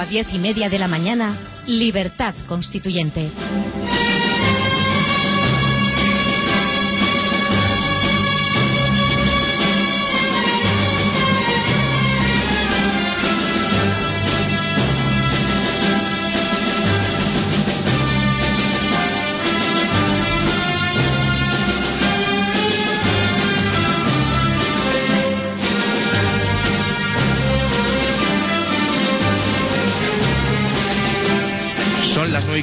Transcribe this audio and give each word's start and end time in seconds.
A 0.00 0.06
10 0.06 0.32
y 0.32 0.38
media 0.38 0.70
de 0.70 0.78
la 0.78 0.88
mañana, 0.88 1.36
Libertad 1.66 2.34
Constituyente. 2.48 3.30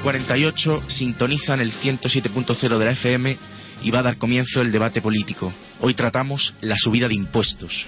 48, 0.07 0.83
sintonizan 0.87 1.59
el 1.59 1.73
107.0 1.73 2.77
de 2.77 2.85
la 2.85 2.91
FM 2.91 3.37
y 3.83 3.91
va 3.91 3.99
a 3.99 4.03
dar 4.03 4.17
comienzo 4.17 4.61
el 4.61 4.71
debate 4.71 5.01
político. 5.01 5.51
Hoy 5.81 5.95
tratamos 5.95 6.53
la 6.61 6.77
subida 6.77 7.09
de 7.09 7.15
impuestos. 7.15 7.85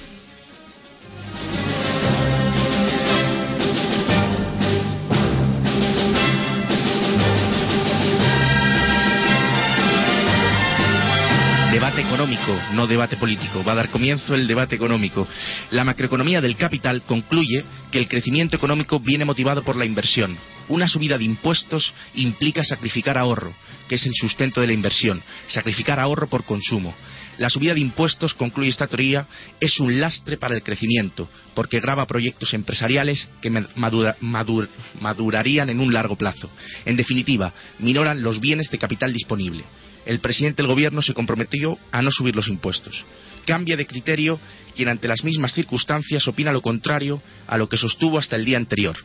Económico, 12.23 12.59
no 12.73 12.86
debate 12.86 13.16
político. 13.16 13.64
Va 13.64 13.72
a 13.72 13.75
dar 13.75 13.89
comienzo 13.89 14.36
el 14.36 14.45
debate 14.45 14.75
económico. 14.75 15.25
La 15.72 15.86
macroeconomía 15.86 16.42
del 16.42 16.58
capital 16.58 17.03
concluye 17.03 17.64
que 17.92 17.98
el 17.98 18.09
crecimiento 18.09 18.58
económico 18.58 19.00
viene 19.00 19.23
motivado 19.23 19.64
por 19.64 19.78
la 19.78 19.86
inversión. 19.86 20.38
Una 20.67 20.88
subida 20.90 21.17
de 21.17 21.23
impuestos 21.23 21.94
implica 22.16 22.62
sacrificar 22.64 23.17
ahorro, 23.17 23.53
que 23.88 23.95
es 23.95 24.06
el 24.06 24.12
sustento 24.14 24.59
de 24.59 24.67
la 24.67 24.73
inversión, 24.73 25.22
sacrificar 25.47 25.97
ahorro 26.00 26.28
por 26.28 26.44
consumo. 26.44 26.94
La 27.38 27.50
subida 27.50 27.73
de 27.73 27.80
impuestos, 27.80 28.34
concluye 28.34 28.70
esta 28.70 28.88
teoría, 28.88 29.25
es 29.62 29.80
un 29.80 29.97
lastre 30.02 30.36
para 30.36 30.56
el 30.56 30.62
crecimiento, 30.62 31.30
porque 31.56 31.80
grava 31.80 32.06
proyectos 32.06 32.53
empresariales 32.53 33.30
que 33.42 33.50
madura- 33.50 34.17
madur- 34.20 34.67
madurarían 35.00 35.70
en 35.70 35.80
un 35.80 35.94
largo 35.94 36.17
plazo. 36.17 36.50
En 36.84 36.97
definitiva, 36.97 37.53
minoran 37.80 38.22
los 38.22 38.42
bienes 38.42 38.70
de 38.70 38.78
capital 38.78 39.14
disponible. 39.14 39.64
El 40.05 40.19
presidente 40.19 40.61
del 40.61 40.72
gobierno 40.72 41.02
se 41.02 41.14
comprometió 41.14 41.78
a 41.92 42.02
no 42.02 42.11
subir 42.11 42.36
los 42.36 42.47
impuestos. 42.47 43.03
Cambia 43.45 43.78
de 43.78 43.86
criterio 43.86 44.39
quien 44.75 44.89
ante 44.89 45.08
las 45.08 45.23
mismas 45.23 45.53
circunstancias 45.53 46.28
opina 46.28 46.52
lo 46.52 46.61
contrario 46.61 47.22
a 47.47 47.58
lo 47.58 47.67
que 47.67 47.78
sostuvo 47.78 48.17
hasta 48.17 48.36
el 48.36 48.45
día 48.45 48.58
anterior. 48.58 48.95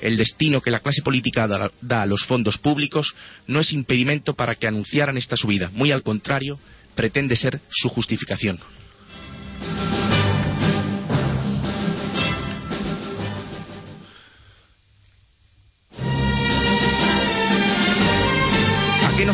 El 0.00 0.16
destino 0.16 0.60
que 0.60 0.70
la 0.70 0.80
clase 0.80 1.02
política 1.02 1.46
da, 1.46 2.02
a 2.02 2.06
los 2.06 2.24
fondos 2.24 2.58
públicos 2.58 3.14
no 3.46 3.60
es 3.60 3.72
impedimento 3.72 4.34
para 4.34 4.56
que 4.56 4.66
anunciaran 4.66 5.16
esta 5.16 5.36
subida. 5.36 5.70
Muy 5.72 5.92
al 5.92 6.02
contrario, 6.02 6.58
pretende 6.94 7.36
ser 7.36 7.60
su 7.70 7.88
justificación. 7.88 8.58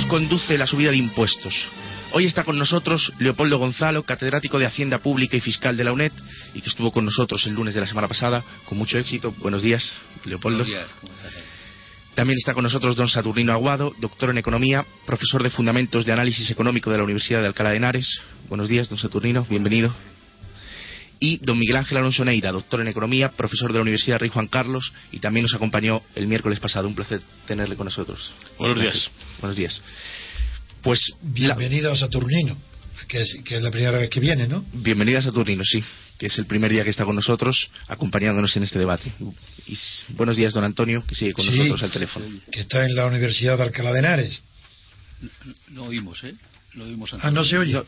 Conduce 0.09 0.59
la 0.59 0.67
subida 0.67 0.91
de 0.91 0.97
impuestos? 0.97 1.55
Hoy 2.13 2.25
está 2.25 2.43
con 2.43 2.59
nosotros 2.59 3.13
Leopoldo 3.19 3.59
Gonzalo, 3.59 4.03
catedrático 4.03 4.59
de 4.59 4.67
Hacienda 4.67 4.99
Pública 4.99 5.37
y 5.37 5.41
Fiscal 5.41 5.77
de 5.77 5.85
la 5.85 5.93
UNED, 5.93 6.13
y 6.55 6.61
que 6.61 6.69
estuvo 6.71 6.91
con 6.91 7.05
nosotros 7.05 7.47
el 7.47 7.55
lunes 7.55 7.75
de 7.75 7.81
la 7.81 7.87
semana 7.87 8.09
pasada 8.09 8.43
con 8.65 8.79
mucho 8.79 8.99
éxito. 8.99 9.33
Buenos 9.39 9.63
días, 9.63 9.97
Leopoldo. 10.25 10.65
Buenos 10.65 10.75
días, 10.75 10.95
¿cómo 11.01 11.13
estás? 11.13 11.33
También 12.15 12.37
está 12.37 12.53
con 12.53 12.65
nosotros 12.65 12.97
don 12.97 13.09
Saturnino 13.09 13.53
Aguado, 13.53 13.95
doctor 14.01 14.31
en 14.31 14.39
Economía, 14.39 14.85
profesor 15.07 15.43
de 15.43 15.51
Fundamentos 15.51 16.05
de 16.05 16.13
Análisis 16.13 16.51
Económico 16.51 16.91
de 16.91 16.97
la 16.97 17.05
Universidad 17.05 17.43
de 17.43 17.47
Alcalá 17.47 17.71
de 17.71 17.77
Henares. 17.77 18.21
Buenos 18.49 18.69
días, 18.69 18.89
don 18.89 18.99
Saturnino, 18.99 19.47
bienvenido. 19.49 19.95
Y 21.21 21.39
don 21.39 21.59
Miguel 21.59 21.77
Ángel 21.77 21.99
Alonso 21.99 22.25
Neira, 22.25 22.53
doctor 22.53 22.81
en 22.81 22.89
Economía, 22.89 23.31
profesor 23.33 23.71
de 23.73 23.79
la 23.79 23.83
Universidad 23.83 24.19
Rey 24.21 24.29
Juan 24.31 24.47
Carlos, 24.47 24.93
y 25.13 25.19
también 25.19 25.43
nos 25.45 25.55
acompañó 25.55 26.03
el 26.15 26.27
miércoles 26.29 26.61
pasado. 26.61 26.87
Un 26.87 26.95
placer 26.95 27.21
tenerle 27.47 27.75
con 27.77 27.87
nosotros. 27.87 28.33
Buenos 28.59 28.81
días. 28.81 29.11
Buenos 29.41 29.57
días. 29.57 29.83
Pues 30.83 31.01
la- 31.35 31.55
Bienvenido 31.57 31.91
a 31.93 31.97
Saturnino, 31.97 32.57
que 33.09 33.23
es, 33.23 33.37
que 33.45 33.57
es 33.57 33.63
la 33.63 33.71
primera 33.71 33.99
vez 33.99 34.09
que 34.11 34.21
viene, 34.21 34.47
¿no? 34.47 34.65
Bienvenida 34.73 35.19
a 35.19 35.23
Saturnino, 35.23 35.65
sí, 35.65 35.83
que 36.19 36.27
es 36.27 36.39
el 36.39 36.47
primer 36.47 36.71
día 36.71 36.85
que 36.85 36.91
está 36.91 37.05
con 37.05 37.17
nosotros, 37.17 37.69
acompañándonos 37.89 38.57
en 38.57 38.63
este 38.63 38.79
debate. 38.79 39.13
Y 39.67 39.77
buenos 40.11 40.37
días, 40.37 40.53
don 40.55 40.63
Antonio, 40.63 41.05
que 41.07 41.17
sigue 41.17 41.33
con 41.33 41.45
Sí. 41.45 41.51
nosotros 41.51 41.83
al 41.83 41.91
teléfono. 41.91 42.27
Que 42.53 42.61
está 42.61 42.85
en 42.85 42.95
la 42.95 43.07
Universidad 43.07 43.57
de 43.57 43.65
Alcalá 43.65 43.93
de 43.93 43.99
Henares. 43.99 44.45
No 45.71 45.85
oímos, 45.87 46.23
¿eh? 46.23 46.35
No 46.75 46.85
oímos 46.85 47.13
antes. 47.13 47.27
Ah, 47.27 47.33
no 47.33 47.43
se 47.43 47.59
oye. 47.59 47.73
No, 47.73 47.85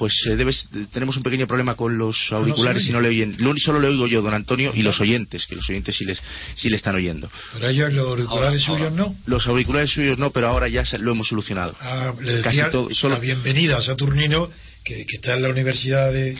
pues 0.00 0.14
eh, 0.30 0.34
debes- 0.34 0.66
tenemos 0.92 1.14
un 1.18 1.22
pequeño 1.22 1.46
problema 1.46 1.74
con 1.74 1.98
los 1.98 2.16
auriculares 2.32 2.86
y 2.88 2.90
no 2.90 3.02
le 3.02 3.08
oyen. 3.08 3.36
Lo 3.38 3.52
solo 3.58 3.78
le 3.80 3.88
oigo 3.88 4.06
yo, 4.06 4.22
don 4.22 4.32
Antonio, 4.32 4.72
y 4.74 4.80
los 4.80 4.98
oyentes, 4.98 5.44
que 5.46 5.56
los 5.56 5.68
oyentes 5.68 5.94
sí, 5.94 6.06
les 6.06 6.22
sí 6.54 6.70
le 6.70 6.76
están 6.76 6.94
oyendo. 6.94 7.30
Pero 7.52 7.68
ellos 7.68 7.92
los 7.92 8.06
auriculares 8.06 8.66
Ahora, 8.66 8.78
suyos 8.88 8.94
no. 8.94 9.14
Los 9.26 9.46
auriculares 9.46 9.90
suyos 9.90 10.16
no, 10.16 10.30
pero 10.30 10.48
ahora 10.48 10.68
ya 10.68 10.86
se- 10.86 10.96
lo 10.96 11.12
hemos 11.12 11.28
solucionado. 11.28 11.76
Ah, 11.82 12.14
le 12.18 12.40
Casi 12.40 12.62
todo- 12.72 12.88
solo- 12.94 13.16
la 13.16 13.20
bienvenida 13.20 13.76
a 13.76 13.82
Saturnino, 13.82 14.48
que, 14.82 15.04
que 15.04 15.16
está 15.16 15.34
en 15.36 15.42
la 15.42 15.50
Universidad 15.50 16.10
de, 16.10 16.38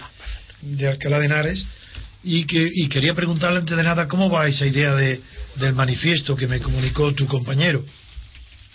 de 0.62 0.88
Alcalá 0.88 1.18
de 1.18 1.26
Henares, 1.26 1.66
y, 2.24 2.44
que, 2.46 2.66
y 2.74 2.88
quería 2.88 3.12
preguntarle 3.14 3.58
antes 3.58 3.76
de 3.76 3.82
nada 3.82 4.08
cómo 4.08 4.30
va 4.30 4.48
esa 4.48 4.64
idea 4.66 4.94
de, 4.94 5.20
del 5.56 5.74
manifiesto 5.74 6.34
que 6.34 6.46
me 6.46 6.60
comunicó 6.60 7.12
tu 7.12 7.26
compañero. 7.26 7.84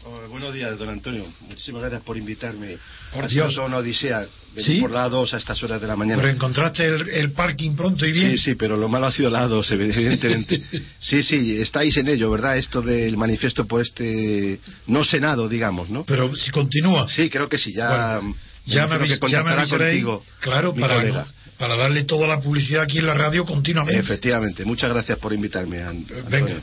Oh, 0.08 0.28
buenos 0.30 0.54
días, 0.54 0.78
don 0.78 0.90
Antonio. 0.90 1.26
Muchísimas 1.48 1.82
gracias 1.82 2.04
por 2.04 2.16
invitarme. 2.16 2.78
Por 3.12 3.26
ha 3.26 3.30
sido 3.30 3.46
Dios. 3.46 3.56
toda 3.56 3.68
una 3.68 3.78
odisea. 3.78 4.26
¿Sí? 4.58 4.80
por 4.80 4.92
la 4.92 5.10
A2 5.10 5.34
a 5.34 5.38
estas 5.38 5.62
horas 5.64 5.82
de 5.82 5.88
la 5.88 5.98
mañana. 5.98 6.22
Pero 6.22 6.34
encontraste 6.34 6.86
el, 6.86 7.10
el 7.10 7.32
parking 7.34 7.76
pronto 7.76 8.06
y 8.06 8.14
bien. 8.14 8.32
Sí, 8.32 8.38
sí, 8.38 8.56
pero 8.56 8.78
lo 8.78 8.88
malo 8.88 9.08
ha 9.08 9.12
sido 9.12 9.30
la 9.30 9.46
A2, 9.50 9.70
evidentemente. 9.72 10.62
sí, 11.00 11.24
sí, 11.24 11.58
estáis 11.60 11.98
en 11.98 12.08
ello, 12.08 12.32
¿verdad? 12.32 12.58
Esto 12.58 12.82
del 12.82 13.18
manifiesto 13.18 13.66
por 13.66 13.82
este 13.82 14.62
no 14.88 15.04
Senado, 15.04 15.50
digamos, 15.50 15.90
¿no? 15.90 16.06
Pero 16.06 16.34
si 16.38 16.52
continúa. 16.52 17.10
Sí, 17.10 17.30
creo 17.30 17.50
que 17.50 17.58
sí. 17.58 17.74
Ya, 17.74 18.20
Bueno, 18.20 18.36
ya 18.66 18.88
me, 18.88 18.96
avis- 18.96 19.20
ya 19.30 19.44
me 19.44 19.52
avisaréis, 19.52 20.06
contigo, 20.06 20.24
claro, 20.40 20.74
para, 20.74 20.96
colega. 20.96 21.28
Para 21.58 21.76
darle 21.76 22.04
toda 22.04 22.28
la 22.28 22.40
publicidad 22.42 22.84
aquí 22.84 23.00
en 23.00 23.08
la 23.08 23.14
radio 23.14 23.46
continuamente. 23.46 24.00
Efectivamente. 24.00 24.66
Muchas 24.66 24.90
gracias 24.90 25.18
por 25.20 25.34
invitarme, 25.34 25.82
Antonio. 25.82 26.24
Venga. 26.30 26.62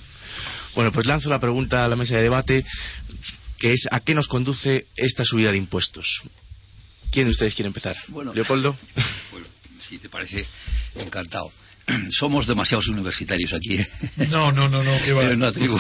Bueno, 0.75 0.92
pues 0.92 1.06
lanzo 1.06 1.28
la 1.28 1.38
pregunta 1.38 1.84
a 1.84 1.88
la 1.88 1.97
mesa 1.97 2.16
de 2.16 2.22
debate, 2.22 2.64
que 3.58 3.72
es 3.72 3.86
¿a 3.91 4.00
qué 4.00 4.14
nos 4.14 4.28
conduce 4.28 4.86
esta 4.97 5.25
subida 5.25 5.50
de 5.50 5.58
impuestos? 5.58 6.22
¿Quién 7.10 7.26
de 7.26 7.32
ustedes 7.32 7.54
quiere 7.54 7.66
empezar? 7.66 7.97
Bueno. 8.08 8.32
Leopoldo. 8.32 8.76
Bueno, 9.31 9.46
si 9.88 9.99
te 9.99 10.08
parece, 10.08 10.46
encantado. 10.94 11.52
Somos 12.11 12.46
demasiados 12.46 12.88
universitarios 12.88 13.52
aquí. 13.52 13.76
¿eh? 13.76 13.88
No, 14.29 14.52
no, 14.52 14.69
no, 14.69 14.82
no, 14.82 15.00
que 15.02 15.12
va. 15.12 15.23
En 15.32 15.37
una 15.37 15.52
tribu. 15.52 15.79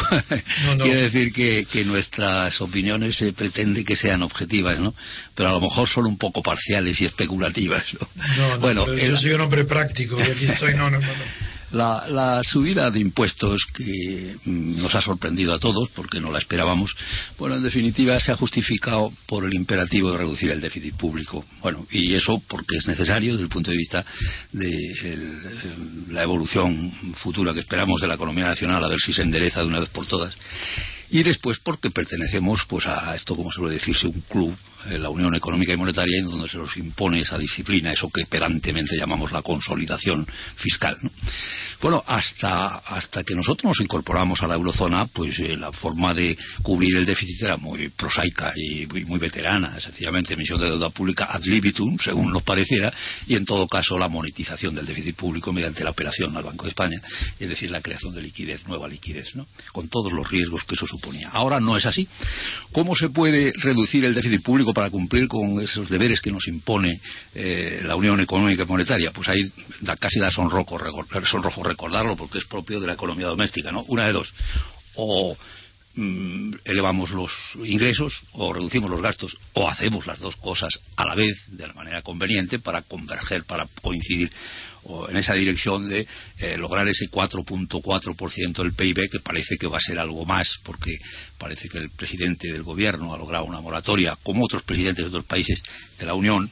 No, 0.64 0.74
no. 0.74 0.84
Quiere 0.84 1.02
decir 1.02 1.32
que, 1.32 1.66
que 1.70 1.84
nuestras 1.84 2.60
opiniones 2.60 3.16
se 3.16 3.32
pretende 3.32 3.84
que 3.84 3.96
sean 3.96 4.22
objetivas, 4.22 4.78
¿no? 4.78 4.94
Pero 5.34 5.48
a 5.48 5.52
lo 5.52 5.60
mejor 5.60 5.88
son 5.88 6.06
un 6.06 6.18
poco 6.18 6.42
parciales 6.42 7.00
y 7.00 7.04
especulativas, 7.04 7.84
¿no? 7.94 8.08
No, 8.36 8.48
no, 8.48 8.60
bueno, 8.60 8.94
yo 8.94 9.16
soy 9.16 9.32
un 9.32 9.40
hombre 9.42 9.64
práctico 9.64 10.18
y 10.18 10.22
aquí 10.22 10.46
estoy, 10.46 10.74
no, 10.74 10.90
no, 10.90 10.98
no. 10.98 11.51
La, 11.72 12.06
la 12.08 12.42
subida 12.44 12.90
de 12.90 13.00
impuestos 13.00 13.62
que 13.74 14.36
mm, 14.44 14.82
nos 14.82 14.94
ha 14.94 15.00
sorprendido 15.00 15.54
a 15.54 15.58
todos 15.58 15.88
porque 15.94 16.20
no 16.20 16.30
la 16.30 16.38
esperábamos, 16.38 16.94
bueno, 17.38 17.56
en 17.56 17.62
definitiva 17.62 18.18
se 18.20 18.32
ha 18.32 18.36
justificado 18.36 19.12
por 19.26 19.44
el 19.44 19.54
imperativo 19.54 20.10
de 20.10 20.18
reducir 20.18 20.50
el 20.50 20.60
déficit 20.60 20.94
público. 20.96 21.44
Bueno, 21.60 21.86
y 21.90 22.14
eso 22.14 22.42
porque 22.48 22.76
es 22.76 22.86
necesario 22.86 23.32
desde 23.32 23.44
el 23.44 23.48
punto 23.48 23.70
de 23.70 23.76
vista 23.76 24.04
de 24.52 24.70
la 26.10 26.22
evolución 26.22 26.92
futura 27.14 27.52
que 27.52 27.60
esperamos 27.60 28.00
de 28.00 28.08
la 28.08 28.14
economía 28.14 28.44
nacional, 28.44 28.84
a 28.84 28.88
ver 28.88 29.00
si 29.00 29.12
se 29.12 29.22
endereza 29.22 29.60
de 29.60 29.66
una 29.66 29.80
vez 29.80 29.88
por 29.88 30.06
todas. 30.06 30.36
Y 31.10 31.22
después 31.22 31.58
porque 31.62 31.90
pertenecemos 31.90 32.64
pues 32.66 32.86
a 32.86 33.14
esto, 33.14 33.36
como 33.36 33.50
suele 33.50 33.74
decirse, 33.74 34.06
un 34.06 34.22
club 34.22 34.56
la 34.90 35.10
Unión 35.10 35.34
Económica 35.34 35.72
y 35.72 35.76
Monetaria 35.76 36.18
en 36.18 36.30
donde 36.30 36.48
se 36.48 36.58
nos 36.58 36.76
impone 36.76 37.20
esa 37.20 37.38
disciplina, 37.38 37.92
eso 37.92 38.10
que 38.10 38.26
pedantemente 38.26 38.96
llamamos 38.96 39.32
la 39.32 39.42
consolidación 39.42 40.26
fiscal. 40.56 40.96
Bueno, 41.80 42.02
hasta, 42.06 42.78
hasta 42.78 43.24
que 43.24 43.34
nosotros 43.34 43.64
nos 43.64 43.80
incorporamos 43.80 44.40
a 44.42 44.46
la 44.46 44.54
eurozona, 44.54 45.06
pues 45.06 45.38
eh, 45.40 45.56
la 45.56 45.72
forma 45.72 46.14
de 46.14 46.36
cubrir 46.62 46.96
el 46.96 47.04
déficit 47.04 47.42
era 47.42 47.56
muy 47.56 47.88
prosaica 47.88 48.52
y 48.56 48.86
muy, 48.86 49.18
veterana, 49.18 49.80
sencillamente 49.80 50.34
emisión 50.34 50.60
de 50.60 50.66
deuda 50.66 50.90
pública 50.90 51.26
ad 51.30 51.42
libitum, 51.42 51.98
según 51.98 52.32
nos 52.32 52.42
pareciera, 52.42 52.92
y 53.26 53.36
en 53.36 53.44
todo 53.44 53.68
caso 53.68 53.98
la 53.98 54.08
monetización 54.08 54.74
del 54.74 54.86
déficit 54.86 55.16
público 55.16 55.52
mediante 55.52 55.84
la 55.84 55.90
operación 55.90 56.36
al 56.36 56.42
Banco 56.42 56.64
de 56.64 56.70
España, 56.70 57.00
es 57.38 57.48
decir, 57.48 57.70
la 57.70 57.80
creación 57.80 58.14
de 58.14 58.22
liquidez, 58.22 58.66
nueva 58.66 58.88
liquidez, 58.88 59.34
¿no? 59.34 59.46
con 59.72 59.88
todos 59.88 60.12
los 60.12 60.28
riesgos 60.28 60.64
que 60.64 60.74
eso 60.74 60.86
suponía. 60.86 61.30
Ahora 61.30 61.60
no 61.60 61.76
es 61.76 61.86
así. 61.86 62.08
¿Cómo 62.72 62.94
se 62.94 63.10
puede 63.10 63.52
reducir 63.56 64.04
el 64.04 64.14
déficit 64.14 64.42
público 64.42 64.71
para 64.72 64.90
cumplir 64.90 65.28
con 65.28 65.60
esos 65.60 65.88
deberes 65.88 66.20
que 66.20 66.30
nos 66.30 66.46
impone 66.48 67.00
eh, 67.34 67.82
la 67.84 67.96
Unión 67.96 68.20
Económica 68.20 68.62
y 68.62 68.66
Monetaria? 68.66 69.10
Pues 69.12 69.28
ahí 69.28 69.50
da, 69.80 69.96
casi 69.96 70.20
da 70.20 70.30
sonrojo, 70.30 70.78
sonrojo 71.24 71.62
recordarlo 71.62 72.16
porque 72.16 72.38
es 72.38 72.44
propio 72.44 72.80
de 72.80 72.86
la 72.86 72.94
economía 72.94 73.26
doméstica, 73.26 73.72
¿no? 73.72 73.82
Una 73.88 74.06
de 74.06 74.12
dos. 74.12 74.32
O 74.96 75.36
mm, 75.94 76.54
elevamos 76.64 77.10
los 77.10 77.30
ingresos 77.64 78.22
o 78.32 78.52
reducimos 78.52 78.90
los 78.90 79.02
gastos 79.02 79.36
o 79.54 79.68
hacemos 79.68 80.06
las 80.06 80.20
dos 80.20 80.36
cosas 80.36 80.72
a 80.96 81.06
la 81.06 81.14
vez 81.14 81.36
de 81.48 81.66
la 81.66 81.74
manera 81.74 82.02
conveniente 82.02 82.58
para 82.58 82.82
converger, 82.82 83.44
para 83.44 83.66
coincidir 83.80 84.30
en 85.08 85.16
esa 85.16 85.34
dirección 85.34 85.88
de 85.88 86.06
eh, 86.38 86.56
lograr 86.56 86.88
ese 86.88 87.08
4.4% 87.08 88.62
del 88.62 88.72
PIB 88.72 88.96
que 89.10 89.20
parece 89.20 89.56
que 89.56 89.68
va 89.68 89.78
a 89.78 89.80
ser 89.80 89.98
algo 89.98 90.24
más 90.24 90.58
porque 90.64 90.96
parece 91.38 91.68
que 91.68 91.78
el 91.78 91.90
presidente 91.90 92.52
del 92.52 92.62
gobierno 92.62 93.14
ha 93.14 93.18
logrado 93.18 93.44
una 93.44 93.60
moratoria 93.60 94.16
como 94.22 94.44
otros 94.44 94.64
presidentes 94.64 95.04
de 95.04 95.08
otros 95.08 95.24
países 95.24 95.62
de 95.98 96.06
la 96.06 96.14
Unión 96.14 96.50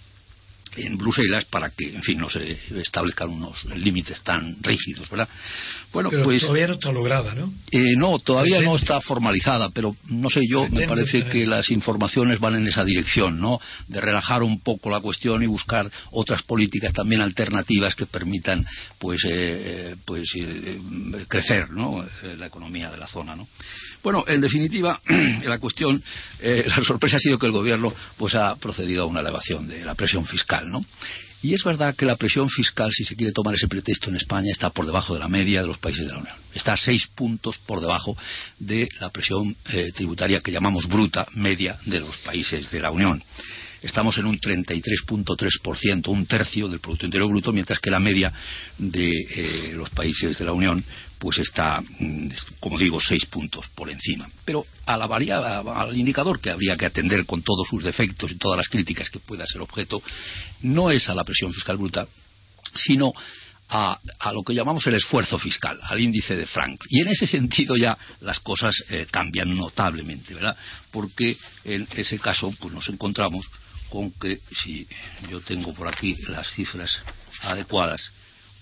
en 0.76 0.96
Bruselas 0.96 1.44
para 1.46 1.70
que, 1.70 1.88
en 1.88 2.02
fin, 2.02 2.18
no 2.18 2.28
se 2.28 2.58
establezcan 2.76 3.28
unos 3.28 3.64
límites 3.76 4.22
tan 4.22 4.56
rígidos, 4.62 5.08
¿verdad? 5.10 5.28
Bueno, 5.92 6.10
pero 6.10 6.24
pues 6.24 6.42
todavía 6.42 6.68
no 6.68 6.74
está 6.74 6.92
lograda, 6.92 7.34
¿no? 7.34 7.52
Eh, 7.70 7.96
no, 7.96 8.18
todavía 8.20 8.60
no 8.60 8.76
está 8.76 9.00
formalizada, 9.00 9.70
pero 9.70 9.96
no 10.08 10.28
sé 10.30 10.40
yo, 10.48 10.68
me 10.68 10.86
parece 10.86 11.24
que 11.26 11.46
las 11.46 11.70
informaciones 11.70 12.38
van 12.38 12.54
en 12.54 12.68
esa 12.68 12.84
dirección, 12.84 13.40
¿no? 13.40 13.60
De 13.88 14.00
relajar 14.00 14.42
un 14.42 14.60
poco 14.60 14.90
la 14.90 15.00
cuestión 15.00 15.42
y 15.42 15.46
buscar 15.46 15.90
otras 16.12 16.42
políticas 16.42 16.92
también 16.92 17.20
alternativas 17.20 17.94
que 17.94 18.06
permitan, 18.06 18.64
pues, 18.98 19.24
eh, 19.24 19.30
eh, 19.30 19.96
pues 20.04 20.30
crecer, 21.28 21.70
¿no? 21.70 22.04
la 22.38 22.46
economía 22.46 22.90
de 22.90 22.96
la 22.96 23.06
zona, 23.06 23.34
¿no? 23.34 23.48
Bueno, 24.02 24.24
en 24.26 24.40
definitiva, 24.40 25.00
la 25.44 25.58
cuestión, 25.58 26.02
la 26.40 26.84
sorpresa 26.84 27.16
ha 27.16 27.20
sido 27.20 27.38
que 27.38 27.46
el 27.46 27.52
gobierno, 27.52 27.92
pues, 28.16 28.34
ha 28.34 28.56
procedido 28.56 29.02
a 29.02 29.06
una 29.06 29.20
elevación 29.20 29.68
de 29.68 29.84
la 29.84 29.94
presión 29.94 30.24
fiscal 30.24 30.59
y 31.42 31.54
es 31.54 31.64
verdad 31.64 31.94
que 31.96 32.04
la 32.04 32.16
presión 32.16 32.48
fiscal, 32.50 32.90
si 32.92 33.04
se 33.04 33.16
quiere 33.16 33.32
tomar 33.32 33.54
ese 33.54 33.66
pretexto 33.66 34.10
en 34.10 34.16
España, 34.16 34.50
está 34.52 34.70
por 34.70 34.84
debajo 34.84 35.14
de 35.14 35.20
la 35.20 35.28
media 35.28 35.62
de 35.62 35.68
los 35.68 35.78
países 35.78 36.06
de 36.06 36.12
la 36.12 36.18
Unión. 36.18 36.36
Está 36.54 36.74
a 36.74 36.76
seis 36.76 37.06
puntos 37.14 37.56
por 37.58 37.80
debajo 37.80 38.16
de 38.58 38.88
la 39.00 39.10
presión 39.10 39.56
eh, 39.72 39.90
tributaria 39.94 40.40
que 40.40 40.52
llamamos 40.52 40.86
bruta 40.86 41.26
media 41.34 41.78
de 41.86 42.00
los 42.00 42.16
países 42.18 42.70
de 42.70 42.80
la 42.80 42.90
Unión 42.90 43.22
estamos 43.82 44.16
en 44.18 44.26
un 44.26 44.38
33.3%, 44.38 46.08
un 46.08 46.26
tercio 46.26 46.68
del 46.68 46.80
Producto 46.80 47.06
Interior 47.06 47.30
Bruto, 47.30 47.52
mientras 47.52 47.78
que 47.78 47.90
la 47.90 48.00
media 48.00 48.32
de 48.78 49.10
eh, 49.10 49.72
los 49.74 49.90
países 49.90 50.38
de 50.38 50.44
la 50.44 50.52
Unión 50.52 50.84
pues 51.18 51.38
está, 51.38 51.82
mm, 51.82 52.28
como 52.60 52.78
digo, 52.78 52.98
seis 52.98 53.26
puntos 53.26 53.68
por 53.74 53.90
encima. 53.90 54.28
Pero 54.44 54.64
a 54.86 54.96
la 54.96 55.06
al 55.06 55.96
indicador 55.96 56.40
que 56.40 56.50
habría 56.50 56.76
que 56.76 56.86
atender 56.86 57.26
con 57.26 57.42
todos 57.42 57.68
sus 57.68 57.84
defectos 57.84 58.32
y 58.32 58.38
todas 58.38 58.56
las 58.56 58.68
críticas 58.68 59.10
que 59.10 59.18
pueda 59.18 59.44
ser 59.46 59.60
objeto, 59.60 60.02
no 60.62 60.90
es 60.90 61.08
a 61.10 61.14
la 61.14 61.24
presión 61.24 61.52
fiscal 61.52 61.76
bruta, 61.76 62.08
sino 62.74 63.12
a, 63.70 63.98
lo 64.32 64.42
que 64.42 64.54
llamamos 64.54 64.86
el 64.86 64.94
esfuerzo 64.94 65.38
fiscal, 65.38 65.78
al 65.82 66.00
índice 66.00 66.34
de 66.34 66.46
Frank. 66.46 66.80
Y 66.88 67.02
en 67.02 67.08
ese 67.08 67.26
sentido 67.26 67.76
ya 67.76 67.96
las 68.20 68.40
cosas 68.40 68.74
eh, 68.88 69.06
cambian 69.10 69.56
notablemente, 69.56 70.34
¿verdad? 70.34 70.56
Porque 70.90 71.36
en 71.64 71.86
ese 71.94 72.18
caso 72.18 72.52
pues 72.58 72.74
nos 72.74 72.88
encontramos 72.88 73.46
con 73.90 74.10
que 74.12 74.40
si 74.62 74.86
yo 75.28 75.40
tengo 75.40 75.74
por 75.74 75.88
aquí 75.88 76.14
las 76.28 76.48
cifras 76.52 76.98
adecuadas, 77.42 78.10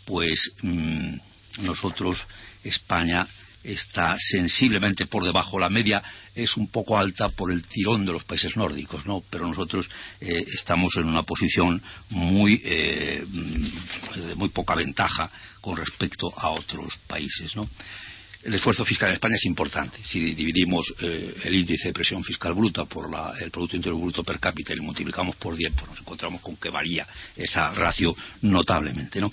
pues 0.04 0.52
mm, 0.62 1.16
nosotros, 1.60 2.24
España, 2.64 3.26
está 3.62 4.16
sensiblemente 4.18 5.06
por 5.06 5.24
debajo. 5.24 5.58
La 5.58 5.68
media 5.68 6.02
es 6.34 6.56
un 6.56 6.68
poco 6.68 6.96
alta 6.96 7.28
por 7.30 7.52
el 7.52 7.66
tirón 7.66 8.06
de 8.06 8.12
los 8.12 8.24
países 8.24 8.56
nórdicos, 8.56 9.04
¿no? 9.06 9.22
Pero 9.30 9.46
nosotros 9.46 9.88
eh, 10.20 10.44
estamos 10.54 10.96
en 10.96 11.06
una 11.06 11.22
posición 11.22 11.82
muy 12.10 12.60
eh, 12.64 13.24
mm, 13.26 14.28
de 14.28 14.34
muy 14.34 14.48
poca 14.50 14.74
ventaja 14.74 15.30
con 15.60 15.76
respecto 15.76 16.32
a 16.36 16.50
otros 16.50 16.96
países, 17.06 17.54
¿no? 17.56 17.68
El 18.42 18.54
esfuerzo 18.54 18.84
fiscal 18.84 19.08
en 19.08 19.14
España 19.14 19.34
es 19.36 19.44
importante. 19.46 19.98
Si 20.04 20.34
dividimos 20.34 20.94
eh, 21.00 21.34
el 21.44 21.54
índice 21.54 21.88
de 21.88 21.94
presión 21.94 22.22
fiscal 22.22 22.54
bruta 22.54 22.84
por 22.84 23.08
el 23.40 23.50
Producto 23.50 23.76
Interior 23.76 24.00
Bruto 24.00 24.22
per 24.22 24.38
cápita 24.38 24.72
y 24.72 24.76
lo 24.76 24.84
multiplicamos 24.84 25.36
por 25.36 25.56
10, 25.56 25.74
pues 25.74 25.88
nos 25.88 26.00
encontramos 26.00 26.40
con 26.40 26.56
que 26.56 26.70
varía 26.70 27.06
esa 27.36 27.72
ratio 27.72 28.14
notablemente. 28.42 29.20
¿no? 29.20 29.32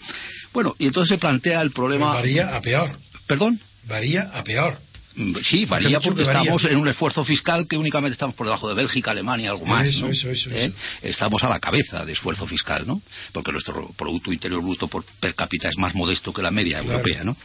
Bueno, 0.53 0.75
y 0.79 0.87
entonces 0.87 1.15
se 1.15 1.19
plantea 1.19 1.61
el 1.61 1.71
problema. 1.71 2.13
varía 2.13 2.55
a 2.55 2.61
peor. 2.61 2.97
¿Perdón? 3.27 3.59
Varía 3.83 4.23
a 4.33 4.43
peor. 4.43 4.77
Mm, 5.15 5.35
sí, 5.49 5.65
varía 5.65 5.99
porque 6.01 6.23
estamos 6.23 6.65
en 6.65 6.77
un 6.77 6.87
esfuerzo 6.87 7.23
fiscal 7.23 7.67
que 7.67 7.77
únicamente 7.77 8.13
estamos 8.13 8.35
por 8.35 8.45
debajo 8.47 8.67
de 8.67 8.75
Bélgica, 8.75 9.11
Alemania, 9.11 9.51
algo 9.51 9.65
más. 9.65 9.87
Eso, 9.87 10.07
eso, 10.07 10.29
eso, 10.29 10.49
¿Eh? 10.51 10.73
Estamos 11.01 11.41
a 11.43 11.49
la 11.49 11.59
cabeza 11.59 12.03
de 12.03 12.13
esfuerzo 12.13 12.45
fiscal, 12.45 12.85
¿no? 12.85 13.01
Porque 13.31 13.51
nuestro 13.51 13.93
Producto 13.97 14.33
Interior 14.33 14.61
Bruto 14.61 14.87
por 14.87 15.05
per 15.19 15.33
cápita 15.33 15.69
es 15.69 15.77
más 15.77 15.95
modesto 15.95 16.33
que 16.33 16.41
la 16.41 16.51
media 16.51 16.79
europea, 16.79 17.23
¿no? 17.23 17.35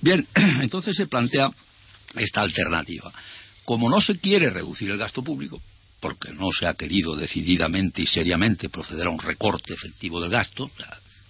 Bien, 0.00 0.26
entonces 0.60 0.96
se 0.96 1.06
plantea 1.06 1.50
esta 2.14 2.40
alternativa. 2.40 3.12
Como 3.64 3.90
no 3.90 4.00
se 4.00 4.18
quiere 4.18 4.48
reducir 4.50 4.90
el 4.90 4.96
gasto 4.96 5.22
público, 5.22 5.60
porque 6.00 6.32
no 6.32 6.50
se 6.56 6.66
ha 6.66 6.74
querido 6.74 7.16
decididamente 7.16 8.02
y 8.02 8.06
seriamente 8.06 8.68
proceder 8.68 9.08
a 9.08 9.10
un 9.10 9.18
recorte 9.18 9.74
efectivo 9.74 10.20
del 10.20 10.30
gasto, 10.30 10.70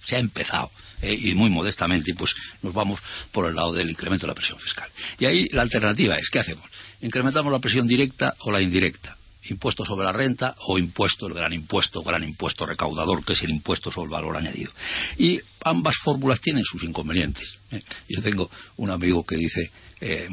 se 0.09 0.17
ha 0.17 0.19
empezado 0.19 0.71
eh, 1.03 1.17
y 1.21 1.35
muy 1.35 1.51
modestamente 1.51 2.13
pues 2.17 2.35
nos 2.63 2.73
vamos 2.73 3.01
por 3.31 3.47
el 3.47 3.55
lado 3.55 3.73
del 3.73 3.91
incremento 3.91 4.27
de 4.27 4.33
la 4.33 4.35
presión 4.35 4.59
fiscal. 4.59 4.89
Y 5.19 5.27
ahí 5.27 5.47
la 5.53 5.63
alternativa 5.63 6.17
es, 6.17 6.31
¿qué 6.31 6.41
hacemos? 6.41 6.65
¿Incrementamos 7.03 7.53
la 7.53 7.59
presión 7.59 7.87
directa 7.87 8.35
o 8.41 8.51
la 8.51 8.61
indirecta? 8.61 9.17
impuesto 9.51 9.83
sobre 9.83 10.05
la 10.05 10.13
renta 10.13 10.55
o 10.67 10.79
impuesto, 10.79 11.27
el 11.27 11.33
gran 11.33 11.55
impuesto, 11.55 12.03
gran 12.03 12.23
impuesto 12.23 12.67
recaudador, 12.67 13.25
que 13.25 13.33
es 13.33 13.43
el 13.43 13.49
impuesto 13.49 13.91
sobre 13.91 14.09
el 14.09 14.11
valor 14.11 14.37
añadido. 14.37 14.71
Y 15.17 15.41
ambas 15.65 15.97
fórmulas 16.05 16.39
tienen 16.43 16.63
sus 16.65 16.83
inconvenientes. 16.83 17.57
¿eh? 17.71 17.81
Yo 18.11 18.21
tengo 18.21 18.51
un 18.77 18.91
amigo 18.91 19.25
que 19.25 19.37
dice, 19.37 19.71
eh, 20.03 20.29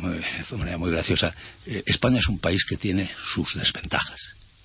de 0.50 0.58
manera 0.58 0.78
muy 0.78 0.92
graciosa, 0.92 1.34
España 1.66 2.20
es 2.20 2.28
un 2.28 2.40
país 2.40 2.66
que 2.68 2.76
tiene 2.76 3.10
sus 3.34 3.56
desventajas 3.56 4.20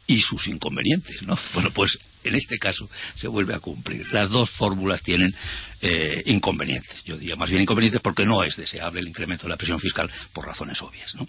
y 0.07 0.21
sus 0.21 0.47
inconvenientes, 0.49 1.23
¿no? 1.23 1.39
Bueno, 1.55 1.71
pues 1.73 1.99
en 2.23 2.35
este 2.35 2.59
caso 2.59 2.89
se 3.17 3.29
vuelve 3.29 3.55
a 3.55 3.61
cumplir. 3.61 4.13
Las 4.13 4.31
dos 4.31 4.51
fórmulas 4.51 5.03
tienen 5.03 5.35
eh, 5.81 6.23
inconvenientes. 6.27 7.03
Yo 7.05 7.17
diría 7.17 7.37
más 7.37 7.49
bien 7.49 7.63
inconvenientes 7.63 8.01
porque 8.03 8.27
no 8.27 8.43
es 8.43 8.57
deseable 8.57 9.01
el 9.01 9.09
incremento 9.09 9.45
de 9.45 9.51
la 9.51 9.57
presión 9.57 9.79
fiscal 9.81 10.11
por 10.33 10.47
razones 10.47 10.81
obvias. 10.83 11.15
¿no? 11.15 11.27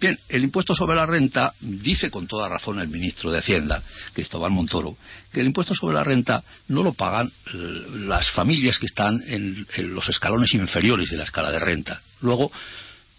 Bien, 0.00 0.18
el 0.28 0.44
impuesto 0.44 0.74
sobre 0.74 0.96
la 0.96 1.06
renta 1.06 1.52
dice 1.60 2.10
con 2.10 2.26
toda 2.26 2.48
razón 2.48 2.80
el 2.80 2.88
ministro 2.88 3.30
de 3.30 3.38
Hacienda, 3.38 3.82
Cristóbal 4.14 4.50
Montoro, 4.50 4.96
que 5.32 5.40
el 5.40 5.46
impuesto 5.46 5.74
sobre 5.74 5.94
la 5.94 6.04
renta 6.04 6.42
no 6.68 6.82
lo 6.82 6.94
pagan 6.94 7.26
eh, 7.26 7.86
las 8.06 8.30
familias 8.30 8.78
que 8.78 8.86
están 8.86 9.22
en 9.26 9.66
los 9.94 10.08
escalones 10.08 10.54
inferiores 10.54 11.10
de 11.10 11.16
la 11.16 11.24
escala 11.24 11.50
de 11.50 11.58
renta. 11.58 12.00
Luego, 12.22 12.50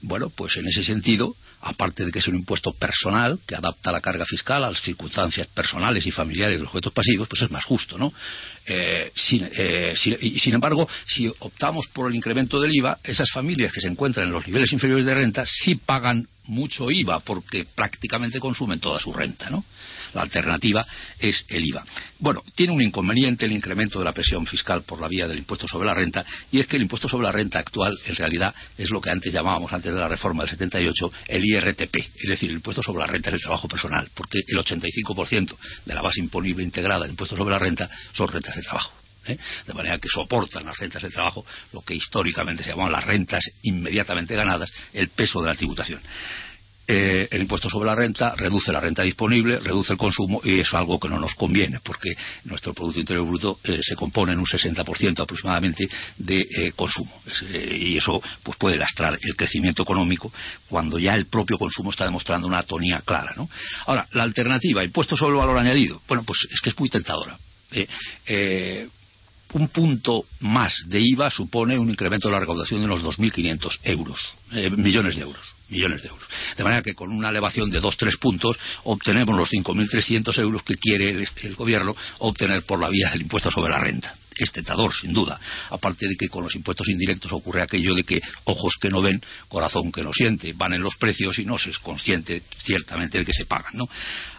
bueno, 0.01 0.29
pues 0.29 0.57
en 0.57 0.67
ese 0.67 0.83
sentido, 0.83 1.35
aparte 1.61 2.05
de 2.05 2.11
que 2.11 2.19
es 2.19 2.27
un 2.27 2.35
impuesto 2.35 2.73
personal 2.73 3.39
que 3.45 3.55
adapta 3.55 3.91
la 3.91 4.01
carga 4.01 4.25
fiscal 4.25 4.63
a 4.63 4.69
las 4.69 4.81
circunstancias 4.81 5.47
personales 5.47 6.05
y 6.05 6.11
familiares 6.11 6.57
de 6.57 6.63
los 6.63 6.69
objetos 6.69 6.93
pasivos, 6.93 7.27
pues 7.29 7.41
es 7.43 7.51
más 7.51 7.63
justo, 7.65 7.97
¿no? 7.97 8.11
Eh, 8.65 9.11
eh, 9.31 9.93
y 10.21 10.39
sin 10.39 10.53
embargo, 10.53 10.87
si 11.05 11.31
optamos 11.39 11.87
por 11.87 12.09
el 12.09 12.15
incremento 12.15 12.59
del 12.59 12.75
IVA, 12.75 12.99
esas 13.03 13.29
familias 13.31 13.71
que 13.71 13.81
se 13.81 13.87
encuentran 13.87 14.27
en 14.27 14.33
los 14.33 14.47
niveles 14.47 14.71
inferiores 14.73 15.05
de 15.05 15.13
renta 15.13 15.45
sí 15.45 15.75
pagan 15.75 16.27
mucho 16.45 16.89
IVA 16.89 17.19
porque 17.19 17.65
prácticamente 17.75 18.39
consumen 18.39 18.79
toda 18.79 18.99
su 18.99 19.13
renta, 19.13 19.49
¿no? 19.49 19.63
La 20.13 20.21
alternativa 20.21 20.85
es 21.19 21.45
el 21.49 21.65
IVA. 21.65 21.85
Bueno, 22.19 22.43
tiene 22.55 22.73
un 22.73 22.81
inconveniente 22.81 23.45
el 23.45 23.51
incremento 23.51 23.99
de 23.99 24.05
la 24.05 24.11
presión 24.11 24.45
fiscal 24.45 24.83
por 24.83 24.99
la 24.99 25.07
vía 25.07 25.27
del 25.27 25.39
impuesto 25.39 25.67
sobre 25.67 25.87
la 25.87 25.93
renta 25.93 26.25
y 26.51 26.59
es 26.59 26.67
que 26.67 26.75
el 26.75 26.83
impuesto 26.83 27.07
sobre 27.07 27.25
la 27.25 27.31
renta 27.31 27.59
actual 27.59 27.97
en 28.05 28.15
realidad 28.15 28.53
es 28.77 28.89
lo 28.89 29.01
que 29.01 29.11
antes 29.11 29.31
llamábamos 29.33 29.71
antes 29.73 29.93
de 29.93 29.99
la 29.99 30.07
reforma 30.07 30.43
del 30.43 30.51
78 30.51 31.11
el 31.27 31.45
IRTP, 31.45 31.95
es 31.95 32.29
decir, 32.29 32.49
el 32.49 32.57
impuesto 32.57 32.83
sobre 32.83 32.99
la 32.99 33.07
renta 33.07 33.31
del 33.31 33.39
trabajo 33.39 33.67
personal, 33.67 34.09
porque 34.13 34.39
el 34.45 34.57
85% 34.57 35.55
de 35.85 35.93
la 35.93 36.01
base 36.01 36.19
imponible 36.19 36.63
integrada 36.63 37.01
del 37.01 37.11
impuesto 37.11 37.35
sobre 37.35 37.51
la 37.51 37.59
renta 37.59 37.89
son 38.11 38.27
rentas 38.27 38.55
de 38.55 38.61
trabajo. 38.61 39.01
¿eh? 39.27 39.37
de 39.67 39.73
manera 39.73 39.99
que 39.99 40.09
soportan 40.09 40.65
las 40.65 40.77
rentas 40.77 41.03
de 41.03 41.09
trabajo 41.09 41.45
lo 41.73 41.81
que 41.81 41.93
históricamente 41.93 42.63
se 42.63 42.71
llamaban 42.71 42.91
las 42.91 43.05
rentas 43.05 43.43
inmediatamente 43.61 44.35
ganadas, 44.35 44.71
el 44.93 45.09
peso 45.09 45.41
de 45.41 45.47
la 45.47 45.55
tributación. 45.55 46.01
Eh, 46.93 47.29
el 47.31 47.43
impuesto 47.43 47.69
sobre 47.69 47.87
la 47.87 47.95
renta 47.95 48.35
reduce 48.35 48.69
la 48.69 48.81
renta 48.81 49.01
disponible, 49.01 49.59
reduce 49.59 49.93
el 49.93 49.97
consumo 49.97 50.41
y 50.43 50.59
eso 50.59 50.61
es 50.61 50.73
algo 50.73 50.99
que 50.99 51.07
no 51.07 51.17
nos 51.21 51.35
conviene 51.35 51.79
porque 51.81 52.09
nuestro 52.43 52.73
Producto 52.73 52.99
Interior 52.99 53.25
Bruto 53.25 53.59
eh, 53.63 53.79
se 53.81 53.95
compone 53.95 54.33
en 54.33 54.39
un 54.39 54.45
60% 54.45 55.21
aproximadamente 55.21 55.87
de 56.17 56.41
eh, 56.41 56.73
consumo 56.75 57.21
y 57.53 57.95
eso 57.95 58.21
pues 58.43 58.57
puede 58.57 58.75
lastrar 58.75 59.17
el 59.21 59.35
crecimiento 59.37 59.83
económico 59.83 60.33
cuando 60.67 60.99
ya 60.99 61.13
el 61.13 61.27
propio 61.27 61.57
consumo 61.57 61.91
está 61.91 62.03
demostrando 62.03 62.45
una 62.45 62.59
atonía 62.59 63.01
clara. 63.05 63.35
¿no? 63.37 63.47
Ahora, 63.85 64.05
la 64.11 64.23
alternativa, 64.23 64.83
impuesto 64.83 65.15
sobre 65.15 65.35
el 65.35 65.39
valor 65.39 65.59
añadido, 65.59 66.01
bueno, 66.09 66.23
pues 66.23 66.39
es 66.51 66.59
que 66.59 66.71
es 66.71 66.77
muy 66.77 66.89
tentadora 66.89 67.37
un 69.53 69.67
punto 69.69 70.25
más 70.39 70.83
de 70.87 70.99
IVA 71.01 71.29
supone 71.29 71.77
un 71.77 71.89
incremento 71.89 72.27
de 72.27 72.33
la 72.33 72.39
recaudación 72.39 72.79
de 72.79 72.85
unos 72.85 73.03
2.500 73.03 73.79
euros, 73.83 74.19
eh, 74.51 74.69
millones 74.69 75.15
de 75.15 75.21
euros, 75.21 75.53
millones 75.69 76.01
de 76.01 76.09
euros. 76.09 76.27
De 76.57 76.63
manera 76.63 76.81
que 76.81 76.93
con 76.93 77.11
una 77.11 77.29
elevación 77.29 77.69
de 77.69 77.79
dos 77.79 77.97
tres 77.97 78.17
puntos 78.17 78.57
obtenemos 78.83 79.37
los 79.37 79.49
5.300 79.51 80.37
euros 80.39 80.63
que 80.63 80.75
quiere 80.75 81.11
el, 81.11 81.55
gobierno 81.55 81.95
obtener 82.19 82.63
por 82.63 82.79
la 82.79 82.89
vía 82.89 83.09
del 83.11 83.21
impuesto 83.21 83.51
sobre 83.51 83.71
la 83.71 83.79
renta. 83.79 84.15
Es 84.35 84.51
tentador, 84.51 84.93
sin 84.93 85.13
duda. 85.13 85.39
Aparte 85.69 86.07
de 86.07 86.15
que 86.15 86.29
con 86.29 86.43
los 86.43 86.55
impuestos 86.55 86.87
indirectos 86.87 87.31
ocurre 87.33 87.61
aquello 87.61 87.93
de 87.93 88.03
que 88.03 88.21
ojos 88.45 88.75
que 88.81 88.89
no 88.89 89.01
ven, 89.01 89.21
corazón 89.49 89.91
que 89.91 90.01
no 90.01 90.13
siente, 90.13 90.53
van 90.53 90.73
en 90.73 90.81
los 90.81 90.95
precios 90.95 91.37
y 91.39 91.45
no 91.45 91.57
se 91.57 91.71
es 91.71 91.79
consciente 91.79 92.41
ciertamente 92.63 93.19
de 93.19 93.25
que 93.25 93.33
se 93.33 93.45
pagan. 93.45 93.73
¿no? 93.73 93.89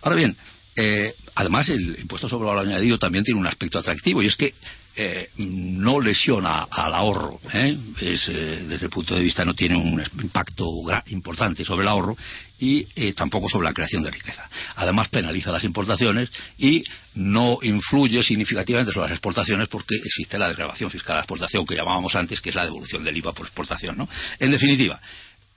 Ahora 0.01 0.17
bien, 0.17 0.37
eh, 0.75 1.15
además, 1.35 1.69
el 1.69 1.99
impuesto 2.01 2.29
sobre 2.29 2.49
el 2.49 2.55
valor 2.55 2.67
añadido 2.67 2.99
también 2.99 3.25
tiene 3.25 3.39
un 3.39 3.47
aspecto 3.47 3.79
atractivo 3.79 4.23
y 4.23 4.27
es 4.27 4.37
que 4.37 4.55
eh, 4.95 5.31
no 5.37 6.01
lesiona 6.01 6.67
al 6.71 6.95
ahorro. 6.95 7.41
¿eh? 7.53 7.77
desde 7.99 8.87
el 8.87 8.91
punto 8.91 9.15
de 9.15 9.23
vista 9.23 9.45
no 9.45 9.55
tiene 9.55 9.77
un 9.77 10.03
impacto 10.23 10.67
importante 11.07 11.65
sobre 11.65 11.83
el 11.83 11.89
ahorro 11.89 12.17
y 12.59 13.13
tampoco 13.13 13.49
sobre 13.49 13.67
la 13.69 13.75
creación 13.75 14.03
de 14.03 14.11
riqueza. 14.11 14.49
Además, 14.77 15.09
penaliza 15.09 15.51
las 15.51 15.65
importaciones 15.65 16.31
y 16.59 16.85
no 17.15 17.59
influye 17.63 18.23
significativamente 18.23 18.93
sobre 18.93 19.09
las 19.09 19.19
exportaciones 19.19 19.69
porque 19.69 19.97
existe 19.97 20.39
la 20.39 20.49
desgrabación 20.49 20.91
fiscal 20.91 21.15
de 21.15 21.19
la 21.19 21.23
exportación 21.23 21.67
que 21.67 21.75
llamábamos 21.75 22.15
antes, 22.15 22.41
que 22.41 22.51
es 22.51 22.57
la 22.57 22.65
devolución 22.65 23.03
del 23.03 23.17
IVA 23.17 23.33
por 23.33 23.47
exportación. 23.47 24.09
En 24.39 24.51
definitiva, 24.51 25.01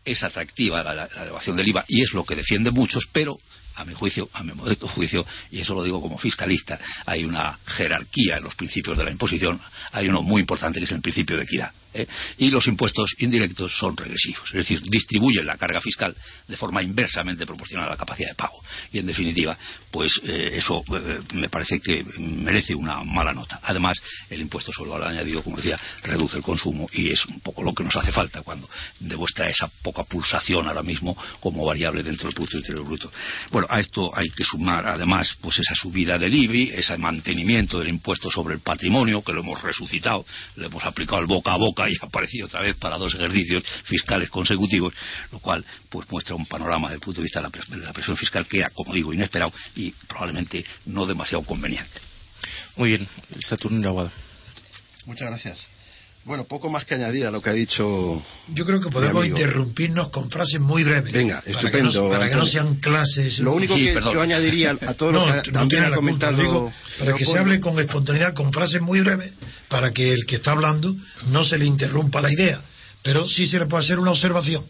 es 0.03 0.23
atractiva 0.23 0.83
la, 0.83 0.93
la, 0.93 1.07
del 1.07 1.67
IVA 1.67 1.85
y 1.87 2.01
es 2.01 2.13
lo 2.13 2.23
que 2.23 2.35
defiende 2.35 2.71
muchos, 2.71 3.07
pero 3.11 3.37
a 3.75 3.85
mi 3.85 3.93
juicio, 3.93 4.29
a 4.33 4.43
mi 4.43 4.53
modesto 4.53 4.87
juicio, 4.87 5.25
y 5.51 5.59
eso 5.59 5.73
lo 5.73 5.83
digo 5.83 6.01
como 6.01 6.17
fiscalista, 6.17 6.79
hay 7.05 7.25
una 7.25 7.57
jerarquía 7.65 8.37
en 8.37 8.43
los 8.43 8.55
principios 8.55 8.97
de 8.97 9.03
la 9.03 9.11
imposición, 9.11 9.59
hay 9.91 10.07
uno 10.07 10.21
muy 10.21 10.41
importante 10.41 10.79
que 10.79 10.85
es 10.85 10.91
el 10.91 11.01
principio 11.01 11.37
de 11.37 11.43
equidad. 11.43 11.71
¿Eh? 11.95 12.07
Y 12.37 12.49
los 12.49 12.67
impuestos 12.67 13.15
indirectos 13.19 13.77
son 13.77 13.95
regresivos, 13.95 14.47
es 14.47 14.53
decir, 14.53 14.81
distribuyen 14.81 15.45
la 15.45 15.57
carga 15.57 15.79
fiscal 15.81 16.15
de 16.47 16.57
forma 16.57 16.81
inversamente 16.83 17.45
proporcional 17.45 17.87
a 17.87 17.91
la 17.91 17.97
capacidad 17.97 18.29
de 18.29 18.35
pago. 18.35 18.61
Y 18.91 18.99
en 18.99 19.05
definitiva, 19.05 19.57
pues 19.91 20.11
eh, 20.23 20.51
eso 20.53 20.83
eh, 20.93 21.19
me 21.33 21.49
parece 21.49 21.79
que 21.79 22.03
merece 22.17 22.73
una 22.75 23.03
mala 23.03 23.33
nota. 23.33 23.59
Además, 23.63 23.97
el 24.29 24.41
impuesto 24.41 24.71
sobre 24.71 24.91
valor 24.91 25.07
añadido, 25.07 25.41
como 25.43 25.57
decía, 25.57 25.79
reduce 26.03 26.37
el 26.37 26.43
consumo 26.43 26.87
y 26.93 27.11
es 27.11 27.25
un 27.25 27.39
poco 27.39 27.63
lo 27.63 27.73
que 27.73 27.83
nos 27.83 27.95
hace 27.95 28.11
falta 28.11 28.41
cuando 28.41 28.69
demuestra 28.99 29.47
esa 29.47 29.67
poca 29.81 30.03
pulsación 30.03 30.67
ahora 30.67 30.83
mismo 30.83 31.15
como 31.39 31.65
variable 31.65 32.03
dentro 32.03 32.27
del 32.27 32.35
Producto 32.35 32.57
Interior 32.57 32.85
Bruto. 32.85 33.11
Bueno, 33.51 33.67
a 33.69 33.79
esto 33.79 34.11
hay 34.15 34.29
que 34.29 34.43
sumar 34.43 34.87
además 34.87 35.35
pues 35.41 35.59
esa 35.59 35.75
subida 35.75 36.17
del 36.17 36.33
IBI, 36.33 36.71
ese 36.75 36.97
mantenimiento 36.97 37.79
del 37.79 37.89
impuesto 37.89 38.29
sobre 38.29 38.55
el 38.55 38.61
patrimonio 38.61 39.23
que 39.23 39.33
lo 39.33 39.41
hemos 39.41 39.61
resucitado, 39.61 40.25
le 40.55 40.67
hemos 40.67 40.83
aplicado 40.83 41.21
el 41.21 41.27
boca 41.27 41.53
a 41.53 41.57
boca 41.57 41.84
y 41.89 41.93
ha 42.01 42.05
aparecido 42.05 42.47
otra 42.47 42.61
vez 42.61 42.75
para 42.75 42.97
dos 42.97 43.13
ejercicios 43.15 43.63
fiscales 43.83 44.29
consecutivos, 44.29 44.93
lo 45.31 45.39
cual 45.39 45.63
pues 45.89 46.09
muestra 46.11 46.35
un 46.35 46.45
panorama 46.45 46.87
desde 46.87 46.95
el 46.95 47.01
punto 47.01 47.21
de 47.21 47.23
vista 47.23 47.41
de 47.41 47.77
la, 47.77 47.93
presión 47.93 48.17
fiscal 48.17 48.45
que 48.47 48.59
era, 48.59 48.69
como 48.71 48.93
digo, 48.93 49.13
inesperado 49.13 49.53
y 49.75 49.91
probablemente 50.07 50.65
no 50.85 51.05
demasiado 51.05 51.43
conveniente. 51.43 52.01
Muy 52.75 52.89
bien, 52.89 53.07
Saturno 53.39 53.87
Aguado. 53.87 54.11
Muchas 55.05 55.29
gracias. 55.29 55.74
Bueno, 56.25 56.45
poco 56.45 56.71
más 56.71 56.85
que 56.85 56.95
añadir 56.95 57.27
a 57.27 57.31
lo 57.31 57.39
que 57.39 57.51
ha 57.51 57.53
dicho. 57.53 58.19
Yo 58.47 58.65
creo 58.65 58.81
que 58.81 58.89
podemos 58.89 59.27
interrumpirnos 59.27 60.09
con 60.09 60.31
frases 60.31 60.59
muy 60.59 60.83
breves. 60.83 61.13
Venga, 61.13 61.43
estupendo. 61.45 62.09
Para 62.09 62.27
que 62.27 62.35
no, 62.35 62.47
sean 62.47 62.75
clases. 62.77 63.37
Lo 63.39 63.53
único 63.53 63.75
que 63.75 63.93
yo 63.93 64.21
añadiría 64.21 64.75
a 64.87 64.95
todo 64.95 65.11
lo 65.11 65.43
que 65.43 65.51
también 65.51 65.85
ha 65.85 65.91
comentado. 65.91 66.73
para 66.97 67.13
que 67.13 67.25
se 67.25 67.37
hable 67.37 67.59
con 67.59 67.79
espontaneidad, 67.79 68.33
con 68.33 68.51
frases 68.51 68.81
muy 68.81 69.01
breves, 69.01 69.33
para 69.69 69.91
que 69.91 70.13
el 70.13 70.25
que 70.25 70.37
está 70.37 70.51
hablando 70.51 70.95
no 71.27 71.43
se 71.43 71.59
le 71.59 71.65
interrumpa 71.65 72.21
la 72.21 72.33
idea. 72.33 72.59
Pero 73.03 73.29
sí 73.29 73.45
se 73.45 73.59
le 73.59 73.67
puede 73.67 73.83
hacer 73.83 73.99
una 73.99 74.09
observación. 74.09 74.65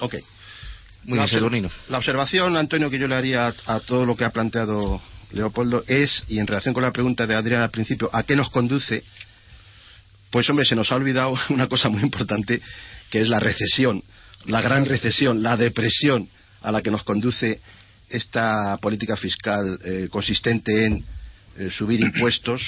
Ok. 0.00 0.16
Muy 1.04 1.18
la, 1.18 1.26
bien, 1.26 1.70
la 1.88 1.98
observación, 1.98 2.56
Antonio, 2.56 2.90
que 2.90 2.98
yo 2.98 3.08
le 3.08 3.14
haría 3.14 3.54
a 3.66 3.80
todo 3.80 4.04
lo 4.04 4.14
que 4.14 4.24
ha 4.24 4.30
planteado 4.30 5.00
Leopoldo 5.32 5.84
es, 5.86 6.24
y 6.28 6.38
en 6.38 6.46
relación 6.46 6.74
con 6.74 6.82
la 6.82 6.92
pregunta 6.92 7.26
de 7.26 7.34
Adrián 7.34 7.62
al 7.62 7.70
principio, 7.70 8.10
¿a 8.12 8.22
qué 8.22 8.36
nos 8.36 8.50
conduce? 8.50 9.04
Pues 10.34 10.50
hombre, 10.50 10.64
se 10.64 10.74
nos 10.74 10.90
ha 10.90 10.96
olvidado 10.96 11.38
una 11.50 11.68
cosa 11.68 11.88
muy 11.88 12.02
importante, 12.02 12.60
que 13.08 13.20
es 13.20 13.28
la 13.28 13.38
recesión, 13.38 14.02
la 14.46 14.60
gran 14.60 14.84
recesión, 14.84 15.44
la 15.44 15.56
depresión 15.56 16.28
a 16.60 16.72
la 16.72 16.82
que 16.82 16.90
nos 16.90 17.04
conduce 17.04 17.60
esta 18.08 18.76
política 18.78 19.16
fiscal 19.16 19.78
eh, 19.84 20.08
consistente 20.10 20.86
en 20.86 21.04
eh, 21.56 21.70
subir 21.70 22.00
impuestos 22.00 22.60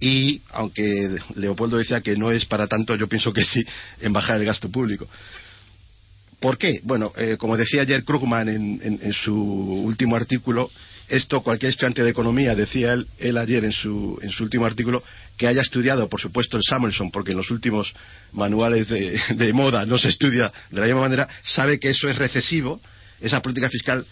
y, 0.00 0.42
aunque 0.50 1.16
Leopoldo 1.34 1.78
decía 1.78 2.02
que 2.02 2.14
no 2.14 2.30
es 2.30 2.44
para 2.44 2.66
tanto, 2.66 2.94
yo 2.94 3.08
pienso 3.08 3.32
que 3.32 3.42
sí, 3.42 3.64
en 4.02 4.12
bajar 4.12 4.38
el 4.38 4.44
gasto 4.44 4.68
público. 4.68 5.08
¿Por 6.40 6.58
qué? 6.58 6.80
Bueno, 6.82 7.14
eh, 7.16 7.36
como 7.38 7.56
decía 7.56 7.80
ayer 7.80 8.04
Krugman 8.04 8.50
en, 8.50 9.12
su 9.14 9.34
último 9.34 10.14
artículo, 10.14 10.70
esto 11.12 11.42
cualquier 11.42 11.70
estudiante 11.70 12.02
de 12.02 12.08
economía, 12.08 12.54
decía 12.54 12.94
él, 12.94 13.36
ayer 13.36 13.66
en 13.66 13.72
su, 13.72 14.18
último 14.40 14.64
artículo, 14.64 15.02
que 15.36 15.46
haya 15.46 15.60
estudiado, 15.60 16.08
por 16.08 16.22
supuesto, 16.22 16.56
el 16.56 16.62
Samuelson, 16.66 17.10
porque 17.10 17.32
en 17.32 17.36
los 17.36 17.50
últimos 17.50 17.92
manuales 18.32 18.88
de, 18.88 19.52
moda 19.52 19.84
no 19.84 19.98
se 19.98 20.08
estudia 20.08 20.50
de 20.70 20.80
la 20.80 20.86
misma 20.86 21.02
manera, 21.02 21.28
sabe 21.42 21.78
que 21.78 21.90
eso 21.90 22.08
es 22.08 22.16
recesivo, 22.16 22.80
esa 23.20 23.42
política 23.42 23.68
fiscal 23.68 24.06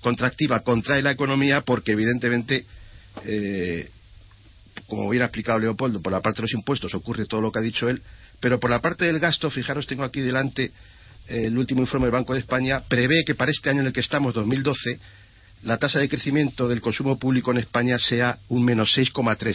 contractiva 0.00 0.58
contrae 0.60 1.02
la 1.02 1.12
economía 1.12 1.60
porque, 1.60 1.92
evidentemente, 1.92 2.64
eh, 3.24 3.88
como 4.88 5.06
hubiera 5.06 5.26
explicado 5.26 5.60
Leopoldo, 5.60 6.02
por 6.02 6.10
la 6.12 6.20
parte 6.20 6.38
de 6.38 6.42
los 6.42 6.54
impuestos 6.54 6.92
ocurre 6.94 7.26
todo 7.26 7.40
lo 7.40 7.52
que 7.52 7.60
ha 7.60 7.62
dicho 7.62 7.88
él, 7.88 8.02
pero 8.40 8.58
por 8.58 8.70
la 8.70 8.80
parte 8.80 9.04
del 9.04 9.20
gasto, 9.20 9.50
fijaros, 9.50 9.86
tengo 9.86 10.02
aquí 10.02 10.20
delante 10.20 10.72
el 11.28 11.56
último 11.56 11.80
informe 11.80 12.06
del 12.06 12.12
Banco 12.12 12.34
de 12.34 12.40
España, 12.40 12.82
prevé 12.88 13.22
que 13.24 13.36
para 13.36 13.52
este 13.52 13.70
año 13.70 13.82
en 13.82 13.86
el 13.86 13.92
que 13.92 14.00
estamos, 14.00 14.34
2012, 14.34 14.98
la 15.62 15.76
tasa 15.76 15.98
de 15.98 16.08
crecimiento 16.08 16.68
del 16.68 16.80
consumo 16.80 17.18
público 17.18 17.50
en 17.50 17.58
España 17.58 17.98
sea 17.98 18.38
un 18.48 18.64
menos 18.64 18.96
6,3. 18.96 19.54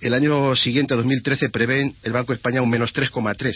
El 0.00 0.14
año 0.14 0.54
siguiente, 0.54 0.94
2013, 0.94 1.48
prevé 1.48 1.94
el 2.02 2.12
Banco 2.12 2.32
de 2.32 2.36
España 2.36 2.62
un 2.62 2.70
menos 2.70 2.92
3,3. 2.92 3.52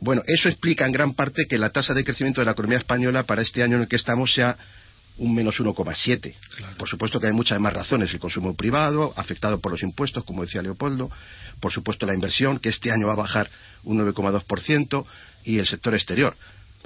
Bueno, 0.00 0.22
eso 0.26 0.48
explica 0.48 0.86
en 0.86 0.92
gran 0.92 1.14
parte 1.14 1.46
que 1.48 1.58
la 1.58 1.70
tasa 1.70 1.94
de 1.94 2.04
crecimiento 2.04 2.40
de 2.40 2.46
la 2.46 2.52
economía 2.52 2.78
española 2.78 3.22
para 3.24 3.42
este 3.42 3.62
año 3.62 3.76
en 3.76 3.82
el 3.82 3.88
que 3.88 3.96
estamos 3.96 4.32
sea 4.32 4.56
un 5.18 5.34
menos 5.34 5.60
1,7. 5.60 6.34
Por 6.78 6.88
supuesto 6.88 7.20
que 7.20 7.26
hay 7.26 7.32
muchas 7.32 7.60
más 7.60 7.72
razones. 7.72 8.12
El 8.12 8.20
consumo 8.20 8.54
privado, 8.54 9.12
afectado 9.16 9.60
por 9.60 9.72
los 9.72 9.82
impuestos, 9.82 10.24
como 10.24 10.44
decía 10.44 10.62
Leopoldo. 10.62 11.10
Por 11.60 11.72
supuesto 11.72 12.06
la 12.06 12.14
inversión, 12.14 12.58
que 12.58 12.70
este 12.70 12.90
año 12.90 13.06
va 13.06 13.12
a 13.12 13.16
bajar 13.16 13.50
un 13.84 13.98
9,2%. 13.98 15.04
Y 15.44 15.58
el 15.58 15.66
sector 15.66 15.94
exterior. 15.94 16.36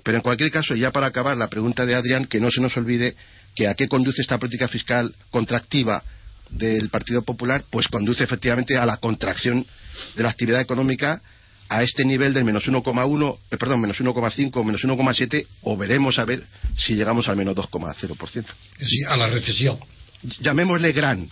Pero 0.02 0.18
en 0.18 0.22
cualquier 0.22 0.50
caso, 0.50 0.74
ya 0.74 0.90
para 0.90 1.06
acabar, 1.06 1.36
la 1.36 1.48
pregunta 1.48 1.86
de 1.86 1.94
Adrián, 1.94 2.26
que 2.26 2.40
no 2.40 2.50
se 2.50 2.60
nos 2.60 2.76
olvide 2.76 3.14
que 3.54 3.66
a 3.66 3.74
qué 3.74 3.88
conduce 3.88 4.22
esta 4.22 4.38
política 4.38 4.68
fiscal 4.68 5.14
contractiva 5.30 6.02
del 6.50 6.88
Partido 6.90 7.22
Popular, 7.22 7.64
pues 7.70 7.88
conduce 7.88 8.22
efectivamente 8.22 8.76
a 8.76 8.86
la 8.86 8.98
contracción 8.98 9.66
de 10.14 10.22
la 10.22 10.30
actividad 10.30 10.60
económica 10.60 11.20
a 11.68 11.82
este 11.82 12.04
nivel 12.04 12.32
del 12.32 12.44
menos 12.44 12.68
1,1, 12.68 13.38
eh, 13.50 13.56
perdón, 13.56 13.80
menos 13.80 14.00
1,5, 14.00 14.64
menos 14.64 14.84
1,7, 14.84 15.46
o 15.62 15.76
veremos 15.76 16.18
a 16.18 16.24
ver 16.24 16.44
si 16.76 16.94
llegamos 16.94 17.28
al 17.28 17.36
menos 17.36 17.56
2,0%. 17.56 18.44
Sí, 18.86 19.02
a 19.04 19.16
la 19.16 19.28
recesión. 19.28 19.78
Llamémosle 20.40 20.92
gran, 20.92 21.28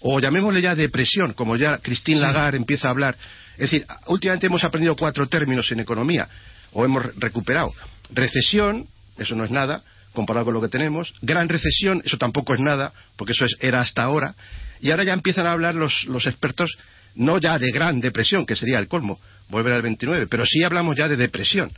o 0.00 0.18
llamémosle 0.18 0.62
ya 0.62 0.74
depresión, 0.74 1.32
como 1.32 1.56
ya 1.56 1.78
Christine 1.78 2.20
Lagarde 2.20 2.56
empieza 2.56 2.88
a 2.88 2.90
hablar. 2.90 3.16
Es 3.54 3.70
decir, 3.70 3.86
últimamente 4.08 4.46
hemos 4.46 4.64
aprendido 4.64 4.96
cuatro 4.96 5.28
términos 5.28 5.70
en 5.70 5.80
economía, 5.80 6.28
o 6.72 6.84
hemos 6.84 7.14
recuperado. 7.16 7.72
Recesión, 8.10 8.86
eso 9.18 9.34
no 9.34 9.44
es 9.44 9.50
nada, 9.50 9.82
comparado 10.12 10.46
con 10.46 10.54
lo 10.54 10.60
que 10.60 10.68
tenemos. 10.68 11.12
Gran 11.22 11.48
recesión, 11.48 12.02
eso 12.04 12.18
tampoco 12.18 12.54
es 12.54 12.60
nada, 12.60 12.92
porque 13.16 13.32
eso 13.32 13.44
era 13.60 13.80
hasta 13.80 14.02
ahora. 14.02 14.34
Y 14.80 14.90
ahora 14.90 15.04
ya 15.04 15.12
empiezan 15.12 15.46
a 15.46 15.52
hablar 15.52 15.74
los, 15.74 16.04
los 16.04 16.26
expertos 16.26 16.70
no 17.14 17.38
ya 17.38 17.58
de 17.58 17.70
gran 17.70 18.00
depresión, 18.00 18.46
que 18.46 18.56
sería 18.56 18.78
el 18.78 18.88
colmo, 18.88 19.20
volver 19.48 19.74
al 19.74 19.82
29, 19.82 20.26
pero 20.28 20.46
sí 20.46 20.62
hablamos 20.62 20.96
ya 20.96 21.08
de 21.08 21.16
depresión. 21.16 21.70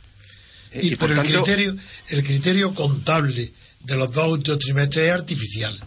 Eh, 0.71 0.79
y, 0.83 0.95
por, 0.95 1.11
el, 1.11 1.19
criterio, 1.19 1.75
el 2.09 2.23
criterio 2.23 2.73
contable 2.73 3.51
de 3.81 3.95
los 3.95 4.11
dos 4.11 4.41
trimestres 4.59 5.07
es 5.07 5.13
artificial. 5.13 5.79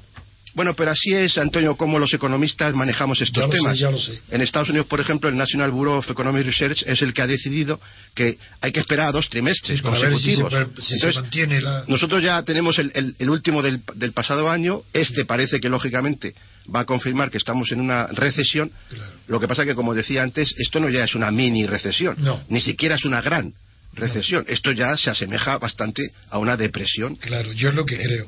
Bueno, 0.54 0.74
pero 0.74 0.90
así 0.90 1.12
es, 1.14 1.38
Antonio, 1.38 1.76
como 1.76 1.98
los 1.98 2.12
economistas 2.14 2.74
manejamos 2.74 3.20
estos 3.20 3.42
Ya 3.42 3.46
lo 3.46 3.52
sé, 3.52 3.58
temas. 3.58 3.78
ya 3.78 3.90
lo 3.90 3.98
sé. 3.98 4.20
En 4.30 4.40
Estados 4.40 4.68
Unidos, 4.70 4.86
por 4.86 5.00
ejemplo, 5.00 5.28
el 5.28 5.36
National 5.36 5.70
Bureau 5.70 5.96
of 5.98 6.10
Economic 6.10 6.44
Research 6.46 6.82
es 6.86 7.02
el 7.02 7.12
que 7.14 7.22
ha 7.22 7.26
decidido 7.26 7.80
que 8.14 8.38
hay 8.60 8.72
que 8.72 8.80
esperar 8.80 9.06
a 9.08 9.12
dos 9.12 9.28
trimestres 9.28 9.78
Sí, 9.78 9.82
para 9.82 9.98
ver 10.00 10.16
si 10.18 10.34
se, 10.36 10.42
consecutivos. 10.42 10.80
se 11.00 11.12
mantiene 11.20 11.60
la... 11.60 11.84
Nosotros 11.86 12.22
ya 12.22 12.42
tenemos 12.42 12.78
el, 12.78 12.90
el- 12.94 13.14
el 13.18 13.30
último 13.30 13.62
del, 13.62 13.80
del 13.94 14.12
pasado 14.12 14.50
año. 14.50 14.82
Este 14.92 15.24
parece 15.24 15.60
que, 15.60 15.68
lógicamente, 15.68 16.34
va 16.74 16.80
a 16.80 16.84
confirmar 16.84 17.30
que 17.30 17.38
estamos 17.38 17.70
en 17.72 17.80
una 17.80 18.06
recesión. 18.08 18.70
Claro. 18.88 19.12
Lo 19.28 19.40
que 19.40 19.48
pasa 19.48 19.64
que, 19.64 19.74
como 19.74 19.94
decía 19.94 20.22
antes, 20.22 20.54
esto 20.58 20.80
no 20.80 20.88
ya 20.88 21.04
es 21.04 21.14
una 21.14 21.30
mini 21.30 21.66
recesión. 21.66 22.16
No. 22.18 22.42
Ni 22.48 22.60
siquiera 22.60 22.96
es 22.96 23.04
una 23.04 23.20
gran 23.22 23.52
recesión. 23.94 24.44
Esto 24.48 24.72
ya 24.72 24.96
se 24.96 25.10
asemeja 25.10 25.58
bastante 25.58 26.02
a 26.30 26.38
una 26.38 26.56
depresión. 26.56 27.16
Claro, 27.16 27.52
yo 27.52 27.68
es 27.70 27.74
lo 27.74 27.84
que 27.86 27.96
creo. 27.98 28.26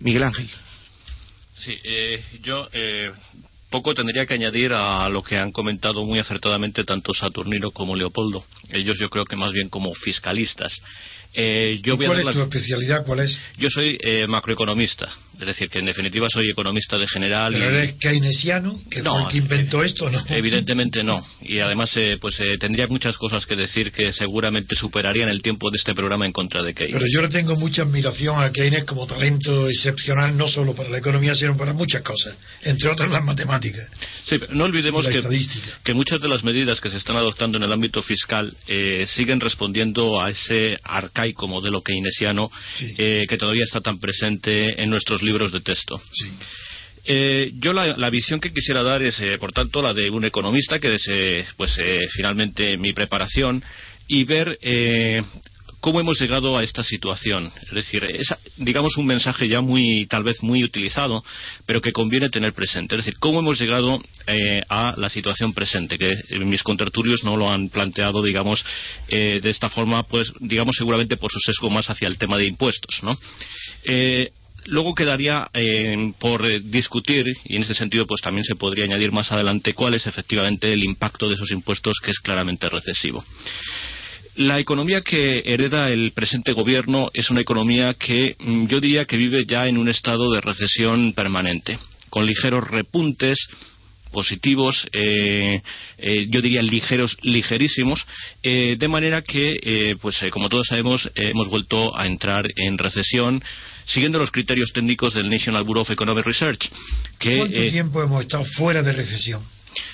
Miguel 0.00 0.22
Ángel. 0.24 0.48
Sí, 1.58 1.78
eh, 1.84 2.22
yo 2.42 2.68
eh, 2.72 3.12
poco 3.70 3.94
tendría 3.94 4.26
que 4.26 4.34
añadir 4.34 4.72
a 4.72 5.08
lo 5.08 5.22
que 5.22 5.36
han 5.36 5.52
comentado 5.52 6.04
muy 6.04 6.18
acertadamente 6.18 6.84
tanto 6.84 7.12
Saturnino 7.14 7.70
como 7.70 7.96
Leopoldo. 7.96 8.44
Ellos 8.70 8.98
yo 9.00 9.08
creo 9.08 9.24
que 9.24 9.36
más 9.36 9.52
bien 9.52 9.68
como 9.68 9.94
fiscalistas. 9.94 10.80
Eh, 11.38 11.80
yo 11.82 11.94
¿Y 11.94 11.96
voy 11.98 12.06
a 12.06 12.08
¿Cuál 12.08 12.18
dar 12.24 12.30
es 12.30 12.36
la- 12.36 12.44
tu 12.44 12.56
especialidad? 12.56 13.04
¿Cuál 13.04 13.20
es? 13.20 13.38
Yo 13.58 13.68
soy 13.68 13.98
eh, 14.02 14.26
macroeconomista, 14.26 15.06
es 15.38 15.46
decir, 15.46 15.68
que 15.68 15.80
en 15.80 15.84
definitiva 15.84 16.28
soy 16.30 16.48
economista 16.48 16.96
de 16.96 17.06
general. 17.06 17.52
¿Pero 17.52 17.64
y- 17.64 17.76
eres 17.76 17.94
keynesiano? 18.00 18.80
¿Que 18.90 19.02
No, 19.02 19.12
fue 19.12 19.22
el 19.24 19.28
que 19.28 19.36
inventó 19.38 19.82
esto? 19.84 20.08
No. 20.10 20.18
Evidentemente 20.30 21.02
no. 21.02 21.22
Y 21.42 21.58
además, 21.58 21.94
eh, 21.96 22.16
pues 22.18 22.40
eh, 22.40 22.56
tendría 22.58 22.86
muchas 22.88 23.18
cosas 23.18 23.44
que 23.44 23.54
decir 23.54 23.92
que 23.92 24.14
seguramente 24.14 24.74
superarían 24.76 25.28
el 25.28 25.42
tiempo 25.42 25.70
de 25.70 25.76
este 25.76 25.92
programa 25.94 26.24
en 26.24 26.32
contra 26.32 26.62
de 26.62 26.72
Keynes. 26.72 26.94
Pero 26.94 27.04
yo 27.12 27.20
le 27.20 27.28
tengo 27.28 27.54
mucha 27.56 27.82
admiración 27.82 28.42
a 28.42 28.50
Keynes 28.50 28.84
como 28.84 29.06
talento 29.06 29.68
excepcional, 29.68 30.34
no 30.38 30.48
solo 30.48 30.74
para 30.74 30.88
la 30.88 30.96
economía, 30.98 31.34
sino 31.34 31.54
para 31.54 31.74
muchas 31.74 32.00
cosas, 32.00 32.34
entre 32.62 32.88
otras 32.90 33.10
las 33.10 33.22
matemáticas. 33.22 33.90
Sí, 34.24 34.38
pero 34.38 34.54
no 34.54 34.64
olvidemos 34.64 35.06
que, 35.06 35.20
que 35.84 35.92
muchas 35.92 36.18
de 36.18 36.28
las 36.28 36.42
medidas 36.42 36.80
que 36.80 36.88
se 36.90 36.96
están 36.96 37.16
adoptando 37.16 37.58
en 37.58 37.64
el 37.64 37.72
ámbito 37.72 38.02
fiscal 38.02 38.56
eh, 38.66 39.04
siguen 39.06 39.38
respondiendo 39.38 40.18
a 40.24 40.30
ese 40.30 40.78
arcaico 40.82 41.25
modelo 41.48 41.82
keynesiano 41.82 42.50
Sí. 42.74 42.94
eh, 42.98 43.24
que 43.28 43.36
todavía 43.36 43.64
está 43.64 43.80
tan 43.80 43.98
presente 43.98 44.82
en 44.82 44.90
nuestros 44.90 45.22
libros 45.22 45.52
de 45.52 45.60
texto. 45.60 46.00
Sí. 46.12 46.30
Eh, 47.04 47.52
yo 47.54 47.72
la, 47.72 47.96
la 47.96 48.10
visión 48.10 48.40
que 48.40 48.52
quisiera 48.52 48.82
dar 48.82 49.00
es, 49.02 49.20
eh, 49.20 49.38
por 49.38 49.52
tanto, 49.52 49.80
la 49.80 49.94
de 49.94 50.10
un 50.10 50.24
economista, 50.24 50.78
que 50.80 50.94
es, 50.96 51.06
pues, 51.56 51.78
finalmente 52.12 52.76
mi 52.78 52.92
preparación, 52.92 53.62
y 54.08 54.24
ver 54.24 54.58
cómo 55.80 56.00
hemos 56.00 56.20
llegado 56.20 56.56
a 56.56 56.64
esta 56.64 56.82
situación. 56.82 57.50
Es 57.62 57.72
decir, 57.72 58.04
es, 58.04 58.34
digamos, 58.56 58.96
un 58.96 59.06
mensaje 59.06 59.48
ya 59.48 59.60
muy, 59.60 60.06
tal 60.06 60.24
vez 60.24 60.42
muy 60.42 60.64
utilizado, 60.64 61.24
pero 61.66 61.80
que 61.80 61.92
conviene 61.92 62.30
tener 62.30 62.52
presente. 62.52 62.94
Es 62.94 63.04
decir, 63.04 63.18
cómo 63.18 63.40
hemos 63.40 63.60
llegado 63.60 64.00
eh, 64.26 64.62
a 64.68 64.94
la 64.96 65.08
situación 65.08 65.52
presente, 65.52 65.98
que 65.98 66.10
eh, 66.28 66.38
mis 66.40 66.62
contertulios 66.62 67.24
no 67.24 67.36
lo 67.36 67.50
han 67.50 67.68
planteado, 67.68 68.22
digamos, 68.22 68.64
eh, 69.08 69.40
de 69.42 69.50
esta 69.50 69.68
forma, 69.68 70.02
pues, 70.04 70.32
digamos, 70.40 70.76
seguramente 70.76 71.16
por 71.16 71.30
su 71.30 71.38
sesgo 71.40 71.70
más 71.70 71.88
hacia 71.90 72.08
el 72.08 72.18
tema 72.18 72.36
de 72.36 72.46
impuestos, 72.46 73.02
Luego 74.68 74.96
quedaría 74.96 75.48
por 76.18 76.42
discutir, 76.60 77.24
y 77.44 77.54
en 77.54 77.62
ese 77.62 77.74
sentido 77.74 78.04
pues 78.04 78.20
también 78.20 78.42
se 78.42 78.56
podría 78.56 78.84
añadir 78.84 79.12
más 79.12 79.30
adelante, 79.30 79.74
cuál 79.74 79.94
es 79.94 80.08
efectivamente 80.08 80.72
el 80.72 80.82
impacto 80.82 81.28
de 81.28 81.34
esos 81.34 81.52
impuestos 81.52 81.98
que 82.02 82.10
es 82.10 82.18
claramente 82.18 82.68
recesivo. 82.68 83.24
La 84.36 84.58
economía 84.58 85.00
que 85.00 85.42
hereda 85.46 85.88
el 85.88 86.12
presente 86.12 86.52
gobierno 86.52 87.08
es 87.14 87.30
una 87.30 87.40
economía 87.40 87.94
que 87.94 88.36
mm, 88.38 88.66
yo 88.66 88.80
diría 88.80 89.06
que 89.06 89.16
vive 89.16 89.46
ya 89.46 89.66
en 89.66 89.78
un 89.78 89.88
estado 89.88 90.30
de 90.30 90.42
recesión 90.42 91.14
permanente, 91.14 91.78
con 92.10 92.26
ligeros 92.26 92.68
repuntes 92.68 93.48
positivos, 94.12 94.86
eh, 94.92 95.62
eh, 95.98 96.26
yo 96.30 96.42
diría 96.42 96.62
ligeros, 96.62 97.16
ligerísimos, 97.22 98.06
eh, 98.42 98.76
de 98.78 98.88
manera 98.88 99.22
que, 99.22 99.58
eh, 99.62 99.96
pues 100.00 100.22
eh, 100.22 100.30
como 100.30 100.48
todos 100.48 100.66
sabemos, 100.66 101.10
hemos 101.14 101.48
vuelto 101.48 101.96
a 101.98 102.06
entrar 102.06 102.46
en 102.56 102.78
recesión, 102.78 103.42
siguiendo 103.84 104.18
los 104.18 104.30
criterios 104.30 104.72
técnicos 104.72 105.14
del 105.14 105.30
National 105.30 105.64
Bureau 105.64 105.82
of 105.82 105.90
Economic 105.90 106.26
Research, 106.26 106.68
que 107.18 107.38
¿Cuánto 107.38 107.68
tiempo 107.68 108.02
hemos 108.02 108.22
estado 108.22 108.44
fuera 108.44 108.82
de 108.82 108.92
recesión? 108.92 109.42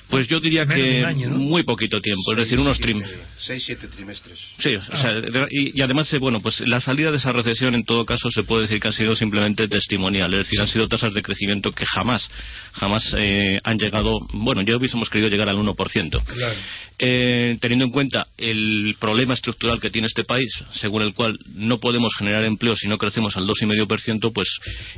Pues 0.08 0.26
yo 0.28 0.40
diría 0.40 0.64
Menos 0.64 0.84
que 0.84 0.98
un 1.00 1.04
año, 1.04 1.30
¿no? 1.30 1.36
muy 1.38 1.62
poquito 1.62 1.98
tiempo, 2.00 2.32
es 2.32 2.38
decir, 2.38 2.58
unos 2.58 2.78
trim 2.78 3.02
Seis, 3.38 3.64
siete 3.64 3.88
trimestres. 3.88 4.38
Sí, 4.60 4.76
o 4.76 4.96
sea, 4.96 5.14
de- 5.14 5.46
y, 5.50 5.78
y 5.78 5.82
además, 5.82 6.12
eh, 6.12 6.18
bueno, 6.18 6.40
pues 6.40 6.60
la 6.60 6.78
salida 6.80 7.10
de 7.10 7.16
esa 7.16 7.32
recesión 7.32 7.74
en 7.74 7.84
todo 7.84 8.06
caso 8.06 8.30
se 8.30 8.44
puede 8.44 8.62
decir 8.62 8.78
que 8.80 8.88
ha 8.88 8.92
sido 8.92 9.16
simplemente 9.16 9.66
testimonial, 9.68 10.32
es 10.34 10.38
decir, 10.44 10.60
han 10.60 10.68
sido 10.68 10.86
tasas 10.86 11.12
de 11.12 11.22
crecimiento 11.22 11.72
que 11.72 11.84
jamás, 11.86 12.30
jamás 12.72 13.12
eh, 13.18 13.58
han 13.64 13.78
llegado, 13.78 14.16
bueno, 14.32 14.62
ya 14.62 14.76
hubiésemos 14.76 15.10
querido 15.10 15.28
llegar 15.28 15.48
al 15.48 15.56
1%. 15.56 16.22
Claro. 16.24 16.54
Eh, 17.04 17.56
teniendo 17.60 17.84
en 17.86 17.90
cuenta 17.90 18.28
el 18.38 18.94
problema 19.00 19.34
estructural 19.34 19.80
que 19.80 19.90
tiene 19.90 20.06
este 20.06 20.22
país, 20.22 20.48
según 20.72 21.02
el 21.02 21.14
cual 21.14 21.36
no 21.54 21.78
podemos 21.78 22.12
generar 22.16 22.44
empleo 22.44 22.76
si 22.76 22.86
no 22.86 22.96
crecemos 22.96 23.36
al 23.36 23.44
2,5%, 23.46 24.32
pues, 24.32 24.48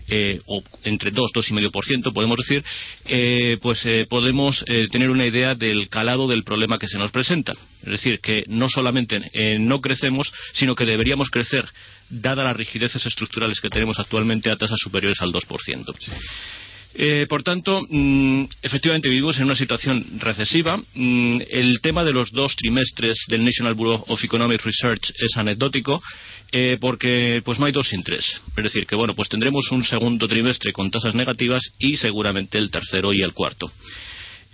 eh, 0.09 0.39
o 0.45 0.63
entre 0.83 1.13
2, 1.13 1.31
2,5%, 1.35 2.13
podemos 2.13 2.37
decir, 2.37 2.63
eh, 3.07 3.57
pues 3.63 3.81
eh, 3.87 4.07
podemos 4.09 4.63
eh, 4.75 4.89
tener 4.91 5.09
una 5.09 5.27
idea 5.27 5.55
del 5.55 5.89
calado 5.89 6.27
del 6.27 6.43
problema 6.43 6.79
que 6.79 6.89
se 6.89 6.99
nos 6.99 7.13
presenta. 7.13 7.53
Es 7.83 7.91
decir, 7.91 8.19
que 8.19 8.43
no 8.49 8.69
solamente 8.69 9.21
eh, 9.33 9.59
no 9.61 9.81
crecemos, 9.81 10.33
sino 10.53 10.75
que 10.75 10.85
deberíamos 10.85 11.31
crecer, 11.31 11.65
dada 12.11 12.43
las 12.43 12.57
rigideces 12.57 13.07
estructurales 13.07 13.61
que 13.61 13.69
tenemos 13.69 14.01
actualmente 14.01 14.51
a 14.51 14.57
tasas 14.57 14.79
superiores 14.81 15.21
al 15.21 15.33
2%. 15.33 15.95
Eh, 16.97 17.27
por 17.29 17.43
tanto, 17.43 17.83
mm, 17.89 18.45
efectivamente 18.63 19.09
vivimos 19.09 19.37
en 19.39 19.45
una 19.45 19.57
situación 19.57 20.05
recesiva. 20.19 20.77
Mm, 20.95 21.41
el 21.51 21.81
tema 21.81 22.05
de 22.05 22.13
los 22.13 22.33
dos 22.33 22.55
trimestres 22.57 23.19
del 23.29 23.45
National 23.45 23.75
Bureau 23.75 24.05
of 24.09 24.25
Economic 24.25 24.65
Research 24.65 25.13
es 25.19 25.37
anecdótico. 25.37 26.03
eh, 26.57 26.79
porque 26.81 27.43
pues 27.45 27.59
no 27.59 27.67
hay 27.67 27.73
dos 27.73 27.89
sin 27.89 28.05
tres. 28.05 28.41
Es 28.57 28.63
decir, 28.63 28.87
que 28.87 28.95
bueno, 28.95 29.13
pues 29.15 29.29
tendremos 29.29 29.73
un 29.73 29.83
segundo 29.83 30.29
trimestre 30.29 30.73
con 30.73 30.89
tasas 30.89 31.13
negativas 31.13 31.65
y 31.81 31.97
seguramente 31.97 32.59
el 32.59 32.71
tercero 32.71 33.13
y 33.13 33.23
el 33.23 33.33
cuarto. 33.33 33.73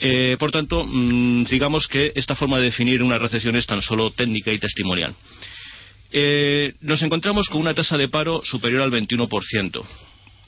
Eh, 0.00 0.36
por 0.38 0.50
tanto, 0.50 0.84
mm, 0.84 1.44
digamos 1.44 1.86
que 1.86 2.12
esta 2.14 2.34
forma 2.34 2.58
de 2.58 2.64
definir 2.64 3.02
una 3.02 3.18
recesión 3.18 3.54
es 3.56 3.66
tan 3.66 3.82
solo 3.82 4.10
técnica 4.10 4.52
y 4.52 4.58
testimonial. 4.58 5.14
Eh, 6.10 6.72
nos 6.80 7.02
encontramos 7.02 7.48
con 7.48 7.60
una 7.60 7.74
tasa 7.74 7.96
de 7.96 8.08
paro 8.08 8.40
superior 8.42 8.82
al 8.82 8.90
21%. 8.90 9.84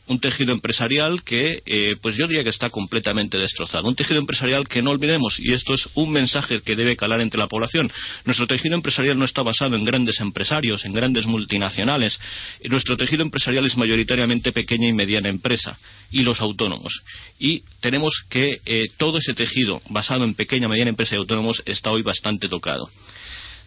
Un 0.08 0.20
tejido 0.20 0.52
empresarial 0.52 1.22
que, 1.22 1.62
eh, 1.64 1.94
pues 2.02 2.16
yo 2.16 2.26
diría 2.26 2.42
que 2.42 2.50
está 2.50 2.68
completamente 2.70 3.38
destrozado. 3.38 3.88
Un 3.88 3.94
tejido 3.94 4.18
empresarial 4.18 4.66
que 4.68 4.82
no 4.82 4.90
olvidemos, 4.90 5.38
y 5.38 5.52
esto 5.52 5.74
es 5.74 5.88
un 5.94 6.10
mensaje 6.10 6.60
que 6.60 6.76
debe 6.76 6.96
calar 6.96 7.20
entre 7.20 7.38
la 7.38 7.46
población. 7.46 7.90
Nuestro 8.24 8.46
tejido 8.46 8.74
empresarial 8.74 9.18
no 9.18 9.24
está 9.24 9.42
basado 9.42 9.76
en 9.76 9.84
grandes 9.84 10.20
empresarios, 10.20 10.84
en 10.84 10.92
grandes 10.92 11.26
multinacionales. 11.26 12.18
Nuestro 12.64 12.96
tejido 12.96 13.22
empresarial 13.22 13.64
es 13.64 13.76
mayoritariamente 13.76 14.52
pequeña 14.52 14.88
y 14.88 14.92
mediana 14.92 15.30
empresa 15.30 15.78
y 16.10 16.22
los 16.22 16.40
autónomos. 16.40 17.02
Y 17.38 17.62
tenemos 17.80 18.12
que 18.28 18.60
eh, 18.66 18.86
todo 18.98 19.18
ese 19.18 19.34
tejido 19.34 19.80
basado 19.90 20.24
en 20.24 20.34
pequeña, 20.34 20.68
mediana 20.68 20.90
empresa 20.90 21.14
y 21.14 21.18
autónomos 21.18 21.62
está 21.64 21.90
hoy 21.90 22.02
bastante 22.02 22.48
tocado. 22.48 22.90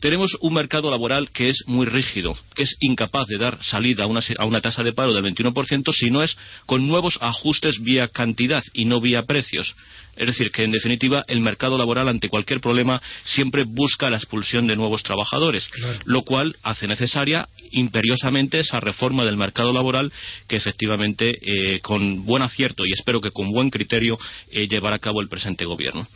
Tenemos 0.06 0.38
un 0.41 0.54
mercado 0.54 0.91
laboral 0.91 1.32
que 1.32 1.50
es 1.50 1.63
muy 1.65 1.88
rígido, 1.88 2.38
que 2.54 2.62
es 2.62 2.76
incapaz 2.80 3.26
de 3.26 3.39
dar 3.39 3.58
salida 3.63 4.04
a 4.04 4.08
una, 4.08 4.22
se- 4.22 4.36
a 4.38 4.46
una 4.46 4.62
tasa 4.62 4.84
de 4.84 4.94
paro 4.94 5.12
del 5.13 5.24
21% 5.24 5.91
si 5.94 6.12
no 6.12 6.22
es 6.22 6.38
con 6.68 6.88
nuevos 6.88 7.18
ajustes 7.22 7.82
vía 7.82 8.08
cantidad 8.10 8.62
y 8.72 8.86
no 8.86 9.02
vía 9.02 9.24
precios. 9.24 9.74
Es 10.15 10.28
decir, 10.28 10.52
que 10.52 10.63
en 10.63 10.70
definitiva 10.72 11.24
el 11.28 11.41
mercado 11.41 11.76
laboral 11.80 12.08
ante 12.08 12.30
cualquier 12.30 12.62
problema 12.62 13.02
siempre 13.24 13.63
busca 13.63 14.12
la 14.12 14.18
expulsión 14.18 14.68
de 14.68 14.76
nuevos 14.76 15.02
trabajadores, 15.02 15.68
Claro. 15.70 15.98
lo 16.06 16.22
cual 16.22 16.56
hace 16.62 16.88
necesaria 16.88 17.50
imperiosamente 17.72 18.60
esa 18.60 18.80
reforma 18.80 19.26
del 19.26 19.38
mercado 19.38 19.74
laboral 19.74 20.13
que 20.48 20.56
efectivamente 20.58 21.36
eh, 21.41 21.80
con 21.80 22.26
buen 22.26 22.44
acierto 22.44 22.86
y 22.86 22.91
espero 22.94 23.22
que 23.22 23.32
con 23.32 23.52
buen 23.52 23.72
criterio 23.72 24.20
eh, 24.52 24.68
llevará 24.68 24.98
a 24.98 25.00
cabo 25.00 25.20
el 25.20 25.30
presente 25.30 25.65
gobierno 25.65 26.08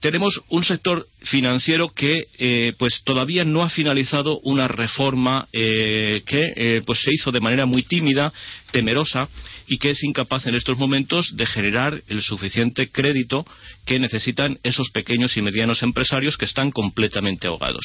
tenemos 0.00 0.40
un 0.48 0.64
sector 0.64 1.06
financiero 1.22 1.88
que 1.88 2.24
eh, 2.38 2.72
pues 2.78 3.02
todavía 3.04 3.44
no 3.44 3.62
ha 3.62 3.68
finalizado 3.68 4.38
una 4.40 4.68
reforma 4.68 5.48
eh, 5.52 6.22
que 6.26 6.52
eh, 6.56 6.82
pues 6.86 7.00
se 7.02 7.10
hizo 7.12 7.32
de 7.32 7.40
manera 7.40 7.66
muy 7.66 7.82
tímida, 7.82 8.32
temerosa 8.70 9.28
y 9.66 9.78
que 9.78 9.90
es 9.90 10.02
incapaz 10.04 10.46
en 10.46 10.54
estos 10.54 10.78
momentos 10.78 11.36
de 11.36 11.46
generar 11.46 12.02
el 12.08 12.22
suficiente 12.22 12.90
crédito 12.90 13.44
que 13.84 13.98
necesitan 13.98 14.58
esos 14.62 14.90
pequeños 14.90 15.36
y 15.36 15.42
medianos 15.42 15.82
empresarios 15.82 16.36
que 16.36 16.44
están 16.44 16.70
completamente 16.70 17.48
ahogados. 17.48 17.84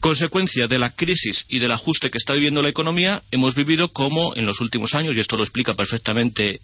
Consecuencia 0.00 0.66
de 0.66 0.78
la 0.78 0.90
crisis 0.90 1.44
y 1.48 1.58
del 1.58 1.72
ajuste 1.72 2.10
que 2.10 2.18
está 2.18 2.34
viviendo 2.34 2.62
la 2.62 2.68
economía, 2.68 3.22
hemos 3.30 3.54
vivido 3.54 3.88
como 3.88 4.36
en 4.36 4.46
los 4.46 4.60
últimos 4.60 4.94
años, 4.94 5.16
y 5.16 5.20
esto 5.20 5.36
lo 5.36 5.42
explica 5.42 5.74
perfectamente 5.74 6.60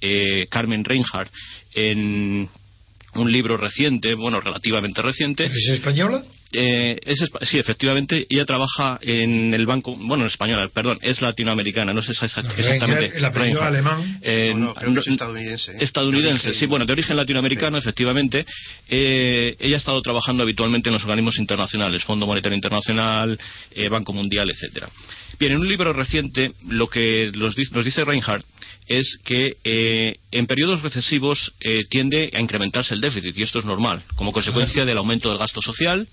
Carmen 0.50 0.84
Reinhardt 0.84 1.32
en 1.74 2.48
un 3.14 3.30
libro 3.30 3.56
reciente, 3.56 4.14
bueno, 4.14 4.40
relativamente 4.40 5.02
reciente, 5.02 5.44
¿Es 5.46 5.68
española? 5.68 6.24
Eh, 6.54 6.98
es, 7.04 7.18
sí, 7.48 7.58
efectivamente, 7.58 8.26
ella 8.28 8.44
trabaja 8.44 8.98
en 9.00 9.54
el 9.54 9.64
banco, 9.64 9.96
bueno, 9.96 10.24
en 10.24 10.30
español, 10.30 10.70
perdón, 10.72 10.98
es 11.00 11.22
latinoamericana, 11.22 11.94
no 11.94 12.02
sé 12.02 12.12
exactamente. 12.12 13.16
El 13.16 13.24
apellido 13.24 13.62
alemán. 13.62 14.18
Eh, 14.20 14.52
no, 14.54 14.74
creo 14.74 14.92
que 14.92 15.00
es 15.00 15.06
estadounidense. 15.06 15.72
¿eh? 15.72 15.76
Estadounidense, 15.80 16.54
sí, 16.54 16.66
bueno, 16.66 16.84
de 16.84 16.92
origen 16.92 17.16
latinoamericano, 17.16 17.78
efectivamente. 17.78 18.44
Eh, 18.88 19.56
ella 19.58 19.76
ha 19.76 19.78
estado 19.78 20.02
trabajando 20.02 20.42
habitualmente 20.42 20.90
en 20.90 20.94
los 20.94 21.04
organismos 21.04 21.38
internacionales, 21.38 22.04
Fondo 22.04 22.26
Monetario 22.26 22.56
Internacional, 22.56 23.38
eh, 23.70 23.88
Banco 23.88 24.12
Mundial, 24.12 24.50
etcétera. 24.50 24.90
Bien, 25.38 25.52
en 25.52 25.58
un 25.58 25.68
libro 25.68 25.92
reciente, 25.94 26.52
lo 26.68 26.88
que 26.88 27.32
nos 27.34 27.56
dice 27.56 28.04
Reinhardt 28.04 28.44
es 28.98 29.18
que 29.24 29.56
eh, 29.64 30.16
en 30.30 30.46
periodos 30.46 30.82
recesivos 30.82 31.52
eh, 31.60 31.82
tiende 31.88 32.30
a 32.34 32.40
incrementarse 32.40 32.94
el 32.94 33.00
déficit 33.00 33.36
y 33.36 33.42
esto 33.42 33.58
es 33.58 33.64
normal. 33.64 34.02
Como 34.16 34.32
consecuencia 34.32 34.84
del 34.84 34.98
aumento 34.98 35.28
del 35.30 35.38
gasto 35.38 35.60
social, 35.62 36.06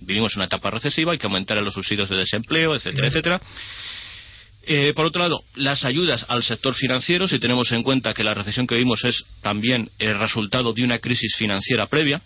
vivimos 0.00 0.32
en 0.34 0.40
una 0.40 0.46
etapa 0.46 0.70
recesiva, 0.70 1.12
hay 1.12 1.18
que 1.18 1.26
aumentar 1.26 1.60
los 1.62 1.74
subsidios 1.74 2.08
de 2.08 2.16
desempleo, 2.16 2.74
etcétera, 2.74 3.08
etcétera. 3.08 3.40
Eh, 4.62 4.92
por 4.94 5.06
otro 5.06 5.22
lado, 5.22 5.42
las 5.54 5.84
ayudas 5.84 6.24
al 6.28 6.42
sector 6.42 6.74
financiero, 6.74 7.26
si 7.26 7.38
tenemos 7.38 7.72
en 7.72 7.82
cuenta 7.82 8.14
que 8.14 8.24
la 8.24 8.34
recesión 8.34 8.66
que 8.66 8.74
vivimos 8.74 9.04
es 9.04 9.24
también 9.42 9.90
el 9.98 10.18
resultado 10.18 10.72
de 10.72 10.84
una 10.84 10.98
crisis 10.98 11.34
financiera 11.36 11.86
previa, 11.86 12.20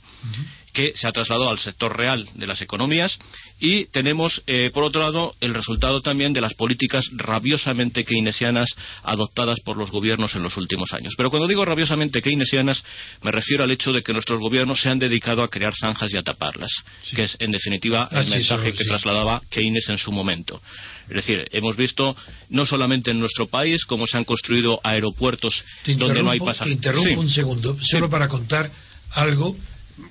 que 0.74 0.92
se 0.96 1.08
ha 1.08 1.12
trasladado 1.12 1.48
al 1.48 1.58
sector 1.58 1.96
real 1.96 2.28
de 2.34 2.46
las 2.46 2.60
economías, 2.60 3.16
y 3.60 3.86
tenemos, 3.86 4.42
eh, 4.46 4.70
por 4.74 4.82
otro 4.82 5.00
lado, 5.00 5.34
el 5.40 5.54
resultado 5.54 6.00
también 6.00 6.32
de 6.32 6.40
las 6.40 6.54
políticas 6.54 7.04
rabiosamente 7.12 8.04
keynesianas 8.04 8.68
adoptadas 9.04 9.60
por 9.64 9.76
los 9.76 9.90
gobiernos 9.90 10.34
en 10.34 10.42
los 10.42 10.56
últimos 10.56 10.92
años. 10.92 11.14
Pero 11.16 11.30
cuando 11.30 11.48
digo 11.48 11.64
rabiosamente 11.64 12.20
keynesianas, 12.20 12.82
me 13.22 13.30
refiero 13.30 13.64
al 13.64 13.70
hecho 13.70 13.92
de 13.92 14.02
que 14.02 14.12
nuestros 14.12 14.40
gobiernos 14.40 14.82
se 14.82 14.90
han 14.90 14.98
dedicado 14.98 15.42
a 15.42 15.48
crear 15.48 15.72
zanjas 15.80 16.12
y 16.12 16.16
a 16.16 16.22
taparlas, 16.22 16.70
que 17.14 17.24
es, 17.24 17.36
en 17.38 17.52
definitiva, 17.52 18.08
el 18.10 18.28
mensaje 18.28 18.72
que 18.72 18.84
trasladaba 18.84 19.40
Keynes 19.48 19.88
en 19.88 19.98
su 19.98 20.10
momento. 20.10 20.60
Es 21.08 21.14
decir, 21.14 21.46
hemos 21.52 21.76
visto 21.76 22.16
no 22.48 22.66
solamente 22.66 23.12
en 23.12 23.20
nuestro 23.20 23.46
país 23.46 23.84
cómo 23.84 24.06
se 24.06 24.16
han 24.16 24.24
construido 24.24 24.80
aeropuertos 24.82 25.64
donde 25.96 26.22
no 26.22 26.30
hay 26.30 26.40
pasajeros. 26.40 26.80
Te 26.80 26.88
interrumpo 26.88 27.20
un 27.20 27.28
segundo, 27.28 27.78
solo 27.82 28.10
para 28.10 28.26
contar 28.26 28.70
algo 29.12 29.56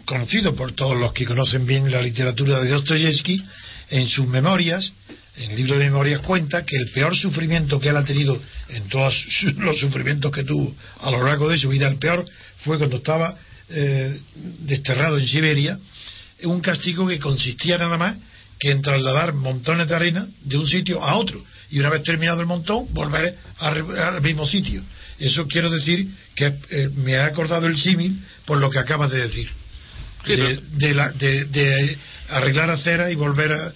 conocido 0.05 0.55
por 0.55 0.73
todos 0.73 0.97
los 0.97 1.13
que 1.13 1.25
conocen 1.25 1.65
bien 1.65 1.91
la 1.91 2.01
literatura 2.01 2.59
de 2.61 2.69
Dostoyevsky. 2.69 3.43
En 3.89 4.09
sus 4.09 4.27
memorias, 4.27 4.93
en 5.37 5.51
el 5.51 5.57
libro 5.57 5.77
de 5.77 5.85
memorias 5.85 6.21
cuenta 6.21 6.65
que 6.65 6.75
el 6.77 6.89
peor 6.91 7.15
sufrimiento 7.15 7.79
que 7.79 7.89
él 7.89 7.97
ha 7.97 8.05
tenido 8.05 8.41
en 8.69 8.87
todos 8.89 9.13
los 9.57 9.79
sufrimientos 9.79 10.31
que 10.31 10.43
tuvo 10.43 10.73
a 11.01 11.11
lo 11.11 11.23
largo 11.23 11.49
de 11.49 11.57
su 11.57 11.69
vida, 11.69 11.87
el 11.87 11.97
peor 11.97 12.25
fue 12.63 12.77
cuando 12.77 12.97
estaba 12.97 13.37
eh, 13.69 14.19
desterrado 14.59 15.17
en 15.17 15.27
Siberia, 15.27 15.79
un 16.43 16.61
castigo 16.61 17.07
que 17.07 17.19
consistía 17.19 17.77
nada 17.77 17.97
más 17.97 18.17
que 18.59 18.71
en 18.71 18.81
trasladar 18.81 19.33
montones 19.33 19.87
de 19.87 19.95
arena 19.95 20.27
de 20.43 20.57
un 20.57 20.67
sitio 20.67 21.03
a 21.03 21.15
otro 21.15 21.43
y 21.69 21.79
una 21.79 21.89
vez 21.89 22.03
terminado 22.03 22.41
el 22.41 22.47
montón 22.47 22.93
volver 22.93 23.35
al 23.59 24.21
mismo 24.21 24.45
sitio. 24.45 24.81
Eso 25.19 25.47
quiero 25.47 25.69
decir 25.69 26.07
que 26.35 26.53
eh, 26.69 26.89
me 26.95 27.15
ha 27.17 27.25
acordado 27.25 27.67
el 27.67 27.77
símil 27.77 28.19
por 28.45 28.57
lo 28.57 28.69
que 28.69 28.79
acabas 28.79 29.11
de 29.11 29.21
decir. 29.21 29.49
De, 30.25 31.45
de, 31.45 31.97
arreglar 32.29 32.69
acera 32.69 33.11
y 33.11 33.15
volver 33.15 33.51
a 33.51 33.73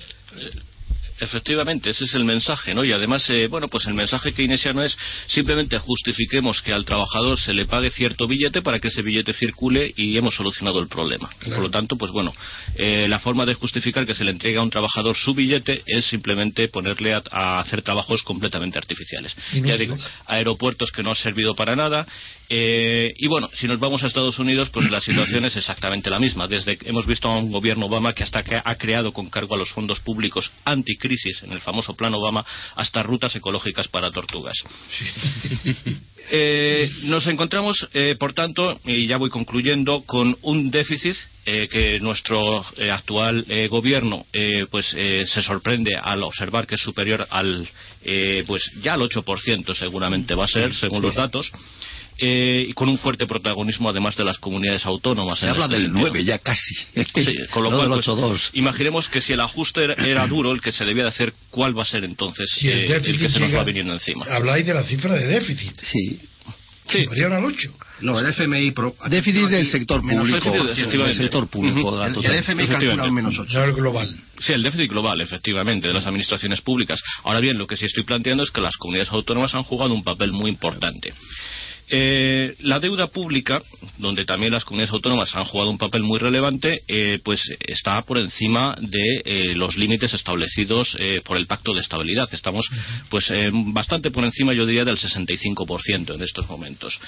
Efectivamente, 1.19 1.89
ese 1.89 2.05
es 2.05 2.13
el 2.13 2.25
mensaje, 2.25 2.75
¿no? 2.75 2.83
Y 2.83 2.91
además, 2.91 3.27
eh, 3.29 3.47
bueno, 3.47 3.67
pues 3.67 3.87
el 3.87 3.95
mensaje 3.95 4.33
keynesiano 4.33 4.83
es 4.83 4.95
simplemente 5.27 5.79
justifiquemos 5.79 6.61
que 6.61 6.71
al 6.71 6.85
trabajador 6.85 7.39
se 7.39 7.53
le 7.53 7.65
pague 7.65 7.89
cierto 7.89 8.27
billete 8.27 8.61
para 8.61 8.79
que 8.79 8.89
ese 8.89 9.01
billete 9.01 9.33
circule 9.33 9.91
y 9.95 10.15
hemos 10.15 10.35
solucionado 10.35 10.79
el 10.79 10.87
problema. 10.87 11.29
Por 11.43 11.59
lo 11.59 11.71
tanto, 11.71 11.95
pues 11.95 12.11
bueno, 12.11 12.33
eh, 12.75 13.07
la 13.07 13.19
forma 13.19 13.45
de 13.45 13.55
justificar 13.55 14.05
que 14.05 14.13
se 14.13 14.23
le 14.23 14.31
entregue 14.31 14.57
a 14.57 14.61
un 14.61 14.69
trabajador 14.69 15.15
su 15.15 15.33
billete 15.33 15.81
es 15.87 16.05
simplemente 16.05 16.67
ponerle 16.67 17.13
a, 17.13 17.59
hacer 17.59 17.81
trabajos 17.81 18.21
completamente 18.21 18.77
artificiales. 18.77 19.35
Ya 19.53 19.75
digo, 19.75 19.97
aeropuertos 20.27 20.91
que 20.91 21.01
no 21.01 21.09
han 21.09 21.15
servido 21.15 21.55
para 21.55 21.75
nada. 21.75 22.05
Eh, 22.49 23.13
y 23.17 23.27
bueno, 23.27 23.49
si 23.53 23.67
nos 23.67 23.79
vamos 23.79 24.03
a 24.03 24.07
Estados 24.07 24.39
Unidos, 24.39 24.69
pues 24.69 24.89
la 24.89 25.01
situación 25.01 25.45
es 25.45 25.55
exactamente 25.57 26.09
la 26.09 26.19
misma. 26.19 26.47
Desde 26.47 26.77
que 26.77 26.89
hemos 26.89 27.05
visto 27.05 27.27
a 27.27 27.37
un 27.37 27.51
gobierno 27.51 27.87
Obama 27.87 28.13
que 28.13 28.23
hasta 28.23 28.43
que 28.43 28.59
ha 28.63 28.75
creado 28.75 29.11
con 29.11 29.29
cargo 29.29 29.55
a 29.55 29.57
los 29.57 29.71
fondos 29.71 29.99
públicos 29.99 30.51
anticrisis 30.63 30.97
crisis 30.97 31.43
en 31.43 31.51
el 31.51 31.59
famoso 31.59 31.95
plan 31.95 32.13
Obama 32.13 32.45
hasta 32.75 33.03
rutas 33.03 33.35
ecológicas 33.35 33.87
para 33.87 34.11
tortugas. 34.11 34.57
Eh, 36.29 36.89
nos 37.03 37.25
encontramos, 37.27 37.87
eh, 37.93 38.17
por 38.19 38.33
tanto, 38.33 38.77
y 38.85 39.07
ya 39.07 39.15
voy 39.15 39.29
concluyendo, 39.29 40.03
con 40.05 40.35
un 40.41 40.69
déficit 40.69 41.15
eh, 41.45 41.69
que 41.71 42.01
nuestro 42.01 42.65
actual 42.91 43.45
gobierno 43.69 44.25
pues 44.69 44.87
se 44.87 45.41
sorprende 45.41 45.91
al 45.95 46.23
observar 46.23 46.67
que 46.67 46.75
es 46.75 46.81
superior 46.81 47.25
al 47.29 47.69
pues 48.45 48.69
ya 48.81 48.95
al 48.95 49.01
8% 49.01 49.73
seguramente 49.73 50.35
va 50.35 50.43
a 50.43 50.49
ser, 50.49 50.73
según 50.73 51.01
los 51.01 51.15
datos 51.15 51.49
eh, 52.19 52.65
y 52.69 52.73
con 52.73 52.89
un 52.89 52.97
fuerte 52.97 53.27
protagonismo 53.27 53.89
además 53.89 54.15
de 54.15 54.23
las 54.23 54.37
comunidades 54.39 54.85
autónomas. 54.85 55.39
Se 55.39 55.47
habla 55.47 55.65
este 55.65 55.77
del 55.77 55.91
9 55.91 56.23
ya 56.23 56.39
casi. 56.39 56.75
con 57.51 57.63
lo 57.63 57.71
cual, 57.71 58.01
pues, 58.03 58.49
imaginemos 58.53 59.07
que 59.09 59.21
si 59.21 59.33
el 59.33 59.39
ajuste 59.39 59.83
era, 59.83 60.27
duro, 60.27 60.51
el 60.51 60.61
que 60.61 60.71
se 60.71 60.85
debía 60.85 61.03
de 61.03 61.09
hacer, 61.09 61.33
¿cuál 61.49 61.77
va 61.77 61.83
a 61.83 61.85
ser 61.85 62.03
entonces 62.03 62.49
el, 62.63 62.91
eh, 62.91 63.01
que 63.01 63.29
se 63.29 63.39
nos 63.39 63.53
va 63.53 63.63
viniendo 63.63 63.93
encima? 63.93 64.25
Habláis 64.29 64.65
de 64.65 64.73
la 64.73 64.83
cifra 64.83 65.13
de 65.13 65.27
déficit. 65.27 65.79
Sí. 65.81 66.19
Superior 66.87 67.33
al 67.33 67.43
8. 67.43 67.73
No, 68.01 68.19
el 68.19 68.27
FMI. 68.27 68.71
Pro, 68.71 68.95
déficit 69.09 69.47
del 69.49 69.67
sector 69.67 70.01
público. 70.01 70.23
El 70.23 71.15
sector 71.15 71.47
público. 71.47 72.05
el, 72.05 72.25
el, 72.25 72.33
FMI 72.43 72.67
calcula 72.67 73.03
un 73.03 73.13
menos 73.13 73.37
8. 73.37 73.63
el 73.63 73.73
global. 73.73 74.15
Sí, 74.39 74.53
el 74.53 74.63
déficit 74.63 74.89
global, 74.89 75.19
efectivamente, 75.21 75.87
de 75.87 75.93
las 75.93 76.05
administraciones 76.05 76.61
públicas. 76.61 77.01
Ahora 77.23 77.39
bien, 77.39 77.57
lo 77.57 77.67
que 77.67 77.75
sí 77.75 77.85
estoy 77.85 78.03
planteando 78.03 78.43
es 78.43 78.51
que 78.51 78.61
las 78.61 78.77
comunidades 78.77 79.11
autónomas 79.11 79.53
han 79.55 79.63
jugado 79.63 79.93
un 79.93 80.03
papel 80.03 80.31
muy 80.31 80.49
importante. 80.49 81.13
Eh, 81.89 82.55
la 82.61 82.79
deuda 82.79 83.07
pública, 83.07 83.61
donde 83.97 84.25
también 84.25 84.51
las 84.51 84.65
comunidades 84.65 84.93
autónomas 84.93 85.33
han 85.35 85.45
jugado 85.45 85.69
un 85.69 85.77
papel 85.77 86.03
muy 86.03 86.19
relevante, 86.19 86.81
eh, 86.87 87.19
pues 87.23 87.41
está 87.59 88.01
por 88.01 88.17
encima 88.17 88.75
de 88.79 89.21
eh, 89.23 89.53
los 89.55 89.77
límites 89.77 90.13
establecidos 90.13 90.97
por 91.23 91.37
el 91.37 91.47
Pacto 91.47 91.73
de 91.73 91.79
Estabilidad. 91.79 92.27
Estamos, 92.31 92.67
pues, 93.09 93.31
bastante 93.73 94.11
por 94.11 94.23
encima, 94.25 94.53
yo 94.53 94.65
diría, 94.65 94.85
del 94.85 94.97
65% 94.97 96.15
en 96.15 96.21
estos 96.21 96.49
momentos. 96.49 96.99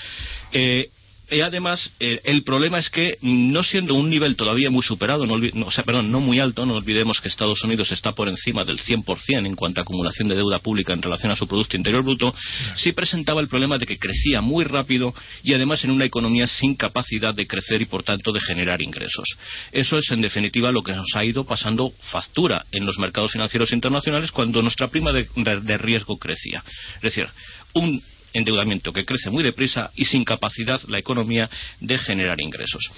Y 1.31 1.41
además, 1.41 1.91
eh, 1.99 2.21
el 2.23 2.43
problema 2.43 2.79
es 2.79 2.89
que, 2.89 3.17
no 3.21 3.61
siendo 3.63 3.93
un 3.93 4.09
nivel 4.09 4.35
todavía 4.35 4.69
muy 4.69 4.81
superado, 4.81 5.25
no, 5.25 5.35
o 5.65 5.71
sea, 5.71 5.83
perdón, 5.83 6.11
no 6.11 6.19
muy 6.19 6.39
alto, 6.39 6.65
no 6.65 6.75
olvidemos 6.75 7.21
que 7.21 7.27
Estados 7.27 7.63
Unidos 7.63 7.91
está 7.91 8.13
por 8.13 8.29
encima 8.29 8.65
del 8.65 8.79
100% 8.79 9.45
en 9.45 9.55
cuanto 9.55 9.79
a 9.79 9.83
acumulación 9.83 10.27
de 10.27 10.35
deuda 10.35 10.59
pública 10.59 10.93
en 10.93 11.01
relación 11.01 11.31
a 11.31 11.35
su 11.35 11.47
Producto 11.47 11.77
Interior 11.77 12.03
Bruto, 12.03 12.33
sí 12.75 12.93
presentaba 12.93 13.41
el 13.41 13.47
problema 13.47 13.77
de 13.77 13.85
que 13.85 13.99
crecía 13.99 14.41
muy 14.41 14.65
rápido 14.65 15.13
y 15.43 15.53
además 15.53 15.83
en 15.83 15.91
una 15.91 16.05
economía 16.05 16.47
sin 16.47 16.75
capacidad 16.75 17.33
de 17.33 17.45
crecer 17.45 17.81
y, 17.81 17.85
por 17.85 18.01
tanto, 18.01 18.31
de 18.31 18.41
generar 18.41 18.81
ingresos. 18.81 19.27
Eso 19.71 19.97
es, 19.97 20.09
en 20.11 20.21
definitiva, 20.21 20.71
lo 20.71 20.81
que 20.81 20.93
nos 20.93 21.15
ha 21.15 21.23
ido 21.23 21.43
pasando 21.43 21.93
factura 22.11 22.65
en 22.71 22.85
los 22.85 22.97
mercados 22.97 23.31
financieros 23.31 23.71
internacionales 23.71 24.31
cuando 24.31 24.61
nuestra 24.61 24.87
prima 24.87 25.13
de 25.13 25.77
riesgo 25.77 26.17
crecía. 26.17 26.63
Es 26.95 27.01
decir, 27.01 27.27
un 27.73 28.01
endeudamiento 28.33 28.93
que 28.93 29.05
crece 29.05 29.29
muy 29.29 29.43
deprisa 29.43 29.91
y 29.95 30.05
sin 30.05 30.23
capacidad 30.23 30.81
la 30.87 30.99
economía 30.99 31.49
de 31.79 31.97
generar 31.97 32.39
ingresos. 32.41 32.91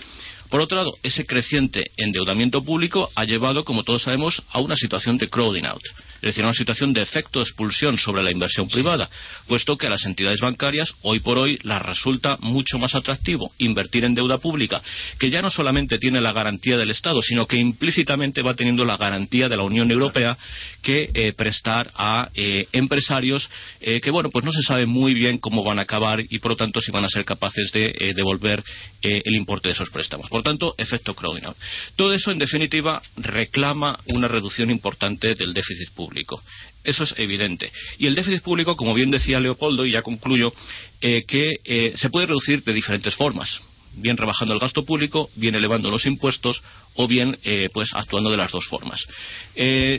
Por 0.52 0.60
otro 0.60 0.76
lado, 0.76 0.92
ese 1.02 1.26
creciente 1.26 1.92
endeudamiento 1.96 2.62
público 2.62 3.10
ha 3.16 3.24
llevado, 3.24 3.64
como 3.64 3.84
todos 3.84 4.02
sabemos, 4.02 4.44
a 4.52 4.60
una 4.60 4.76
situación 4.76 5.18
de 5.18 5.30
crowding 5.30 5.66
out, 5.66 5.82
es 6.16 6.22
decir, 6.22 6.44
a 6.44 6.48
una 6.48 6.54
situación 6.54 6.92
de 6.92 7.02
efecto 7.02 7.40
de 7.40 7.44
expulsión 7.44 7.98
sobre 7.98 8.22
la 8.22 8.32
inversión 8.32 8.68
privada, 8.68 9.10
puesto 9.48 9.78
que 9.78 9.88
a 9.88 9.90
las 9.90 10.06
entidades 10.06 10.42
bancarias 10.42 10.94
hoy 11.04 11.22
por 11.22 11.38
hoy 11.38 11.58
les 11.64 11.82
resulta 11.82 12.36
mucho 12.42 12.78
más 12.80 12.96
atractivo 12.96 13.54
invertir 13.60 14.04
en 14.04 14.14
deuda 14.14 14.40
pública, 14.40 14.82
que 15.18 15.30
ya 15.30 15.42
no 15.42 15.50
solamente 15.50 15.98
tiene 16.00 16.20
la 16.20 16.34
garantía 16.34 16.78
del 16.78 16.92
Estado, 16.92 17.22
sino 17.22 17.48
que 17.48 17.56
implícitamente 17.56 18.42
va 18.42 18.54
teniendo 18.54 18.84
la 18.84 18.98
garantía 18.98 19.48
de 19.48 19.56
la 19.56 19.64
Unión 19.64 19.90
Europea 19.90 20.38
que 20.82 21.12
eh, 21.14 21.32
prestar 21.32 21.92
a 21.96 22.30
eh, 22.36 22.68
empresarios 22.74 23.50
eh, 23.80 24.02
que, 24.02 24.12
bueno, 24.12 24.30
pues 24.30 24.44
no 24.44 24.52
se 24.52 24.64
sabe 24.64 24.86
muy 24.86 25.14
bien 25.14 25.38
cómo 25.38 25.64
van 25.64 25.80
a 25.80 25.84
acabar 25.84 26.20
y, 26.20 26.40
por 26.40 26.52
lo 26.52 26.58
tanto, 26.58 26.82
si 26.82 26.92
van 26.92 27.06
a 27.06 27.10
ser 27.10 27.24
capaces 27.24 27.72
de 27.72 28.12
devolver 28.16 28.62
el 29.02 29.36
importe 29.36 29.70
de 29.70 29.74
esos 29.74 29.90
préstamos. 29.90 30.28
Por 30.30 30.41
tanto, 30.44 30.76
efecto 30.78 31.16
out. 31.44 31.58
Todo 31.96 32.14
eso, 32.14 32.32
en 32.32 32.40
definitiva, 32.40 33.02
reclama 33.18 34.00
una 34.08 34.28
reducción 34.28 34.70
importante 34.70 35.36
del 35.36 35.54
déficit 35.54 35.92
público. 35.92 36.42
Eso 36.84 37.04
es 37.04 37.14
evidente. 37.18 37.72
Y 37.98 38.08
el 38.08 38.16
déficit 38.16 38.42
público, 38.42 38.76
como 38.76 38.94
bien 38.94 39.12
decía 39.12 39.40
Leopoldo, 39.40 39.86
y 39.86 39.92
ya 39.92 40.02
concluyo, 40.02 40.54
eh, 41.02 41.24
que 41.28 41.52
eh, 41.64 41.94
se 41.96 42.10
puede 42.10 42.28
reducir 42.28 42.64
de 42.64 42.74
diferentes 42.74 43.16
formas 43.16 43.62
bien 43.94 44.16
rebajando 44.16 44.54
el 44.54 44.60
gasto 44.62 44.86
público, 44.86 45.30
bien 45.36 45.54
elevando 45.54 45.92
los 45.92 46.06
impuestos 46.06 46.64
o 46.96 47.10
bien 47.10 47.38
eh, 47.44 47.68
pues 47.74 47.90
actuando 47.94 48.32
de 48.32 48.38
las 48.38 48.50
dos 48.50 48.66
formas. 48.66 49.06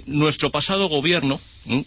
nuestro 0.07 0.50
pasado 0.50 0.88
gobierno 0.88 1.38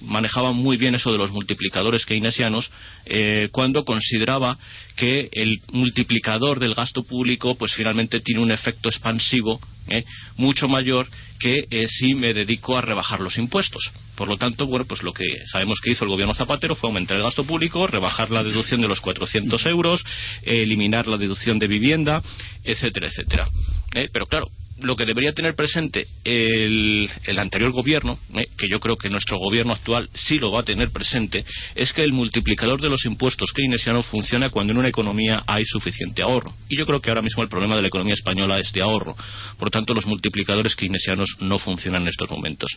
manejaba 0.02 0.54
muy 0.54 0.78
bien 0.78 0.96
eso 0.96 1.12
de 1.12 1.18
los 1.18 1.32
multiplicadores 1.32 2.06
keynesianos 2.06 2.72
eh, 3.06 3.50
cuando 3.52 3.84
consideraba 3.84 4.58
que 4.96 5.30
el 5.34 5.62
multiplicador 5.72 6.60
del 6.60 6.76
gasto 6.76 7.04
público 7.04 7.56
pues 7.56 7.74
finalmente 7.74 8.22
tiene 8.22 8.42
un 8.42 8.52
efecto 8.52 8.88
expansivo 8.90 9.60
¿eh? 9.90 10.06
mucho 10.38 10.68
mayor 10.68 11.08
que 11.40 11.66
eh, 11.70 11.88
si 11.88 12.16
me 12.16 12.34
dedico 12.34 12.78
a 12.78 12.82
rebajar 12.82 13.20
los 13.20 13.38
impuestos. 13.38 13.92
Por 14.16 14.30
lo 14.30 14.38
tanto, 14.38 14.66
bueno, 14.68 14.86
pues 14.86 15.04
lo 15.04 15.12
que 15.12 15.26
sabemos 15.52 15.80
que 15.82 15.92
hizo 15.92 16.06
el 16.06 16.10
gobierno 16.10 16.34
Zapatero 16.34 16.76
fue 16.76 16.90
aumentar 16.90 17.18
el 17.18 17.24
gasto 17.24 17.44
público, 17.44 17.86
rebajar 17.86 18.32
la 18.32 18.44
deducción 18.44 18.82
de 18.82 18.88
los 18.88 19.02
400 19.02 19.66
euros, 19.66 20.04
eliminar 20.44 21.08
la 21.08 21.18
deducción 21.18 21.60
de 21.60 21.68
vivienda, 21.68 22.24
etcétera, 22.64 23.08
etcétera. 23.08 23.50
Pero 23.92 24.26
claro, 24.26 24.48
lo 24.82 24.96
que 24.96 25.06
debería 25.06 25.32
tener 25.34 25.56
presente 25.56 26.06
el, 26.24 27.10
anterior 27.38 27.72
gobierno, 27.72 28.20
eh, 28.36 28.48
que 28.58 28.68
yo 28.70 28.80
creo 28.80 28.98
que 28.98 29.10
nuestro 29.10 29.38
gobierno 29.38 29.74
actual 29.74 30.10
sí 30.14 30.38
lo 30.38 30.52
va 30.52 30.62
a 30.62 30.64
tener 30.64 30.90
presente, 30.90 31.46
es 31.76 31.94
que 31.94 32.02
el 32.02 32.14
multiplicador 32.14 32.82
de 32.82 32.90
los 32.90 33.06
impuestos 33.06 33.52
keynesiano 33.54 34.04
funciona 34.04 34.50
cuando 34.50 34.74
en 34.74 34.80
una 34.80 34.90
economía 34.90 35.42
hay 35.48 35.64
suficiente 35.66 36.22
ahorro. 36.22 36.54
Y 36.70 36.78
yo 36.78 36.86
creo 36.86 37.00
que 37.00 37.10
ahora 37.10 37.22
mismo 37.22 37.44
el 37.44 37.50
problema 37.50 37.76
de 37.76 37.84
la 37.84 37.88
economía 37.88 38.14
española 38.16 38.58
es 38.58 38.72
de 38.74 38.82
ahorro. 38.82 39.16
Por 39.58 39.70
tanto, 39.70 39.94
los 39.94 40.06
multiplicadores 40.06 40.76
keynesianos 40.76 41.38
no 41.40 41.58
funcionan 41.60 42.02
en 42.02 42.10
estos 42.10 42.30
momentos 42.30 42.70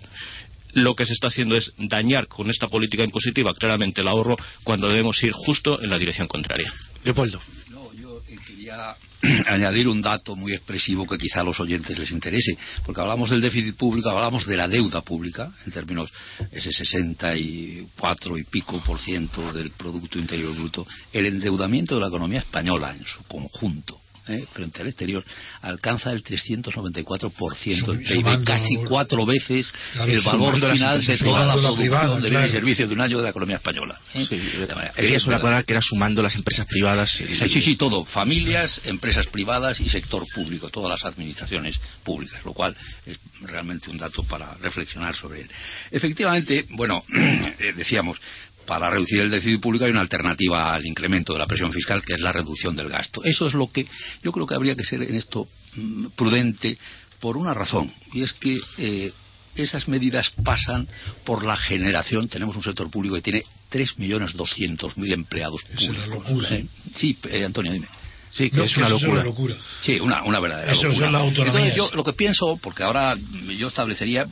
lo 0.75 0.95
que 0.95 1.07
se 1.07 1.13
está 1.13 1.29
haciendo 1.29 1.57
es 1.57 1.73
dañar 1.79 2.29
con 2.29 2.51
esta 2.51 2.69
política 2.69 3.03
impositiva 3.03 3.55
claramente 3.55 4.01
el 4.01 4.09
ahorro 4.09 4.37
cuando 4.65 4.89
debemos 4.89 5.23
ir 5.23 5.33
justo 5.33 5.83
en 5.83 5.91
la 5.91 5.99
dirección 5.99 6.29
contraria. 6.29 6.73
Leopoldo. 7.05 7.41
Quería 8.69 8.97
añadir 9.47 9.89
un 9.89 10.03
dato 10.03 10.37
muy 10.37 10.53
expresivo 10.53 11.07
que 11.07 11.17
quizá 11.17 11.41
a 11.41 11.45
los 11.45 11.59
oyentes 11.59 11.99
les 11.99 12.11
interese, 12.11 12.57
porque 12.85 13.01
hablamos 13.01 13.31
del 13.31 13.41
déficit 13.41 13.75
público, 13.77 14.11
hablamos 14.11 14.47
de 14.47 14.57
la 14.59 14.69
deuda 14.69 15.01
pública, 15.01 15.51
en 15.65 15.73
términos 15.73 16.13
ese 16.53 16.71
64 16.71 18.37
y 18.37 18.45
pico 18.45 18.83
por 18.85 19.01
ciento 19.01 19.55
del 19.55 19.71
Producto 19.71 20.19
Interior 20.19 20.55
Bruto, 20.55 20.87
el 21.15 21.25
endeudamiento 21.25 21.95
de 21.95 22.03
la 22.03 22.09
economía 22.09 22.41
española 22.41 22.95
en 22.95 23.07
su 23.07 23.25
conjunto 23.25 24.03
¿eh? 24.29 24.47
frente 24.53 24.81
al 24.83 24.89
exterior 24.89 25.25
alcanza 25.63 26.11
el 26.11 26.23
394% 26.23 27.87
del 27.87 27.99
PIB, 28.01 28.45
casi 28.45 28.77
cuatro 28.89 29.27
veces 29.27 29.73
el 30.07 30.21
valor 30.23 30.55
final 30.73 31.05
de 31.05 31.19
toda 31.19 31.47
la 31.47 31.55
producción 31.55 32.23
de 32.23 32.31
bienes 32.31 32.49
y 32.51 32.53
servicios 32.53 32.89
de 32.89 32.95
un 32.95 33.01
año 33.01 33.19
de 33.19 33.25
la 33.25 33.31
economía 33.31 33.57
española. 33.57 33.99
¿eh? 34.15 34.27
Quería 34.95 35.21
solo 35.21 35.37
aclarar 35.37 35.65
que 35.65 35.73
era 35.73 35.83
sumando 35.83 36.23
las 36.23 36.35
empresas 36.35 36.67
privadas. 36.67 37.11
Sí, 37.11 37.49
sí, 37.49 37.63
sí, 37.63 37.77
todo. 37.77 38.05
Familias, 38.05 38.81
empresas 38.85 39.27
privadas 39.27 39.81
y 39.81 39.89
sector 39.89 40.25
público, 40.35 40.69
todas 40.71 40.91
las 40.91 41.05
administraciones 41.05 41.81
públicas, 42.05 42.45
lo 42.45 42.53
cual 42.53 42.77
es 43.07 43.19
realmente 43.43 43.91
un 43.91 43.99
dato 43.99 44.23
para 44.25 44.55
reflexionar 44.55 45.15
sobre 45.15 45.43
él. 45.43 45.51
Efectivamente, 45.91 46.67
bueno, 46.71 47.05
eh, 47.59 47.73
decíamos, 47.77 48.19
para 48.69 48.91
reducir 48.91 49.21
el 49.21 49.31
déficit 49.31 49.61
público 49.63 49.87
hay 49.87 49.91
una 49.91 50.03
alternativa 50.03 50.75
al 50.75 50.87
incremento 50.87 51.33
de 51.33 51.39
la 51.39 51.47
presión 51.47 51.73
fiscal, 51.73 52.03
que 52.05 52.13
es 52.13 52.21
la 52.21 52.33
reducción 52.33 52.77
del 52.77 52.91
gasto. 52.91 53.25
Eso 53.25 53.47
es 53.47 53.55
lo 53.55 53.73
que 53.73 53.87
yo 54.23 54.31
creo 54.31 54.47
que 54.47 54.55
habría 54.55 54.75
que 54.75 54.85
ser 54.85 55.03
en 55.03 55.15
esto 55.15 55.49
mm, 55.75 56.09
prudente 56.15 56.77
por 57.19 57.39
una 57.39 57.55
razón, 57.55 57.91
y 58.13 58.23
es 58.23 58.35
que 58.35 58.61
eh, 58.77 59.11
esas 59.57 59.89
medidas 59.89 60.31
pasan 60.45 60.87
por 61.25 61.45
la 61.45 61.57
generación. 61.57 62.29
Tenemos 62.29 62.55
un 62.55 62.63
sector 62.63 62.91
público 62.91 63.17
que 63.17 63.23
tiene 63.23 63.43
3.200.000 63.73 65.13
empleados 65.13 65.63
públicos. 65.65 65.83
Es 65.83 65.89
una 65.89 66.07
locura. 66.07 66.55
¿eh? 66.55 66.67
Sí, 66.95 67.19
eh, 67.29 67.45
Antonio, 67.45 67.73
dime. 67.73 67.89
Sí, 68.33 68.51
que 68.51 68.65
es, 68.65 68.77
una 68.77 68.89
locura. 68.89 69.57
Sí, 69.83 69.99
una, 70.01 70.23
una 70.25 70.41
verdadera 70.41 70.73
eso 70.73 70.89
locura. 70.89 71.11
Son 71.11 71.13
las 71.13 71.39
Entonces 71.39 71.75
yo 71.75 71.91
lo 71.95 72.05
que 72.05 72.13
pienso, 72.13 72.59
porque 72.63 72.83
ahora 72.83 73.17
yo 73.57 73.69
establecería, 73.69 74.27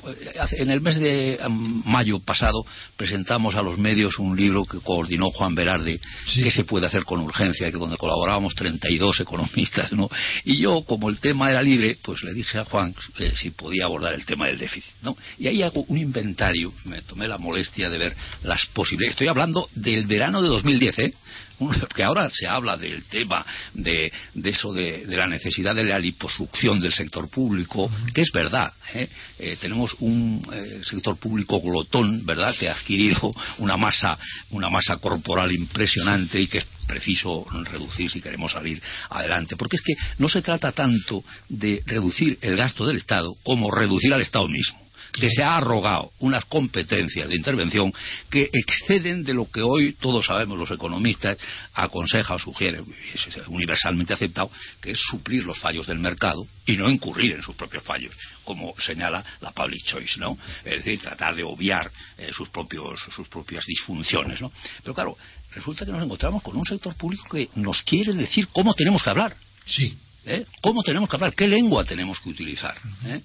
en 0.58 0.70
el 0.70 0.80
mes 0.80 0.98
de 0.98 1.38
mayo 1.48 2.20
pasado 2.20 2.64
presentamos 2.96 3.54
a 3.54 3.62
los 3.62 3.78
medios 3.78 4.18
un 4.18 4.36
libro 4.36 4.64
que 4.64 4.78
coordinó 4.80 5.30
Juan 5.30 5.54
Berarde, 5.54 6.00
que 6.34 6.50
se 6.50 6.64
puede 6.64 6.86
hacer 6.86 7.04
con 7.04 7.20
urgencia, 7.20 7.70
que 7.70 7.78
donde 7.78 7.96
colaborábamos 7.96 8.54
32 8.54 9.20
economistas, 9.20 9.92
¿no? 9.92 10.08
Y 10.44 10.58
yo, 10.58 10.82
como 10.82 11.08
el 11.08 11.18
tema 11.18 11.50
era 11.50 11.62
libre, 11.62 11.96
pues 12.02 12.22
le 12.22 12.32
dije 12.32 12.58
a 12.58 12.64
Juan 12.64 12.94
eh, 13.18 13.32
si 13.34 13.50
podía 13.50 13.84
abordar 13.84 14.14
el 14.14 14.24
tema 14.24 14.46
del 14.46 14.58
déficit, 14.58 14.92
¿no? 15.02 15.16
Y 15.38 15.46
ahí 15.48 15.62
hago 15.62 15.84
un 15.88 15.98
inventario, 15.98 16.72
me 16.84 17.02
tomé 17.02 17.28
la 17.28 17.38
molestia 17.38 17.88
de 17.90 17.98
ver 17.98 18.16
las 18.42 18.66
posibilidades. 18.66 19.12
Estoy 19.12 19.28
hablando 19.28 19.68
del 19.74 20.06
verano 20.06 20.42
de 20.42 20.48
2010, 20.48 20.98
¿eh? 20.98 21.14
que 21.94 22.02
ahora 22.02 22.28
se 22.30 22.46
habla 22.46 22.76
del 22.76 23.04
tema 23.04 23.44
de, 23.74 24.12
eso 24.44 24.72
de, 24.72 25.04
la 25.08 25.26
necesidad 25.26 25.74
de 25.74 25.84
la 25.84 25.98
liposucción 25.98 26.80
del 26.80 26.92
sector 26.92 27.28
público, 27.28 27.90
que 28.12 28.22
es 28.22 28.30
verdad. 28.32 28.72
¿eh? 28.94 29.08
Eh, 29.38 29.56
tenemos 29.60 29.96
un 30.00 30.46
eh, 30.52 30.80
sector 30.84 31.16
público 31.16 31.60
glotón, 31.60 32.24
¿verdad?, 32.24 32.54
que 32.58 32.68
ha 32.68 32.72
adquirido 32.72 33.32
una 33.58 33.76
masa, 33.76 34.18
una 34.50 34.70
masa 34.70 34.96
corporal 34.96 35.52
impresionante 35.54 36.40
y 36.40 36.46
que 36.46 36.58
es 36.58 36.66
preciso 36.86 37.46
reducir 37.64 38.10
si 38.10 38.20
queremos 38.20 38.52
salir 38.52 38.80
adelante. 39.10 39.56
Porque 39.56 39.76
es 39.76 39.82
que 39.82 39.94
no 40.18 40.28
se 40.28 40.42
trata 40.42 40.72
tanto 40.72 41.24
de 41.48 41.82
reducir 41.86 42.38
el 42.40 42.56
gasto 42.56 42.86
del 42.86 42.98
Estado 42.98 43.34
como 43.42 43.70
reducir 43.70 44.12
al 44.14 44.20
Estado 44.20 44.48
mismo 44.48 44.85
que 45.12 45.30
se 45.30 45.42
ha 45.42 45.56
arrogado 45.56 46.10
unas 46.20 46.44
competencias 46.44 47.28
de 47.28 47.36
intervención 47.36 47.92
que 48.30 48.48
exceden 48.52 49.24
de 49.24 49.34
lo 49.34 49.50
que 49.50 49.62
hoy 49.62 49.94
todos 49.94 50.26
sabemos 50.26 50.58
los 50.58 50.70
economistas 50.70 51.38
aconseja 51.74 52.34
o 52.34 52.38
sugiere, 52.38 52.82
es 53.14 53.48
universalmente 53.48 54.14
aceptado, 54.14 54.50
que 54.80 54.92
es 54.92 55.00
suplir 55.00 55.44
los 55.44 55.58
fallos 55.58 55.86
del 55.86 55.98
mercado 55.98 56.46
y 56.64 56.76
no 56.76 56.90
incurrir 56.90 57.32
en 57.32 57.42
sus 57.42 57.54
propios 57.54 57.82
fallos, 57.84 58.14
como 58.44 58.74
señala 58.78 59.24
la 59.40 59.52
public 59.52 59.84
choice, 59.84 60.18
¿no? 60.18 60.38
Es 60.64 60.84
decir, 60.84 61.00
tratar 61.00 61.34
de 61.34 61.42
obviar 61.42 61.90
eh, 62.18 62.30
sus 62.32 62.48
propios 62.48 63.00
sus 63.14 63.28
propias 63.28 63.64
disfunciones, 63.66 64.40
¿no? 64.40 64.52
Pero 64.82 64.94
claro, 64.94 65.16
resulta 65.54 65.84
que 65.84 65.92
nos 65.92 66.02
encontramos 66.02 66.42
con 66.42 66.56
un 66.56 66.64
sector 66.64 66.94
público 66.94 67.28
que 67.28 67.48
nos 67.56 67.82
quiere 67.82 68.12
decir 68.12 68.48
cómo 68.52 68.74
tenemos 68.74 69.02
que 69.02 69.10
hablar. 69.10 69.36
Sí. 69.64 69.96
¿Eh? 70.24 70.44
¿Cómo 70.60 70.82
tenemos 70.82 71.08
que 71.08 71.16
hablar? 71.16 71.34
¿Qué 71.34 71.46
lengua 71.46 71.84
tenemos 71.84 72.18
que 72.18 72.30
utilizar? 72.30 72.76
¿Eh? 73.04 73.22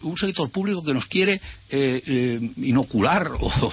Un 0.00 0.16
sector 0.16 0.50
público 0.50 0.82
que 0.82 0.94
nos 0.94 1.06
quiere 1.06 1.40
eh, 1.70 2.40
inocular 2.56 3.28
o 3.40 3.72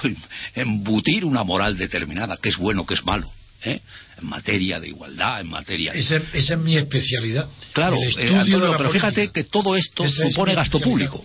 embutir 0.53 1.25
una 1.25 1.43
moral 1.43 1.77
determinada, 1.77 2.37
que 2.37 2.49
es 2.49 2.57
bueno, 2.57 2.85
que 2.85 2.93
es 2.93 3.03
malo. 3.03 3.31
en 3.63 3.81
materia 4.21 4.79
de 4.79 4.89
igualdad, 4.89 5.41
en 5.41 5.49
materia. 5.49 5.93
Esa, 5.93 6.17
esa 6.33 6.53
es 6.53 6.59
mi 6.59 6.77
especialidad. 6.77 7.49
Claro, 7.73 7.99
pero 8.15 8.91
fíjate 8.91 9.31
que 9.31 9.45
todo 9.45 9.75
esto 9.75 10.07
supone 10.07 10.55
gasto 10.55 10.79
público. 10.79 11.23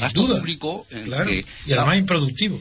gasto 0.00 0.26
público 0.26 0.86
y 1.66 1.72
además 1.72 1.98
improductivo. 1.98 2.60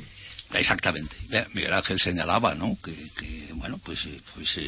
Exactamente. 0.53 1.15
Miguel 1.53 1.73
Ángel 1.73 1.99
señalaba, 1.99 2.53
¿no? 2.53 2.77
Que, 2.83 3.49
bueno, 3.53 3.79
pues, 3.83 3.99
pues 4.35 4.59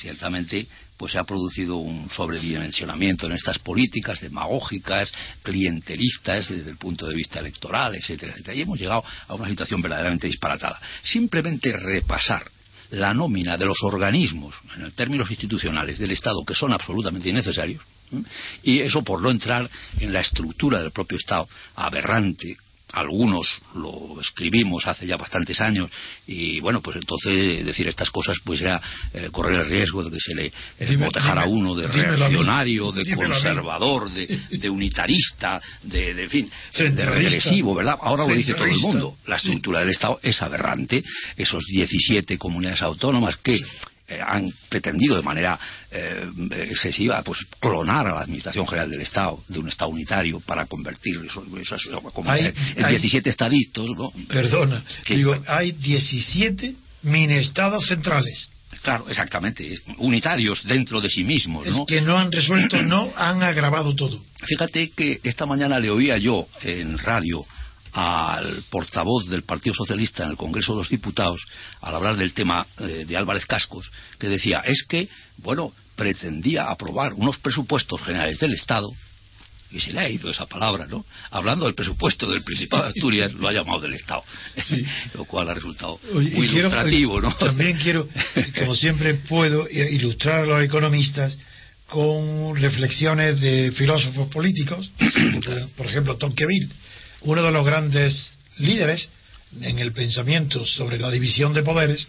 ciertamente 0.00 0.66
pues 0.98 1.12
se 1.12 1.18
ha 1.18 1.24
producido 1.24 1.76
un 1.76 2.10
sobredimensionamiento 2.10 3.26
en 3.26 3.32
estas 3.32 3.58
políticas 3.60 4.20
demagógicas, 4.20 5.12
clientelistas 5.42 6.48
desde 6.48 6.70
el 6.70 6.76
punto 6.76 7.06
de 7.06 7.14
vista 7.14 7.38
electoral, 7.38 7.94
etcétera, 7.94 8.32
etcétera. 8.32 8.56
Y 8.56 8.62
hemos 8.62 8.78
llegado 8.78 9.04
a 9.28 9.34
una 9.34 9.48
situación 9.48 9.80
verdaderamente 9.80 10.26
disparatada. 10.26 10.80
Simplemente 11.02 11.72
repasar 11.72 12.42
la 12.90 13.14
nómina 13.14 13.56
de 13.56 13.66
los 13.66 13.82
organismos, 13.82 14.54
en 14.76 14.90
términos 14.92 15.30
institucionales 15.30 15.98
del 15.98 16.10
Estado, 16.10 16.44
que 16.44 16.54
son 16.54 16.72
absolutamente 16.72 17.28
innecesarios, 17.28 17.82
y 18.62 18.80
eso 18.80 19.02
por 19.02 19.20
no 19.20 19.30
entrar 19.30 19.68
en 20.00 20.12
la 20.12 20.20
estructura 20.20 20.80
del 20.80 20.90
propio 20.90 21.18
Estado 21.18 21.46
aberrante, 21.76 22.56
algunos 22.92 23.60
lo 23.74 24.20
escribimos 24.20 24.86
hace 24.86 25.06
ya 25.06 25.16
bastantes 25.16 25.60
años 25.60 25.90
y 26.26 26.60
bueno 26.60 26.80
pues 26.80 26.96
entonces 26.96 27.64
decir 27.64 27.88
estas 27.88 28.10
cosas 28.10 28.38
pues 28.44 28.60
era 28.60 28.80
eh, 29.12 29.28
correr 29.30 29.60
el 29.60 29.68
riesgo 29.68 30.02
de 30.04 30.10
que 30.10 30.20
se 30.20 30.34
le 30.34 30.46
eh, 30.78 31.10
a 31.24 31.46
uno 31.46 31.74
de 31.74 31.86
reaccionario 31.86 32.90
de 32.92 33.14
conservador 33.14 34.10
de, 34.10 34.70
unitarista 34.70 35.60
de, 35.82 36.14
de 36.14 36.28
fin 36.28 36.50
de 36.78 37.06
regresivo 37.06 37.74
verdad 37.74 37.98
ahora 38.00 38.26
lo 38.26 38.34
dice 38.34 38.54
todo 38.54 38.66
el 38.66 38.78
mundo. 38.78 39.16
La 39.26 39.36
estructura 39.36 39.80
del 39.80 39.90
Estado 39.90 40.18
es 40.22 40.40
aberrante. 40.42 41.04
Esos 41.36 41.64
17 41.66 42.38
comunidades 42.38 42.82
autónomas 42.82 43.36
que 43.38 43.60
eh, 44.08 44.20
han 44.24 44.50
pretendido 44.68 45.16
de 45.16 45.22
manera 45.22 45.58
eh, 45.90 46.26
excesiva 46.70 47.22
pues 47.22 47.38
clonar 47.60 48.06
a 48.06 48.14
la 48.14 48.20
administración 48.22 48.66
general 48.66 48.90
del 48.90 49.02
Estado 49.02 49.42
de 49.48 49.58
un 49.58 49.68
Estado 49.68 49.90
unitario 49.90 50.40
para 50.40 50.66
convertir 50.66 51.16
eso, 51.24 51.44
en 51.44 52.88
17 52.88 53.30
estaditos 53.30 53.90
¿no? 53.90 54.10
perdona 54.28 54.82
digo 55.08 55.36
hay 55.46 55.72
17 55.72 56.74
mini 57.02 57.34
estados 57.34 57.86
centrales 57.86 58.50
Claro, 58.82 59.08
exactamente, 59.08 59.80
unitarios 59.98 60.62
dentro 60.64 61.00
de 61.00 61.08
sí 61.08 61.24
mismos. 61.24 61.66
Es 61.66 61.74
que 61.86 62.00
no 62.00 62.16
han 62.16 62.30
resuelto, 62.30 62.80
no 62.82 63.12
han 63.16 63.42
agravado 63.42 63.94
todo. 63.94 64.22
Fíjate 64.44 64.90
que 64.90 65.20
esta 65.24 65.46
mañana 65.46 65.80
le 65.80 65.90
oía 65.90 66.16
yo 66.16 66.46
en 66.62 66.96
radio 66.98 67.44
al 67.92 68.64
portavoz 68.70 69.28
del 69.28 69.42
Partido 69.42 69.74
Socialista 69.74 70.24
en 70.24 70.30
el 70.30 70.36
Congreso 70.36 70.72
de 70.72 70.78
los 70.78 70.88
Diputados 70.88 71.44
al 71.80 71.94
hablar 71.94 72.16
del 72.16 72.32
tema 72.34 72.66
eh, 72.78 73.04
de 73.06 73.16
Álvarez 73.16 73.46
Cascos, 73.46 73.90
que 74.18 74.28
decía, 74.28 74.62
es 74.64 74.84
que, 74.88 75.08
bueno, 75.38 75.72
pretendía 75.96 76.64
aprobar 76.64 77.12
unos 77.14 77.38
presupuestos 77.38 78.00
generales 78.02 78.38
del 78.38 78.52
Estado 78.52 78.88
y 79.70 79.80
se 79.80 79.92
le 79.92 80.00
ha 80.00 80.08
ido 80.08 80.30
esa 80.30 80.46
palabra, 80.46 80.86
¿no? 80.86 81.04
Hablando 81.30 81.66
del 81.66 81.74
presupuesto 81.74 82.26
del 82.28 82.42
Principado 82.42 82.84
de 82.84 82.88
Asturias, 82.90 83.34
lo 83.34 83.48
ha 83.48 83.52
llamado 83.52 83.80
del 83.80 83.94
Estado. 83.94 84.24
Lo 85.14 85.24
cual 85.24 85.50
ha 85.50 85.54
resultado 85.54 86.00
muy 86.12 86.26
ilustrativo, 86.26 87.20
¿no? 87.20 87.34
También 87.36 87.76
quiero, 87.76 88.08
como 88.58 88.74
siempre 88.74 89.14
puedo, 89.14 89.68
ilustrar 89.68 90.44
a 90.44 90.46
los 90.46 90.62
economistas 90.62 91.36
con 91.86 92.56
reflexiones 92.56 93.40
de 93.40 93.72
filósofos 93.72 94.28
políticos, 94.28 94.90
por 95.76 95.86
ejemplo, 95.86 96.16
Tocqueville, 96.16 96.68
uno 97.22 97.42
de 97.42 97.50
los 97.50 97.64
grandes 97.64 98.32
líderes 98.58 99.08
en 99.60 99.78
el 99.78 99.92
pensamiento 99.92 100.64
sobre 100.66 100.98
la 100.98 101.10
división 101.10 101.54
de 101.54 101.62
poderes. 101.62 102.08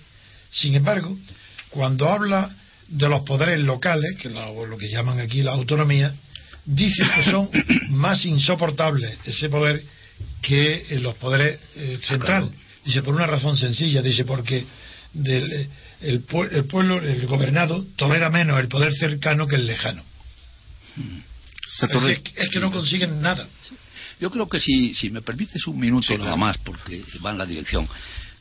Sin 0.51 0.75
embargo, 0.75 1.17
cuando 1.69 2.09
habla 2.09 2.53
de 2.87 3.07
los 3.07 3.21
poderes 3.21 3.59
locales, 3.59 4.15
que 4.17 4.29
lo, 4.29 4.65
lo 4.65 4.77
que 4.77 4.89
llaman 4.89 5.19
aquí 5.19 5.43
la 5.43 5.51
autonomía, 5.51 6.13
dice 6.65 7.03
que 7.15 7.31
son 7.31 7.49
más 7.89 8.25
insoportables 8.25 9.17
ese 9.25 9.49
poder 9.49 9.81
que 10.41 10.85
los 11.01 11.15
poderes 11.15 11.59
eh, 11.75 11.99
centrales. 12.01 12.49
Dice 12.85 13.03
por 13.03 13.13
una 13.13 13.27
razón 13.27 13.57
sencilla, 13.57 14.01
dice 14.01 14.25
porque 14.25 14.65
del, 15.13 15.67
el, 16.01 16.21
pueblo, 16.21 17.01
el 17.01 17.25
gobernado, 17.27 17.85
tolera 17.95 18.29
menos 18.29 18.59
el 18.59 18.67
poder 18.67 18.93
cercano 18.93 19.47
que 19.47 19.55
el 19.55 19.67
lejano. 19.67 20.03
Es 22.35 22.49
que, 22.49 22.59
no 22.59 22.71
consiguen 22.71 23.21
nada. 23.21 23.47
Yo 24.19 24.29
creo 24.29 24.49
que 24.49 24.59
si, 24.59 24.93
si 24.93 25.09
me 25.09 25.21
permites 25.21 25.65
un 25.67 25.79
minuto 25.79 26.17
nada 26.17 26.35
más, 26.35 26.57
porque 26.57 27.03
va 27.23 27.31
en 27.31 27.37
la 27.37 27.45
dirección 27.45 27.87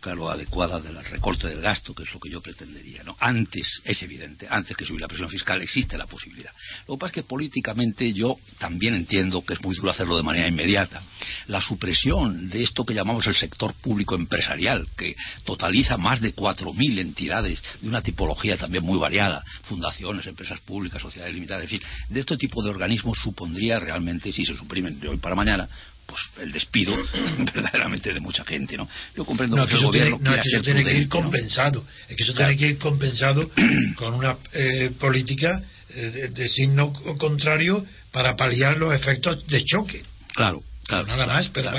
claro, 0.00 0.30
adecuada 0.30 0.80
del 0.80 1.02
recorte 1.04 1.48
del 1.48 1.60
gasto, 1.60 1.94
que 1.94 2.04
es 2.04 2.12
lo 2.12 2.20
que 2.20 2.30
yo 2.30 2.40
pretendería. 2.40 3.02
¿no? 3.02 3.16
Antes, 3.20 3.80
es 3.84 4.02
evidente, 4.02 4.46
antes 4.48 4.76
que 4.76 4.84
subir 4.84 5.00
la 5.00 5.08
presión 5.08 5.28
fiscal 5.28 5.60
existe 5.62 5.98
la 5.98 6.06
posibilidad. 6.06 6.52
Lo 6.86 6.94
que 6.94 7.00
pasa 7.00 7.10
es 7.10 7.14
que 7.14 7.22
políticamente 7.22 8.12
yo 8.12 8.38
también 8.58 8.94
entiendo 8.94 9.44
que 9.44 9.54
es 9.54 9.62
muy 9.62 9.74
duro 9.74 9.90
hacerlo 9.90 10.16
de 10.16 10.22
manera 10.22 10.48
inmediata. 10.48 11.02
La 11.46 11.60
supresión 11.60 12.48
de 12.48 12.62
esto 12.62 12.84
que 12.84 12.94
llamamos 12.94 13.26
el 13.26 13.34
sector 13.34 13.74
público 13.74 14.14
empresarial, 14.14 14.86
que 14.96 15.16
totaliza 15.44 15.96
más 15.96 16.20
de 16.20 16.34
4.000 16.34 16.98
entidades 16.98 17.62
de 17.80 17.88
una 17.88 18.02
tipología 18.02 18.56
también 18.56 18.84
muy 18.84 18.98
variada, 18.98 19.44
fundaciones, 19.62 20.26
empresas 20.26 20.60
públicas, 20.60 21.00
sociedades 21.02 21.34
limitadas, 21.34 21.64
en 21.64 21.70
fin, 21.70 21.82
de 22.08 22.20
este 22.20 22.36
tipo 22.36 22.62
de 22.62 22.70
organismos 22.70 23.18
supondría 23.18 23.78
realmente, 23.78 24.32
si 24.32 24.44
se 24.44 24.56
suprimen 24.56 25.00
de 25.00 25.08
hoy 25.08 25.18
para 25.18 25.34
mañana, 25.34 25.68
pues 26.08 26.22
el 26.40 26.50
despido 26.52 26.94
verdaderamente 27.54 28.12
de 28.12 28.20
mucha 28.20 28.42
gente, 28.42 28.78
¿no? 28.78 28.88
Yo 29.14 29.26
comprendo 29.26 29.66
que, 29.66 29.74
el 29.74 29.82
gobierno 29.82 30.18
no, 30.20 30.34
es 30.34 30.40
que 30.42 30.48
eso 30.48 30.62
tiene 30.62 30.82
que 30.82 30.96
ir 30.96 31.08
compensado, 31.08 31.84
es 32.08 32.16
que 32.16 32.22
eso 32.22 32.34
tiene 32.34 32.56
que 32.56 32.66
ir 32.66 32.78
compensado 32.78 33.50
con 33.96 34.14
una 34.14 34.36
eh, 34.54 34.90
política 34.98 35.62
eh, 35.90 36.30
de 36.34 36.48
signo 36.48 36.92
contrario 37.18 37.84
para 38.10 38.34
paliar 38.36 38.78
los 38.78 38.94
efectos 38.94 39.46
de 39.46 39.62
choque. 39.64 40.02
Claro, 40.34 40.62
nada 40.90 41.26
más, 41.26 41.48
pero 41.48 41.70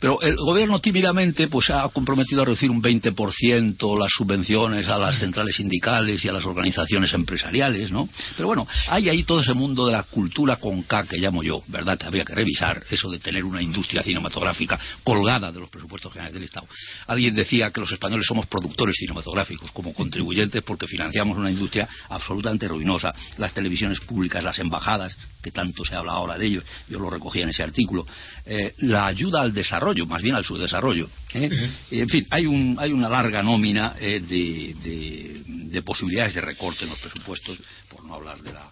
Pero 0.00 0.20
el 0.20 0.36
gobierno 0.36 0.80
tímidamente 0.80 1.48
pues 1.48 1.70
ha 1.70 1.88
comprometido 1.88 2.42
a 2.42 2.44
reducir 2.44 2.70
un 2.70 2.82
20% 2.82 3.98
las 3.98 4.10
subvenciones 4.16 4.86
a 4.86 4.98
las 4.98 5.18
centrales 5.18 5.56
sindicales 5.56 6.24
y 6.24 6.28
a 6.28 6.32
las 6.32 6.44
organizaciones 6.44 7.12
empresariales, 7.14 7.90
¿no? 7.90 8.08
Pero 8.36 8.48
bueno, 8.48 8.66
hay 8.88 9.08
ahí 9.08 9.24
todo 9.24 9.40
ese 9.40 9.54
mundo 9.54 9.86
de 9.86 9.92
la 9.92 10.02
cultura 10.02 10.56
con 10.56 10.82
K 10.82 11.04
que 11.04 11.18
llamo 11.18 11.42
yo, 11.42 11.62
¿verdad? 11.68 11.98
Que 11.98 12.06
habría 12.06 12.24
que 12.24 12.34
revisar 12.34 12.82
eso 12.90 13.10
de 13.10 13.18
tener 13.18 13.44
una 13.44 13.62
industria 13.62 14.02
cinematográfica 14.02 14.78
colgada 15.02 15.50
de 15.50 15.60
los 15.60 15.70
presupuestos 15.70 16.12
generales 16.12 16.34
del 16.34 16.44
Estado. 16.44 16.66
Alguien 17.06 17.34
decía 17.34 17.70
que 17.70 17.80
los 17.80 17.90
españoles 17.92 18.26
somos 18.26 18.46
productores 18.46 18.96
cinematográficos 18.96 19.72
como 19.72 19.94
contribuyentes 19.94 20.62
porque 20.62 20.86
financiamos 20.86 21.38
una 21.38 21.50
industria 21.50 21.88
absolutamente 22.10 22.68
ruinosa. 22.68 23.14
Las 23.38 23.54
televisiones 23.54 24.00
públicas, 24.00 24.44
las 24.44 24.58
embajadas, 24.58 25.16
que 25.42 25.50
tanto 25.50 25.84
se 25.84 25.94
habla 25.94 26.12
ahora 26.12 26.36
de 26.36 26.46
ellos, 26.46 26.64
yo 26.88 26.98
lo 26.98 27.08
recogía 27.08 27.44
en 27.44 27.50
ese 27.50 27.62
artículo, 27.62 28.06
eh, 28.44 28.74
la 28.78 29.06
ayuda 29.06 29.42
al 29.42 29.52
desarrollo, 29.52 30.06
más 30.06 30.22
bien 30.22 30.36
al 30.36 30.44
subdesarrollo. 30.44 31.08
¿eh? 31.34 31.70
En 31.90 32.08
fin, 32.08 32.26
hay, 32.30 32.46
un, 32.46 32.76
hay 32.78 32.92
una 32.92 33.08
larga 33.08 33.42
nómina 33.42 33.94
eh, 34.00 34.20
de, 34.20 35.82
posibilidades 35.82 36.34
de 36.34 36.40
recorte 36.40 36.84
en 36.84 36.90
los 36.90 36.98
presupuestos, 36.98 37.58
por 37.88 38.04
no 38.04 38.14
hablar 38.14 38.38
de 38.42 38.52
la 38.52 38.70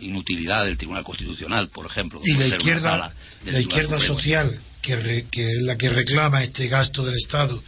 inutilidad 0.00 0.64
del 0.64 0.78
Tribunal 0.78 1.04
Constitucional, 1.04 1.68
por 1.68 1.84
ejemplo. 1.86 2.20
Y 2.24 2.34
la 2.34 2.46
izquierda, 2.46 3.12
la 3.44 3.60
izquierda 3.60 4.00
social, 4.00 4.58
que, 4.80 5.26
que 5.30 5.50
es 5.50 5.62
la 5.62 5.76
que 5.76 5.88
reclama 5.88 6.42
este 6.42 6.68
gasto 6.68 7.04
del 7.04 7.16
Estado 7.16 7.62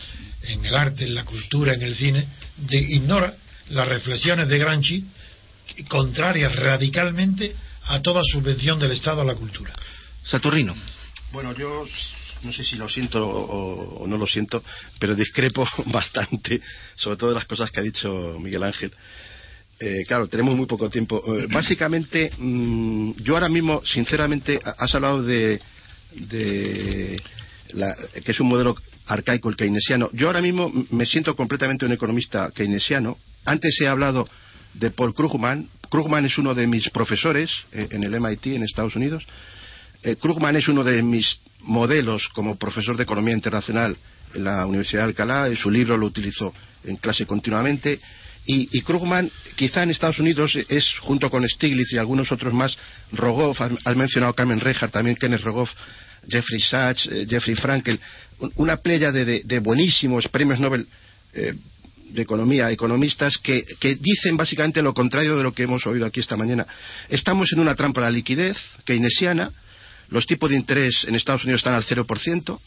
en 0.49 0.65
el 0.65 0.75
arte, 0.75 1.05
en 1.05 1.15
la 1.15 1.25
cultura, 1.25 1.75
en 1.75 1.83
el 1.83 1.95
cine, 1.95 2.27
ignora 2.71 3.35
las 3.71 3.89
reflexiones 3.89 4.49
de 4.49 4.59
Granchi 4.59 5.05
contrarias 5.89 6.55
radicalmente 6.57 7.55
a 7.87 8.01
toda 8.01 8.23
subvención 8.25 8.79
del 8.79 8.93
Estado 8.93 9.23
a 9.23 9.25
la 9.25 9.35
cultura. 9.35 9.73
Saturnino. 10.25 10.75
Bueno, 11.33 11.55
yo 11.55 11.87
no 12.43 12.53
sé 12.53 12.63
si 12.63 12.77
lo 12.77 12.89
siento 12.89 13.27
o, 13.27 14.07
no 14.07 14.17
lo 14.17 14.27
siento, 14.27 14.63
pero 14.99 15.15
discrepo 15.15 15.67
bastante, 15.87 16.61
sobre 16.95 17.17
todo 17.17 17.31
de 17.31 17.37
las 17.37 17.47
cosas 17.47 17.71
que 17.71 17.81
ha 17.81 17.83
dicho 17.83 18.39
Miguel 18.41 18.63
Ángel. 18.63 18.93
Eh, 19.81 20.05
claro, 20.07 20.29
tenemos 20.29 20.57
muy 20.57 20.67
poco 20.67 20.89
tiempo. 20.89 21.23
Eh, 21.37 21.47
básicamente, 21.53 22.31
mm, 22.37 23.13
yo 23.23 23.35
ahora 23.35 23.49
mismo, 23.49 23.83
sinceramente, 23.85 24.61
has 24.65 24.95
hablado 24.95 25.23
de, 25.23 25.61
que 26.31 27.21
es 28.25 28.41
un 28.41 28.49
modelo 28.49 28.77
arcaico 29.07 29.49
el 29.49 29.57
keynesiano. 29.57 30.11
Yo 30.13 30.29
ahora 30.29 30.41
mismo 30.41 30.73
me 30.91 31.07
siento 31.07 31.35
completamente 31.37 31.85
un 31.85 31.93
economista 31.93 32.51
keynesiano. 32.55 33.19
Antes 33.45 33.79
he 33.81 33.89
hablado 33.89 34.29
de 34.75 34.91
Paul 34.91 35.15
Krugman. 35.15 35.69
Krugman 35.91 36.25
es 36.25 36.39
uno 36.39 36.55
de 36.55 36.67
mis 36.67 36.89
profesores 36.91 37.51
eh, 37.73 37.89
en 37.91 38.05
el 38.05 38.19
MIT 38.19 38.47
en 38.47 38.63
Estados 38.63 38.97
Unidos 38.97 39.25
eh, 40.05 40.17
Krugman 40.17 40.57
es 40.57 40.69
uno 40.69 40.85
de 40.85 41.03
mis 41.03 41.39
modelos 41.61 42.29
como 42.29 42.57
profesor 42.57 42.97
de 42.97 43.05
Economía 43.05 43.35
Internacional 43.35 43.97
en 44.35 44.45
la 44.45 44.67
Universidad 44.67 45.03
de 45.03 45.09
Alcalá. 45.09 45.49
Su 45.57 45.71
libro 45.71 45.97
lo 45.97 46.07
utilizo 46.07 46.55
en 46.85 46.97
clase 46.97 47.27
continuamente. 47.27 48.01
Y, 48.47 48.83
Krugman, 48.83 49.31
quizá 49.57 49.85
en 49.85 49.91
Estados 49.91 50.19
Unidos, 50.19 50.55
es, 50.69 50.99
junto 51.01 51.31
con 51.31 51.49
Stiglitz 51.49 51.95
y 51.95 51.97
algunos 51.97 52.31
otros 52.31 52.53
más, 52.53 52.77
Rogoff, 53.13 53.59
has, 53.59 53.97
mencionado 53.97 54.35
Carmen 54.35 54.61
Rejar, 54.61 54.91
también 54.91 55.17
Kenneth 55.17 55.41
Rogoff, 55.41 55.71
Jeffrey 56.29 56.61
Sachs, 56.61 57.07
eh, 57.07 57.27
Jeffrey 57.27 57.57
Frankel, 57.57 57.99
una 58.57 58.77
playa 58.77 59.11
de, 59.13 59.59
buenísimos 59.61 60.29
premios 60.29 60.61
Nobel 60.61 60.87
eh, 61.33 61.55
de 62.11 62.23
economía, 62.23 62.71
economistas, 62.71 63.39
que, 63.39 63.65
dicen 63.99 64.37
básicamente 64.37 64.83
lo 64.83 64.93
contrario 64.93 65.39
de 65.39 65.43
lo 65.43 65.55
que 65.55 65.63
hemos 65.63 65.87
oído 65.87 66.05
aquí 66.05 66.21
esta 66.21 66.37
mañana. 66.37 66.67
Estamos 67.09 67.51
en 67.55 67.61
una 67.61 67.75
trampa 67.75 68.05
de 68.05 68.13
liquidez 68.13 68.59
keynesiana, 68.85 69.53
los 70.09 70.27
tipos 70.27 70.51
de 70.51 70.57
interés 70.57 71.05
en 71.07 71.15
Estados 71.15 71.45
Unidos 71.45 71.61
están 71.61 71.75
al 71.75 71.85
0%. 71.85 72.59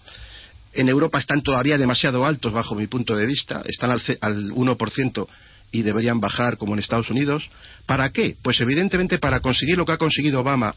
En 0.73 0.89
Europa 0.89 1.19
están 1.19 1.41
todavía 1.41 1.77
demasiado 1.77 2.25
altos, 2.25 2.53
bajo 2.53 2.75
mi 2.75 2.87
punto 2.87 3.15
de 3.15 3.25
vista. 3.25 3.61
Están 3.65 3.91
al, 3.91 4.01
al 4.21 4.51
1% 4.51 5.27
y 5.71 5.81
deberían 5.81 6.19
bajar 6.19 6.57
como 6.57 6.73
en 6.73 6.79
Estados 6.79 7.09
Unidos. 7.09 7.49
¿Para 7.85 8.11
qué? 8.11 8.35
Pues 8.41 8.59
evidentemente 8.61 9.19
para 9.19 9.39
conseguir 9.39 9.77
lo 9.77 9.85
que 9.85 9.93
ha 9.93 9.97
conseguido 9.97 10.41
Obama 10.41 10.75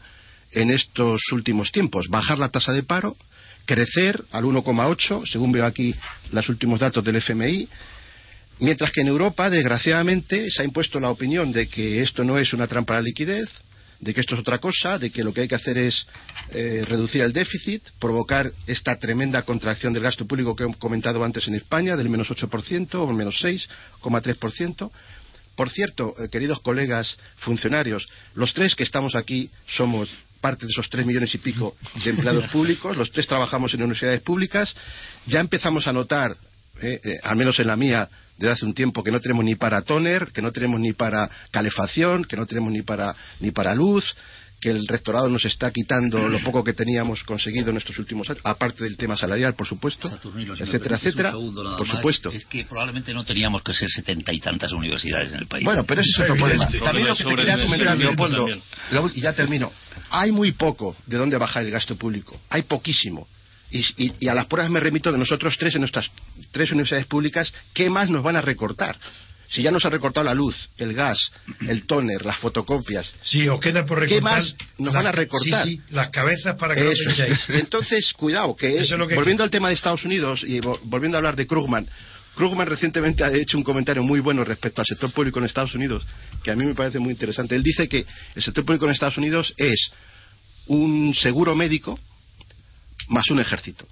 en 0.51 0.71
estos 0.71 1.21
últimos 1.31 1.71
tiempos, 1.71 2.07
bajar 2.09 2.37
la 2.37 2.49
tasa 2.49 2.73
de 2.73 2.83
paro, 2.83 3.15
crecer 3.65 4.21
al 4.31 4.43
1,8, 4.43 5.25
según 5.31 5.51
veo 5.51 5.65
aquí 5.65 5.95
los 6.31 6.47
últimos 6.49 6.79
datos 6.79 7.03
del 7.03 7.17
FMI, 7.17 7.67
mientras 8.59 8.91
que 8.91 9.01
en 9.01 9.07
Europa, 9.07 9.49
desgraciadamente, 9.49 10.49
se 10.49 10.61
ha 10.61 10.65
impuesto 10.65 10.99
la 10.99 11.09
opinión 11.09 11.51
de 11.51 11.67
que 11.67 12.01
esto 12.01 12.23
no 12.23 12.37
es 12.37 12.53
una 12.53 12.67
trampa 12.67 12.95
la 12.95 13.01
liquidez, 13.01 13.49
de 14.01 14.13
que 14.15 14.21
esto 14.21 14.33
es 14.33 14.41
otra 14.41 14.57
cosa, 14.57 14.97
de 14.97 15.11
que 15.11 15.23
lo 15.23 15.31
que 15.31 15.41
hay 15.41 15.47
que 15.47 15.55
hacer 15.55 15.77
es 15.77 16.05
eh, 16.49 16.83
reducir 16.87 17.21
el 17.21 17.31
déficit, 17.31 17.83
provocar 17.99 18.51
esta 18.65 18.97
tremenda 18.97 19.43
contracción 19.43 19.93
del 19.93 20.03
gasto 20.03 20.25
público 20.25 20.55
que 20.55 20.63
he 20.63 20.73
comentado 20.73 21.23
antes 21.23 21.47
en 21.47 21.55
España, 21.55 21.95
del 21.95 22.09
menos 22.09 22.29
8% 22.29 22.95
o 22.95 23.09
el 23.09 23.15
menos 23.15 23.41
6,3%. 23.43 24.91
Por 25.55 25.69
cierto, 25.69 26.15
eh, 26.17 26.29
queridos 26.29 26.59
colegas 26.61 27.17
funcionarios, 27.37 28.09
los 28.33 28.53
tres 28.55 28.75
que 28.75 28.83
estamos 28.83 29.13
aquí 29.13 29.51
somos 29.67 30.09
parte 30.41 30.65
de 30.65 30.71
esos 30.71 30.89
tres 30.89 31.05
millones 31.05 31.35
y 31.35 31.37
pico 31.37 31.75
de 32.03 32.09
empleados 32.09 32.47
públicos, 32.51 32.97
los 32.97 33.11
tres 33.11 33.27
trabajamos 33.27 33.71
en 33.75 33.83
universidades 33.83 34.21
públicas, 34.21 34.75
ya 35.27 35.39
empezamos 35.39 35.85
a 35.85 35.93
notar, 35.93 36.35
eh, 36.81 37.19
al 37.21 37.35
menos 37.35 37.59
en 37.59 37.67
la 37.67 37.75
mía, 37.75 38.09
desde 38.41 38.53
hace 38.53 38.65
un 38.65 38.73
tiempo 38.73 39.03
que 39.03 39.11
no 39.11 39.19
tenemos 39.19 39.45
ni 39.45 39.55
para 39.55 39.83
toner, 39.83 40.31
que 40.31 40.41
no 40.41 40.51
tenemos 40.51 40.79
ni 40.79 40.93
para 40.93 41.29
calefacción, 41.51 42.25
que 42.25 42.35
no 42.35 42.47
tenemos 42.47 42.71
ni 42.73 42.81
para, 42.81 43.15
ni 43.39 43.51
para 43.51 43.75
luz, 43.75 44.15
que 44.59 44.71
el 44.71 44.87
rectorado 44.87 45.29
nos 45.29 45.45
está 45.45 45.71
quitando 45.71 46.27
lo 46.27 46.39
poco 46.43 46.63
que 46.63 46.73
teníamos 46.73 47.23
conseguido 47.23 47.69
en 47.69 47.77
estos 47.77 47.97
últimos 47.99 48.27
años, 48.29 48.41
aparte 48.43 48.83
del 48.83 48.97
tema 48.97 49.15
salarial, 49.15 49.53
por 49.53 49.67
supuesto, 49.67 50.11
etcétera, 50.59 50.97
etcétera. 50.97 51.31
por 51.31 51.87
supuesto. 51.87 52.31
Es 52.31 52.45
que 52.45 52.65
probablemente 52.65 53.13
no 53.13 53.23
teníamos 53.23 53.61
que 53.61 53.73
ser 53.73 53.89
setenta 53.89 54.33
y 54.33 54.39
tantas 54.39 54.71
universidades 54.71 55.33
en 55.33 55.39
el 55.39 55.47
país. 55.47 55.63
Bueno, 55.63 55.83
pero 55.83 56.01
ese 56.01 56.09
es 56.09 56.19
otro 56.19 56.35
problema. 56.35 56.67
También 56.67 57.07
lo 57.07 57.15
que 57.15 57.23
te 57.23 57.35
quería 57.35 57.61
comentar, 57.61 57.97
Leopoldo, 57.97 58.47
y 59.13 59.21
ya 59.21 59.33
termino. 59.33 59.71
Hay 60.09 60.31
muy 60.31 60.53
poco 60.53 60.95
de 61.05 61.17
dónde 61.17 61.37
bajar 61.37 61.63
el 61.63 61.71
gasto 61.71 61.95
público. 61.95 62.39
Hay 62.49 62.63
poquísimo. 62.63 63.27
Y, 63.71 64.27
a 64.27 64.35
las 64.35 64.47
pruebas 64.47 64.69
me 64.69 64.79
remito 64.79 65.11
de 65.11 65.17
nosotros 65.17 65.55
tres 65.57 65.75
en 65.75 65.81
nuestras 65.81 66.09
tres 66.51 66.71
universidades 66.71 67.05
públicas, 67.07 67.53
¿qué 67.73 67.89
más 67.89 68.09
nos 68.09 68.21
van 68.23 68.35
a 68.35 68.41
recortar? 68.41 68.97
Si 69.49 69.61
ya 69.61 69.71
nos 69.71 69.83
ha 69.85 69.89
recortado 69.89 70.23
la 70.23 70.33
luz, 70.33 70.69
el 70.77 70.93
gas, 70.93 71.17
el 71.67 71.85
tóner, 71.85 72.25
las 72.25 72.37
fotocopias. 72.37 73.13
Sí, 73.21 73.47
os 73.49 73.59
queda 73.59 73.85
por 73.85 73.99
recortar. 73.99 74.17
¿Qué 74.17 74.21
más 74.21 74.55
nos 74.77 74.93
van 74.93 75.07
a 75.07 75.11
recortar? 75.11 75.65
Sí, 75.67 75.75
sí, 75.77 75.81
las 75.89 76.09
cabezas 76.09 76.55
para 76.55 76.73
que 76.73 76.81
Eso. 76.89 76.91
lo 77.03 77.15
penséis. 77.15 77.49
Entonces, 77.49 78.13
cuidado, 78.13 78.55
que 78.55 78.77
es, 78.79 78.89
lo 78.91 79.07
que- 79.07 79.15
volviendo 79.15 79.43
al 79.43 79.51
tema 79.51 79.67
de 79.67 79.73
Estados 79.73 80.05
Unidos 80.05 80.43
y 80.43 80.59
vo- 80.61 80.79
volviendo 80.83 81.17
a 81.17 81.19
hablar 81.19 81.35
de 81.35 81.47
Krugman, 81.47 81.85
Krugman 82.35 82.65
recientemente 82.65 83.25
ha 83.25 83.33
hecho 83.33 83.57
un 83.57 83.63
comentario 83.65 84.03
muy 84.03 84.21
bueno 84.21 84.45
respecto 84.45 84.79
al 84.81 84.87
sector 84.87 85.11
público 85.11 85.39
en 85.39 85.45
Estados 85.45 85.75
Unidos, 85.75 86.05
que 86.43 86.51
a 86.51 86.55
mí 86.55 86.65
me 86.65 86.73
parece 86.73 86.99
muy 86.99 87.11
interesante. 87.11 87.53
Él 87.53 87.61
dice 87.63 87.89
que 87.89 88.05
el 88.35 88.41
sector 88.41 88.63
público 88.63 88.85
en 88.85 88.91
Estados 88.91 89.17
Unidos 89.17 89.53
es 89.57 89.91
un 90.67 91.13
seguro 91.13 91.55
médico 91.55 91.99
más 93.09 93.29
un 93.29 93.39
ejército. 93.39 93.85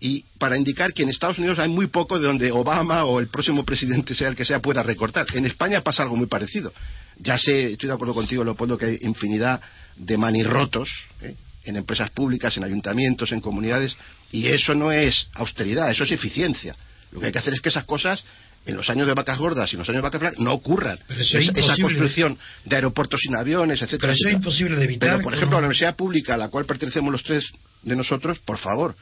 Y 0.00 0.24
para 0.38 0.56
indicar 0.56 0.92
que 0.92 1.02
en 1.02 1.08
Estados 1.08 1.38
Unidos 1.38 1.58
hay 1.58 1.68
muy 1.68 1.88
poco 1.88 2.18
de 2.18 2.26
donde 2.26 2.52
Obama 2.52 3.04
o 3.04 3.18
el 3.18 3.28
próximo 3.28 3.64
presidente, 3.64 4.14
sea 4.14 4.28
el 4.28 4.36
que 4.36 4.44
sea, 4.44 4.60
pueda 4.60 4.82
recortar. 4.82 5.26
En 5.34 5.46
España 5.46 5.80
pasa 5.80 6.04
algo 6.04 6.16
muy 6.16 6.28
parecido. 6.28 6.72
Ya 7.18 7.36
sé, 7.36 7.72
estoy 7.72 7.88
de 7.88 7.94
acuerdo 7.94 8.14
contigo, 8.14 8.44
Leopoldo, 8.44 8.78
que 8.78 8.86
hay 8.86 8.98
infinidad 9.02 9.60
de 9.96 10.16
manirrotos 10.16 10.88
¿eh? 11.20 11.34
en 11.64 11.76
empresas 11.76 12.10
públicas, 12.10 12.56
en 12.56 12.62
ayuntamientos, 12.62 13.32
en 13.32 13.40
comunidades, 13.40 13.96
y 14.30 14.46
eso 14.46 14.74
no 14.74 14.92
es 14.92 15.28
austeridad, 15.34 15.90
eso 15.90 16.04
es 16.04 16.12
eficiencia. 16.12 16.76
Lo 17.10 17.18
que 17.18 17.26
hay 17.26 17.32
que 17.32 17.38
hacer 17.38 17.54
es 17.54 17.60
que 17.60 17.70
esas 17.70 17.84
cosas 17.84 18.22
en 18.66 18.76
los 18.76 18.88
años 18.90 19.06
de 19.06 19.14
vacas 19.14 19.38
gordas 19.38 19.72
y 19.72 19.76
en 19.76 19.80
los 19.80 19.88
años 19.88 19.98
de 19.98 20.02
vacas 20.02 20.20
flacas 20.20 20.38
no 20.40 20.52
ocurran. 20.52 20.98
Es 21.08 21.34
Esa- 21.34 21.76
construcción 21.80 22.38
de 22.64 22.76
aeropuertos 22.76 23.20
sin 23.20 23.34
aviones, 23.34 23.80
etcétera. 23.80 24.00
Pero 24.00 24.12
eso 24.12 24.28
es 24.28 24.34
imposible 24.34 24.76
de 24.76 24.84
evitar. 24.84 25.10
Pero, 25.10 25.22
por 25.22 25.34
ejemplo, 25.34 25.56
la 25.56 25.60
universidad 25.66 25.96
pública 25.96 26.34
a 26.34 26.36
la 26.36 26.48
cual 26.48 26.64
pertenecemos 26.66 27.10
los 27.12 27.22
tres 27.22 27.44
de 27.82 27.96
nosotros, 27.96 28.38
por 28.40 28.58
favor, 28.58 28.94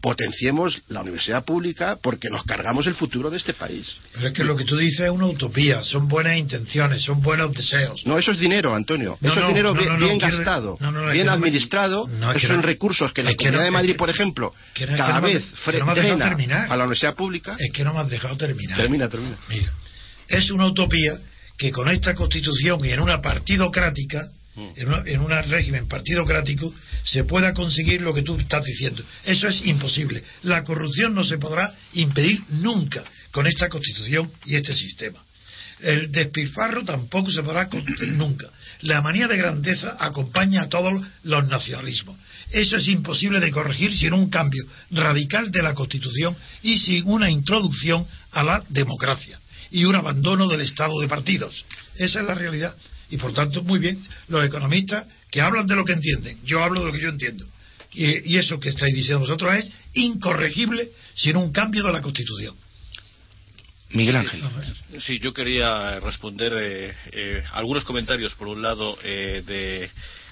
potenciemos 0.00 0.82
la 0.88 1.02
universidad 1.02 1.44
pública 1.44 1.98
porque 2.02 2.28
nos 2.30 2.44
cargamos 2.44 2.86
el 2.86 2.94
futuro 2.94 3.30
de 3.30 3.36
este 3.36 3.54
país. 3.54 3.94
Pero 4.14 4.28
es 4.28 4.32
que 4.32 4.44
lo 4.44 4.56
que 4.56 4.64
tú 4.64 4.76
dices 4.76 5.00
es 5.00 5.10
una 5.10 5.26
utopía, 5.26 5.82
son 5.82 6.08
buenas 6.08 6.36
intenciones, 6.36 7.02
son 7.02 7.20
buenos 7.20 7.52
deseos. 7.52 8.04
No, 8.06 8.18
eso 8.18 8.32
es 8.32 8.38
dinero, 8.38 8.74
Antonio. 8.74 9.18
No, 9.20 9.30
eso 9.30 9.40
no, 9.40 9.46
es 9.46 9.48
dinero 9.48 9.74
no, 9.74 9.96
bien, 9.98 10.18
gastado, 10.18 10.78
bien 11.12 11.28
administrado. 11.28 12.08
esos 12.08 12.34
que 12.34 12.46
son 12.46 12.62
recursos 12.62 13.12
que 13.12 13.22
la 13.22 13.34
Comunidad 13.34 13.64
de 13.64 13.70
Madrid, 13.70 13.96
por 13.96 14.10
ejemplo, 14.10 14.54
que 14.74 14.86
cada 14.86 15.20
vez 15.20 15.44
frena 15.64 16.64
a 16.64 16.76
la 16.76 16.84
universidad 16.84 17.14
pública. 17.14 17.56
Es 17.58 17.72
que 17.72 17.84
no 17.84 17.92
me 17.94 18.00
has 18.00 18.08
dejado 18.08 18.36
terminar. 18.36 18.76
Termina, 18.76 19.08
termina. 19.08 19.36
Mira, 19.48 19.72
es 20.28 20.50
una 20.50 20.66
utopía 20.66 21.18
que 21.58 21.70
con 21.70 21.88
esta 21.88 22.14
constitución 22.14 22.78
y 22.84 22.90
en 22.90 23.00
una 23.00 23.20
partidocrática. 23.20 24.20
En, 24.56 24.88
una- 24.88 25.02
en 25.06 25.20
un 25.20 25.30
régimen 25.30 25.86
partidocrático, 25.88 26.74
se 27.04 27.24
pueda 27.24 27.54
conseguir 27.54 28.02
lo 28.02 28.12
que 28.12 28.22
tú 28.22 28.36
estás 28.36 28.64
diciendo. 28.64 29.02
Eso 29.24 29.48
es 29.48 29.64
imposible. 29.64 30.22
La 30.42 30.64
corrupción 30.64 31.14
no 31.14 31.24
se 31.24 31.38
podrá 31.38 31.74
impedir 31.94 32.40
nunca 32.50 33.04
con 33.30 33.46
esta 33.46 33.68
constitución 33.68 34.30
y 34.44 34.56
este 34.56 34.74
sistema. 34.74 35.22
El 35.80 36.12
despilfarro 36.12 36.84
tampoco 36.84 37.30
se 37.30 37.42
podrá 37.42 37.68
nunca. 38.12 38.48
La 38.82 39.00
manía 39.00 39.28
de 39.28 39.36
grandeza 39.36 39.96
acompaña 39.98 40.62
a 40.62 40.68
todos 40.68 40.92
los 41.22 41.48
nacionalismos. 41.48 42.16
Eso 42.50 42.76
es 42.76 42.88
imposible 42.88 43.40
de 43.40 43.50
corregir 43.50 43.96
sin 43.96 44.12
un 44.12 44.28
cambio 44.28 44.64
radical 44.90 45.50
de 45.50 45.62
la 45.62 45.72
Constitución 45.74 46.36
y 46.62 46.78
sin 46.78 47.06
una 47.06 47.30
introducción 47.30 48.06
a 48.32 48.42
la 48.42 48.64
democracia 48.68 49.38
y 49.70 49.84
un 49.84 49.94
abandono 49.94 50.48
del 50.48 50.60
Estado 50.60 50.98
de 51.00 51.08
partidos. 51.08 51.64
Esa 51.96 52.20
es 52.20 52.26
la 52.26 52.34
realidad. 52.34 52.76
Y 53.10 53.16
por 53.16 53.32
tanto, 53.32 53.62
muy 53.62 53.78
bien, 53.78 54.04
los 54.28 54.44
economistas 54.44 55.06
que 55.30 55.40
hablan 55.40 55.66
de 55.66 55.76
lo 55.76 55.84
que 55.84 55.92
entienden, 55.92 56.38
yo 56.44 56.62
hablo 56.62 56.80
de 56.80 56.86
lo 56.86 56.92
que 56.92 57.00
yo 57.00 57.08
entiendo. 57.08 57.46
Y, 57.92 58.32
y 58.32 58.38
eso 58.38 58.60
que 58.60 58.68
estáis 58.68 58.94
diciendo 58.94 59.20
vosotros 59.20 59.54
es 59.56 59.70
incorregible 59.94 60.90
sin 61.14 61.36
un 61.36 61.52
cambio 61.52 61.84
de 61.84 61.92
la 61.92 62.00
Constitución. 62.00 62.54
Miguel 63.92 64.16
Ángel. 64.16 64.40
Sí, 65.00 65.18
yo 65.18 65.32
quería 65.32 65.98
responder 65.98 66.52
eh, 66.56 66.94
eh, 67.12 67.42
algunos 67.52 67.84
comentarios, 67.84 68.34
por 68.36 68.46
un 68.46 68.62
lado, 68.62 68.96
eh, 69.02 69.42
de 69.44 69.90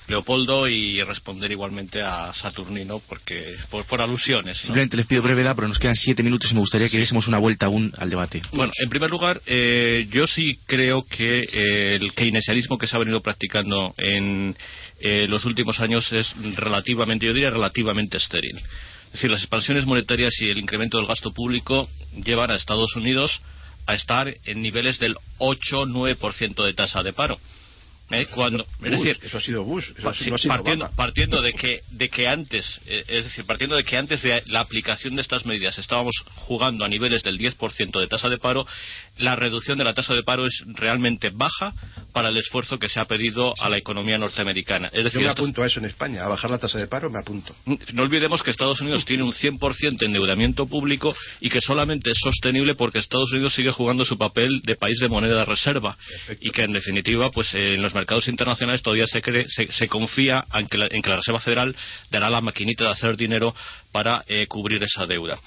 Leopoldo 0.08 0.68
y 0.68 1.02
responder 1.02 1.52
igualmente 1.52 2.02
a 2.02 2.32
Saturnino, 2.34 3.00
porque 3.08 3.56
por, 3.70 3.84
por 3.84 4.00
alusiones. 4.00 4.56
¿no? 4.56 4.66
Simplemente 4.66 4.96
les 4.96 5.06
pido 5.06 5.22
brevedad, 5.22 5.54
pero 5.54 5.68
nos 5.68 5.78
quedan 5.78 5.96
siete 5.96 6.22
minutos 6.22 6.50
y 6.50 6.54
me 6.54 6.60
gustaría 6.60 6.88
que 6.88 6.96
diésemos 6.96 7.28
una 7.28 7.38
vuelta 7.38 7.66
aún 7.66 7.92
al 7.96 8.10
debate. 8.10 8.42
Bueno, 8.52 8.72
en 8.78 8.88
primer 8.88 9.10
lugar, 9.10 9.40
eh, 9.46 10.06
yo 10.10 10.26
sí 10.26 10.58
creo 10.66 11.04
que 11.04 11.40
eh, 11.40 11.96
el 11.96 12.12
keynesianismo 12.12 12.78
que 12.78 12.86
se 12.86 12.96
ha 12.96 13.00
venido 13.00 13.20
practicando 13.20 13.94
en 13.98 14.56
eh, 15.00 15.26
los 15.28 15.44
últimos 15.44 15.80
años 15.80 16.12
es 16.12 16.34
relativamente, 16.56 17.26
yo 17.26 17.34
diría 17.34 17.50
relativamente 17.50 18.16
estéril. 18.16 18.56
Es 19.06 19.12
decir, 19.12 19.30
las 19.30 19.40
expansiones 19.40 19.86
monetarias 19.86 20.34
y 20.40 20.50
el 20.50 20.58
incremento 20.58 20.98
del 20.98 21.06
gasto 21.06 21.32
público 21.32 21.88
llevan 22.24 22.50
a 22.50 22.56
Estados 22.56 22.94
Unidos 22.96 23.40
a 23.86 23.94
estar 23.94 24.32
en 24.44 24.60
niveles 24.60 24.98
del 24.98 25.16
8-9% 25.38 26.64
de 26.64 26.74
tasa 26.74 27.02
de 27.02 27.14
paro. 27.14 27.38
¿Eh? 28.10 28.26
Cuando, 28.34 28.62
es 28.64 28.78
Bush, 28.78 28.90
decir, 28.90 29.18
eso 29.22 29.36
ha 29.36 29.40
sido 29.42 29.64
Bush, 29.64 29.84
eso 29.98 30.14
sí, 30.14 30.30
ha 30.32 30.38
sido 30.38 30.90
partiendo, 30.96 31.42
de 31.42 31.52
que 31.52 31.80
de 31.90 32.08
que 32.08 32.26
antes 32.26 32.80
eh, 32.86 33.04
es 33.06 33.24
decir 33.24 33.44
partiendo 33.44 33.76
de 33.76 33.82
que 33.82 33.98
antes 33.98 34.22
de 34.22 34.42
la 34.46 34.60
aplicación 34.60 35.14
de 35.14 35.20
estas 35.22 35.44
medidas 35.44 35.78
estábamos 35.78 36.14
jugando 36.34 36.86
a 36.86 36.88
niveles 36.88 37.22
del 37.22 37.38
10% 37.38 38.00
de 38.00 38.06
tasa 38.06 38.30
de 38.30 38.38
paro 38.38 38.66
la 39.18 39.36
reducción 39.36 39.76
de 39.76 39.84
la 39.84 39.92
tasa 39.92 40.14
de 40.14 40.22
paro 40.22 40.46
es 40.46 40.62
realmente 40.68 41.30
baja 41.30 41.74
para 42.14 42.30
el 42.30 42.36
esfuerzo 42.38 42.78
que 42.78 42.88
se 42.88 42.98
ha 42.98 43.04
pedido 43.04 43.52
a 43.60 43.68
la 43.68 43.76
economía 43.76 44.16
norteamericana 44.16 44.88
es 44.88 44.94
Yo 44.98 45.04
decir 45.04 45.20
me 45.20 45.26
estas- 45.26 45.40
apunto 45.40 45.62
a 45.62 45.66
eso 45.66 45.80
en 45.80 45.86
España, 45.86 46.24
a 46.24 46.28
bajar 46.28 46.50
la 46.50 46.58
tasa 46.58 46.78
de 46.78 46.86
paro, 46.86 47.10
me 47.10 47.18
apunto. 47.18 47.54
no 47.92 48.02
olvidemos 48.02 48.42
que 48.42 48.50
Estados 48.50 48.80
Unidos 48.80 49.04
tiene 49.04 49.22
un 49.22 49.32
100% 49.32 49.98
de 49.98 50.06
endeudamiento 50.06 50.66
público 50.66 51.14
y 51.40 51.50
que 51.50 51.60
solamente 51.60 52.10
es 52.10 52.18
sostenible 52.22 52.74
porque 52.74 53.00
Estados 53.00 53.30
Unidos 53.32 53.52
sigue 53.54 53.70
jugando 53.72 54.06
su 54.06 54.16
papel 54.16 54.62
de 54.62 54.76
país 54.76 54.98
de 54.98 55.08
moneda 55.08 55.36
de 55.40 55.44
reserva 55.44 55.96
y 56.40 56.50
que 56.50 56.62
en 56.62 56.72
definitiva 56.72 57.30
pues 57.30 57.52
eh, 57.54 57.74
en 57.74 57.82
los 57.82 57.92
mercados 57.98 58.28
internacionales 58.28 58.82
todavía 58.82 59.06
se, 59.06 59.20
cree, 59.20 59.46
se, 59.48 59.70
se 59.72 59.88
confía 59.88 60.44
en 60.54 60.66
que, 60.66 60.78
la, 60.78 60.86
en 60.90 61.02
que 61.02 61.10
la 61.10 61.16
Reserva 61.16 61.40
Federal 61.40 61.74
dará 62.10 62.30
la 62.30 62.40
maquinita 62.40 62.84
de 62.84 62.90
hacer 62.90 63.16
dinero 63.16 63.54
para 63.92 64.22
eh, 64.26 64.46
cubrir 64.46 64.82
esa 64.82 65.06
deuda. 65.06 65.38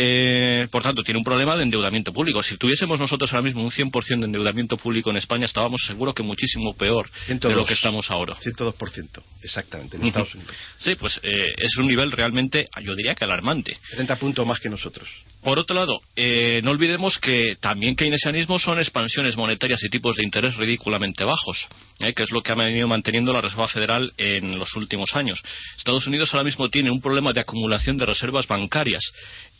Eh, 0.00 0.68
por 0.70 0.82
tanto, 0.82 1.02
tiene 1.02 1.18
un 1.18 1.24
problema 1.24 1.56
de 1.56 1.64
endeudamiento 1.64 2.12
público. 2.12 2.40
Si 2.42 2.56
tuviésemos 2.56 3.00
nosotros 3.00 3.32
ahora 3.32 3.42
mismo 3.42 3.64
un 3.64 3.70
100% 3.70 4.20
de 4.20 4.26
endeudamiento 4.26 4.76
público 4.76 5.10
en 5.10 5.16
España, 5.16 5.46
estábamos 5.46 5.80
seguro 5.84 6.14
que 6.14 6.22
muchísimo 6.22 6.74
peor 6.74 7.10
de 7.10 7.26
102. 7.26 7.56
lo 7.56 7.66
que 7.66 7.74
estamos 7.74 8.08
ahora. 8.10 8.36
102%, 8.36 9.22
exactamente, 9.42 9.96
en. 9.96 10.06
Estados 10.06 10.34
Unidos. 10.34 10.54
Sí, 10.78 10.94
pues 10.94 11.18
eh, 11.22 11.52
es 11.56 11.76
un 11.78 11.88
nivel 11.88 12.12
realmente, 12.12 12.68
yo 12.82 12.94
diría 12.94 13.16
que 13.16 13.24
alarmante. 13.24 13.76
30 13.90 14.16
puntos 14.16 14.46
más 14.46 14.60
que 14.60 14.68
nosotros. 14.68 15.08
Por 15.42 15.58
otro 15.58 15.74
lado, 15.74 15.98
eh, 16.14 16.60
no 16.62 16.70
olvidemos 16.70 17.18
que 17.18 17.56
también 17.60 17.96
keynesianismo 17.96 18.58
son 18.58 18.78
expansiones 18.78 19.36
monetarias 19.36 19.82
y 19.82 19.88
tipos 19.88 20.16
de 20.16 20.24
interés 20.24 20.56
ridículamente 20.56 21.24
bajos, 21.24 21.66
eh, 22.00 22.14
que 22.14 22.22
es 22.22 22.30
lo 22.30 22.42
que 22.42 22.52
ha 22.52 22.54
venido 22.54 22.86
manteniendo 22.86 23.32
la 23.32 23.40
Reserva 23.40 23.68
Federal 23.68 24.12
en 24.16 24.58
los 24.58 24.74
últimos 24.76 25.14
años. 25.14 25.42
Estados 25.76 26.06
Unidos 26.06 26.32
ahora 26.32 26.44
mismo 26.44 26.68
tiene 26.68 26.90
un 26.90 27.00
problema 27.00 27.32
de 27.32 27.40
acumulación 27.40 27.96
de 27.96 28.06
reservas 28.06 28.46
bancarias 28.46 29.02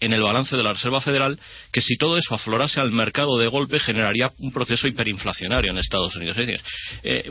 en 0.01 0.12
el 0.12 0.22
balance 0.22 0.57
de 0.57 0.62
la 0.62 0.72
Reserva 0.72 1.01
Federal, 1.01 1.39
que 1.72 1.80
si 1.80 1.97
todo 1.97 2.16
eso 2.16 2.34
aflorase 2.34 2.80
al 2.80 2.93
mercado 2.93 3.36
de 3.39 3.49
golpe 3.49 3.80
generaría 3.80 4.30
un 4.39 4.53
proceso 4.53 4.86
hiperinflacionario 4.86 5.72
en 5.72 5.78
Estados 5.78 6.14
Unidos. 6.14 6.36
Es 6.36 6.47
decir, 6.47 6.62
eh, 7.03 7.30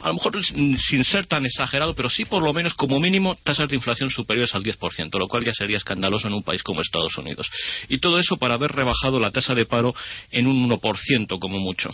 a 0.00 0.08
lo 0.08 0.14
mejor 0.14 0.44
sin 0.44 1.04
ser 1.04 1.26
tan 1.26 1.44
exagerado, 1.44 1.94
pero 1.94 2.08
sí 2.08 2.24
por 2.24 2.42
lo 2.42 2.52
menos 2.52 2.74
como 2.74 3.00
mínimo 3.00 3.34
tasas 3.34 3.68
de 3.68 3.74
inflación 3.74 4.10
superiores 4.10 4.54
al 4.54 4.62
10%, 4.62 5.18
lo 5.18 5.26
cual 5.26 5.44
ya 5.44 5.52
sería 5.52 5.76
escandaloso 5.76 6.28
en 6.28 6.34
un 6.34 6.42
país 6.42 6.62
como 6.62 6.80
Estados 6.80 7.16
Unidos. 7.18 7.50
Y 7.88 7.98
todo 7.98 8.18
eso 8.18 8.36
para 8.36 8.54
haber 8.54 8.70
rebajado 8.70 9.18
la 9.18 9.30
tasa 9.30 9.54
de 9.54 9.66
paro 9.66 9.94
en 10.30 10.46
un 10.46 10.68
1% 10.68 11.38
como 11.38 11.58
mucho. 11.58 11.90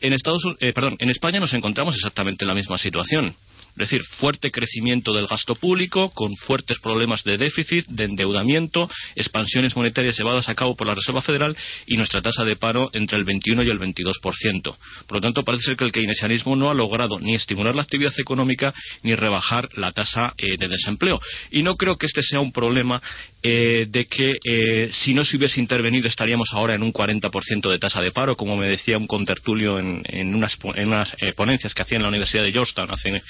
En, 0.00 0.12
Estados, 0.12 0.42
eh, 0.60 0.72
perdón, 0.72 0.96
en 0.98 1.10
España 1.10 1.40
nos 1.40 1.52
encontramos 1.54 1.94
exactamente 1.94 2.44
en 2.44 2.48
la 2.48 2.54
misma 2.54 2.78
situación. 2.78 3.34
Es 3.78 3.90
decir, 3.90 4.02
fuerte 4.18 4.50
crecimiento 4.50 5.12
del 5.12 5.26
gasto 5.26 5.54
público, 5.54 6.10
con 6.10 6.34
fuertes 6.36 6.78
problemas 6.80 7.22
de 7.22 7.38
déficit, 7.38 7.86
de 7.86 8.04
endeudamiento, 8.04 8.90
expansiones 9.14 9.76
monetarias 9.76 10.16
llevadas 10.18 10.48
a 10.48 10.54
cabo 10.54 10.74
por 10.74 10.86
la 10.86 10.94
Reserva 10.94 11.22
Federal 11.22 11.56
y 11.86 11.96
nuestra 11.96 12.20
tasa 12.20 12.44
de 12.44 12.56
paro 12.56 12.90
entre 12.92 13.18
el 13.18 13.24
21 13.24 13.62
y 13.62 13.70
el 13.70 13.78
22%. 13.78 14.76
Por 15.06 15.16
lo 15.16 15.20
tanto, 15.20 15.44
parece 15.44 15.64
ser 15.64 15.76
que 15.76 15.84
el 15.84 15.92
keynesianismo 15.92 16.56
no 16.56 16.70
ha 16.70 16.74
logrado 16.74 17.18
ni 17.20 17.34
estimular 17.34 17.74
la 17.74 17.82
actividad 17.82 18.12
económica 18.18 18.74
ni 19.02 19.14
rebajar 19.14 19.68
la 19.76 19.92
tasa 19.92 20.34
eh, 20.36 20.56
de 20.58 20.68
desempleo. 20.68 21.20
Y 21.50 21.62
no 21.62 21.76
creo 21.76 21.96
que 21.96 22.06
este 22.06 22.22
sea 22.22 22.40
un 22.40 22.52
problema 22.52 23.00
eh, 23.42 23.86
de 23.88 24.06
que 24.06 24.32
eh, 24.44 24.90
si 24.92 25.14
no 25.14 25.24
se 25.24 25.36
hubiese 25.36 25.60
intervenido 25.60 26.08
estaríamos 26.08 26.48
ahora 26.52 26.74
en 26.74 26.82
un 26.82 26.92
40% 26.92 27.70
de 27.70 27.78
tasa 27.78 28.00
de 28.00 28.10
paro, 28.10 28.36
como 28.36 28.56
me 28.56 28.66
decía 28.66 28.98
un 28.98 29.06
contertulio 29.06 29.78
en, 29.78 30.34
unas, 30.34 30.56
en 30.74 30.88
unas 30.88 31.14
ponencias 31.36 31.74
que 31.74 31.82
hacía 31.82 31.96
en 31.96 32.02
la 32.02 32.08
Universidad 32.08 32.42
de 32.42 32.52
Georgetown 32.52 32.90
hace 32.90 33.22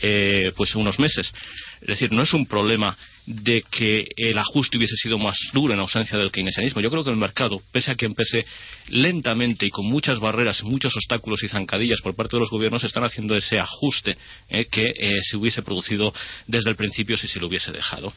eh, 0.00 0.52
pues 0.56 0.74
unos 0.74 0.98
meses. 0.98 1.32
Es 1.80 1.86
decir, 1.86 2.12
no 2.12 2.22
es 2.22 2.32
un 2.32 2.46
problema 2.46 2.96
de 3.26 3.62
que 3.70 4.06
el 4.16 4.38
ajuste 4.38 4.76
hubiese 4.76 4.94
sido 4.96 5.18
más 5.18 5.36
duro 5.52 5.74
en 5.74 5.80
ausencia 5.80 6.16
del 6.16 6.30
keynesianismo. 6.30 6.80
Yo 6.80 6.90
creo 6.90 7.04
que 7.04 7.10
el 7.10 7.16
mercado, 7.16 7.60
pese 7.72 7.90
a 7.90 7.94
que 7.94 8.06
empecé 8.06 8.46
lentamente 8.88 9.66
y 9.66 9.70
con 9.70 9.86
muchas 9.86 10.20
barreras, 10.20 10.62
muchos 10.62 10.94
obstáculos 10.94 11.42
y 11.42 11.48
zancadillas 11.48 12.00
por 12.00 12.14
parte 12.14 12.36
de 12.36 12.40
los 12.40 12.50
gobiernos, 12.50 12.84
están 12.84 13.04
haciendo 13.04 13.36
ese 13.36 13.58
ajuste 13.58 14.16
eh, 14.48 14.66
que 14.66 14.86
eh, 14.86 15.12
se 15.22 15.36
hubiese 15.36 15.62
producido 15.62 16.14
desde 16.46 16.70
el 16.70 16.76
principio 16.76 17.16
si 17.16 17.26
se 17.26 17.40
lo 17.40 17.48
hubiese 17.48 17.72
dejado. 17.72 18.12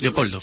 Leopoldo. 0.00 0.42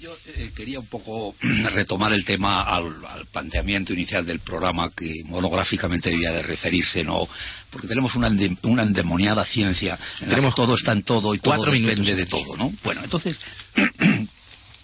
Yo 0.00 0.16
eh, 0.26 0.50
quería 0.54 0.78
un 0.78 0.86
poco 0.86 1.34
retomar 1.72 2.12
el 2.12 2.24
tema 2.24 2.62
al, 2.62 2.94
planteamiento 3.32 3.92
inicial 3.92 4.24
del 4.26 4.40
programa 4.40 4.90
que 4.94 5.12
monográficamente 5.24 6.10
debía 6.10 6.32
de 6.32 6.42
referirse, 6.42 7.02
¿no? 7.02 7.28
Porque 7.70 7.88
tenemos 7.88 8.14
una, 8.14 8.30
una 8.62 8.82
endemoniada 8.82 9.44
ciencia. 9.44 9.98
tenemos 10.18 10.54
todo 10.54 10.74
está 10.74 10.92
en 10.92 11.02
todo 11.02 11.34
y 11.34 11.38
todo 11.38 11.64
depende 11.64 12.14
de 12.14 12.26
todo, 12.26 12.56
¿no? 12.56 12.72
Bueno, 12.84 13.02
entonces 13.02 13.38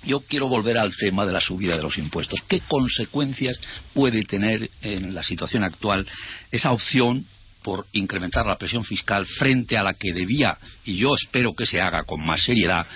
yo 0.04 0.20
quiero 0.20 0.48
volver 0.48 0.78
al 0.78 0.94
tema 0.96 1.26
de 1.26 1.32
la 1.32 1.40
subida 1.40 1.76
de 1.76 1.82
los 1.82 1.98
impuestos. 1.98 2.40
¿Qué 2.48 2.60
consecuencias 2.60 3.60
puede 3.92 4.24
tener 4.24 4.70
en 4.82 5.14
la 5.14 5.22
situación 5.22 5.64
actual 5.64 6.06
esa 6.50 6.72
opción 6.72 7.26
por 7.66 7.84
incrementar 7.94 8.46
la 8.46 8.56
presión 8.56 8.84
fiscal 8.84 9.26
frente 9.26 9.76
a 9.76 9.82
la 9.82 9.94
que 9.94 10.12
debía, 10.14 10.56
y 10.84 10.98
yo 10.98 11.12
espero 11.16 11.52
que 11.52 11.66
se 11.66 11.80
haga 11.80 12.04
con 12.04 12.24
más 12.24 12.44
seriedad, 12.44 12.86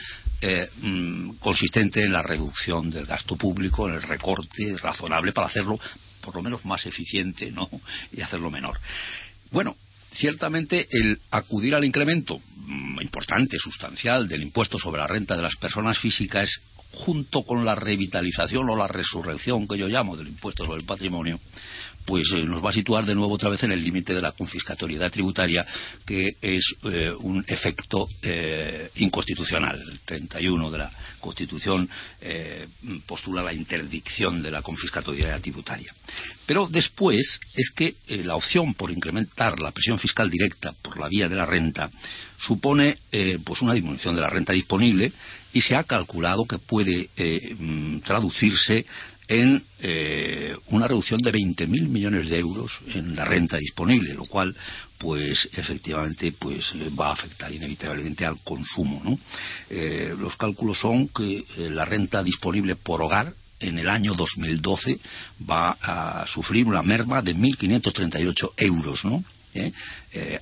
eh, 0.40 0.68
mm, 0.80 1.32
consistente 1.40 2.02
en 2.02 2.12
la 2.12 2.22
reducción 2.22 2.90
del 2.90 3.06
gasto 3.06 3.36
público, 3.36 3.88
en 3.88 3.94
el 3.94 4.02
recorte 4.02 4.76
razonable 4.78 5.32
para 5.32 5.48
hacerlo 5.48 5.78
por 6.20 6.34
lo 6.34 6.42
menos 6.42 6.64
más 6.64 6.84
eficiente 6.86 7.50
¿no? 7.50 7.68
y 8.12 8.20
hacerlo 8.20 8.50
menor. 8.50 8.78
Bueno, 9.50 9.76
ciertamente 10.12 10.86
el 10.90 11.18
acudir 11.30 11.74
al 11.74 11.84
incremento 11.84 12.40
mm, 12.56 13.00
importante, 13.00 13.58
sustancial 13.58 14.28
del 14.28 14.42
impuesto 14.42 14.78
sobre 14.78 15.00
la 15.00 15.06
renta 15.06 15.36
de 15.36 15.42
las 15.42 15.56
personas 15.56 15.98
físicas 15.98 16.60
junto 16.92 17.42
con 17.44 17.64
la 17.64 17.74
revitalización 17.74 18.68
o 18.68 18.76
la 18.76 18.88
resurrección 18.88 19.68
que 19.68 19.78
yo 19.78 19.86
llamo 19.86 20.16
del 20.16 20.28
impuesto 20.28 20.64
sobre 20.64 20.80
el 20.80 20.86
patrimonio, 20.86 21.38
pues 22.04 22.32
eh, 22.36 22.44
nos 22.44 22.64
va 22.64 22.70
a 22.70 22.72
situar 22.72 23.04
de 23.04 23.14
nuevo 23.14 23.34
otra 23.34 23.50
vez 23.50 23.62
en 23.62 23.72
el 23.72 23.82
límite 23.82 24.14
de 24.14 24.20
la 24.20 24.32
confiscatoriedad 24.32 25.10
tributaria, 25.10 25.66
que 26.04 26.28
es 26.40 26.74
eh, 26.84 27.12
un 27.20 27.44
efecto 27.46 28.08
eh, 28.22 28.90
inconstitucional. 28.96 29.80
El 29.80 30.00
31 30.00 30.70
de 30.70 30.78
la 30.78 30.90
Constitución 31.20 31.88
postula 33.06 33.42
la 33.42 33.52
interdicción 33.52 34.42
de 34.42 34.50
la 34.50 34.62
confiscatoriedad 34.62 35.40
tributaria. 35.40 35.92
Pero 36.46 36.66
después 36.66 37.40
es 37.54 37.70
que 37.70 37.94
la 38.24 38.36
opción 38.36 38.74
por 38.74 38.90
incrementar 38.90 39.60
la 39.60 39.70
presión 39.70 39.98
fiscal 39.98 40.30
directa 40.30 40.72
por 40.82 40.98
la 40.98 41.08
vía 41.08 41.28
de 41.28 41.36
la 41.36 41.44
renta 41.44 41.90
supone 42.38 42.98
pues 43.44 43.62
una 43.62 43.74
disminución 43.74 44.14
de 44.14 44.22
la 44.22 44.30
renta 44.30 44.52
disponible 44.52 45.12
y 45.52 45.60
se 45.60 45.76
ha 45.76 45.84
calculado 45.84 46.44
que 46.44 46.58
puede 46.58 47.10
mm, 47.58 47.98
traducirse 48.00 48.86
en 49.30 49.62
eh, 49.78 50.56
una 50.70 50.88
reducción 50.88 51.20
de 51.20 51.32
20.000 51.32 51.68
millones 51.86 52.28
de 52.28 52.36
euros 52.40 52.80
en 52.92 53.14
la 53.14 53.24
renta 53.24 53.58
disponible, 53.58 54.12
lo 54.12 54.24
cual, 54.26 54.54
pues, 54.98 55.48
efectivamente, 55.52 56.32
pues, 56.32 56.72
va 56.98 57.10
a 57.10 57.12
afectar 57.12 57.52
inevitablemente 57.52 58.26
al 58.26 58.40
consumo. 58.42 59.20
Eh, 59.70 60.16
los 60.18 60.36
cálculos 60.36 60.80
son 60.80 61.06
que 61.08 61.38
eh, 61.38 61.70
la 61.70 61.84
renta 61.84 62.24
disponible 62.24 62.74
por 62.74 63.02
hogar 63.02 63.32
en 63.60 63.78
el 63.78 63.88
año 63.88 64.14
2012 64.14 64.98
va 65.48 65.76
a 65.80 66.26
sufrir 66.26 66.66
una 66.66 66.82
merma 66.82 67.22
de 67.22 67.36
1.538 67.36 68.52
euros, 68.56 69.04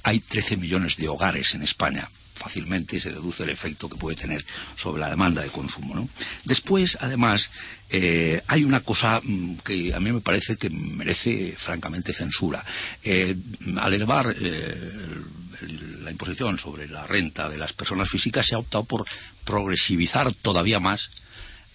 hay 0.02 0.20
13 0.20 0.56
millones 0.56 0.96
de 0.96 1.08
hogares 1.08 1.52
en 1.54 1.62
España 1.62 2.08
fácilmente 2.38 3.00
se 3.00 3.10
deduce 3.10 3.42
el 3.42 3.50
efecto 3.50 3.88
que 3.88 3.96
puede 3.96 4.16
tener 4.16 4.44
sobre 4.76 5.00
la 5.00 5.10
demanda 5.10 5.42
de 5.42 5.50
consumo. 5.50 5.94
¿no? 5.94 6.08
Después, 6.44 6.96
además, 7.00 7.48
eh, 7.90 8.42
hay 8.46 8.64
una 8.64 8.80
cosa 8.80 9.20
mm, 9.22 9.58
que 9.58 9.92
a 9.94 10.00
mí 10.00 10.12
me 10.12 10.20
parece 10.20 10.56
que 10.56 10.70
merece 10.70 11.54
francamente 11.58 12.12
censura. 12.12 12.64
Eh, 13.02 13.36
al 13.76 13.94
elevar 13.94 14.34
eh, 14.38 14.92
la 16.02 16.10
imposición 16.10 16.58
sobre 16.58 16.88
la 16.88 17.06
renta 17.06 17.48
de 17.48 17.58
las 17.58 17.72
personas 17.72 18.08
físicas 18.08 18.46
se 18.46 18.54
ha 18.54 18.58
optado 18.58 18.84
por 18.84 19.04
progresivizar 19.44 20.32
todavía 20.34 20.78
más 20.78 21.10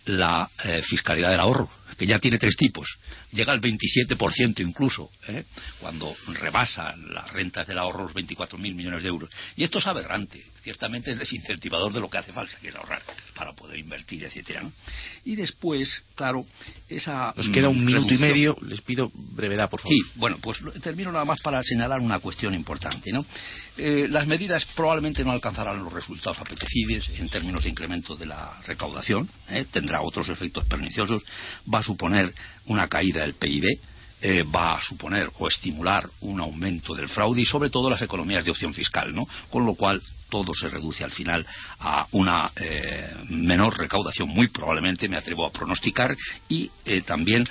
la 0.06 0.50
fiscalidad 0.84 1.30
del 1.30 1.40
ahorro 1.40 1.70
que 1.96 2.06
ya 2.06 2.20
tiene 2.20 2.38
tres 2.38 2.56
tipos, 2.56 2.98
llega 3.32 3.54
al 3.54 3.62
27% 3.62 4.60
incluso, 4.60 5.10
¿eh? 5.28 5.44
cuando 5.80 6.16
rebasa 6.28 6.96
las 6.96 7.32
rentas 7.32 7.68
del 7.68 7.80
ahorro 7.80 8.04
los 8.04 8.14
24.000 8.14 8.58
millones 8.76 9.04
de 9.04 9.10
euros. 9.10 9.30
Y 9.56 9.64
esto 9.64 9.80
es 9.80 9.88
aberrante, 9.88 10.44
ciertamente 10.62 11.12
es 11.12 11.20
desincentivador 11.20 11.94
de 11.94 12.00
lo 12.00 12.10
que 12.10 12.18
hace 12.18 12.32
falta, 12.32 12.58
que 12.62 12.70
es 12.70 12.76
ahorrar 12.76 13.02
para 13.36 13.54
poder 13.54 13.80
invertir, 13.80 14.24
etcétera. 14.24 14.64
Y 15.26 15.36
después, 15.36 16.04
claro, 16.16 16.46
esa. 16.90 17.34
Nos 17.36 17.50
queda 17.50 17.70
un 17.70 17.84
minuto 17.84 18.14
y 18.14 18.18
medio, 18.18 18.58
les 18.62 18.82
pido 18.82 19.12
brevedad, 19.14 19.70
por 19.70 19.82
favor. 19.82 19.94
Sí, 19.94 20.12
bueno, 20.16 20.38
pues 20.42 20.60
termino 20.82 21.12
nada 21.12 21.26
más 21.26 21.42
para 21.42 21.62
señalar 21.64 22.00
una 22.00 22.20
cuestión 22.20 22.54
importante, 22.54 23.12
¿no? 23.12 23.26
Eh, 23.78 24.08
las 24.10 24.28
medidas 24.28 24.66
probablemente 24.76 25.24
no 25.24 25.32
alcanzarán 25.32 25.84
los 25.84 25.92
resultados 25.92 26.40
apetecibles 26.40 27.10
en 27.18 27.30
términos 27.30 27.64
de 27.64 27.70
incremento 27.70 28.16
de 28.16 28.28
la 28.28 28.62
recaudación, 28.66 29.30
¿eh? 29.50 29.66
Tendrá 29.94 30.02
otros 30.02 30.30
efectos 30.30 30.66
perniciosos, 30.66 31.24
va 31.72 31.84
suponer 31.84 32.34
una 32.68 32.88
caída 32.88 33.22
del 33.22 33.34
PIB, 33.34 33.64
eh, 34.22 34.44
va 34.44 34.78
a 34.78 34.82
suponer 34.82 35.30
o 35.38 35.48
estimular 35.48 36.10
un 36.22 36.40
aumento 36.40 36.96
del 36.96 37.10
fraude 37.10 37.42
y 37.42 37.46
sobre 37.46 37.70
todo 37.70 37.90
las 37.90 38.02
economías 38.02 38.46
de 38.46 38.52
opción 38.52 38.74
fiscal, 38.74 39.14
¿no? 39.14 39.28
Con 39.50 39.66
lo 39.66 39.76
cual 39.76 40.02
todo 40.30 40.54
se 40.54 40.70
reduce 40.70 41.04
al 41.04 41.12
final 41.12 41.46
a 41.80 42.08
una 42.12 42.52
eh, 42.56 43.14
menor 43.30 43.78
recaudación, 43.78 44.30
muy 44.30 44.48
probablemente 44.48 45.08
me 45.08 45.18
atrevo 45.18 45.46
a 45.46 45.52
pronosticar, 45.52 46.16
y 46.50 46.72
eh, 46.86 47.02
también 47.02 47.44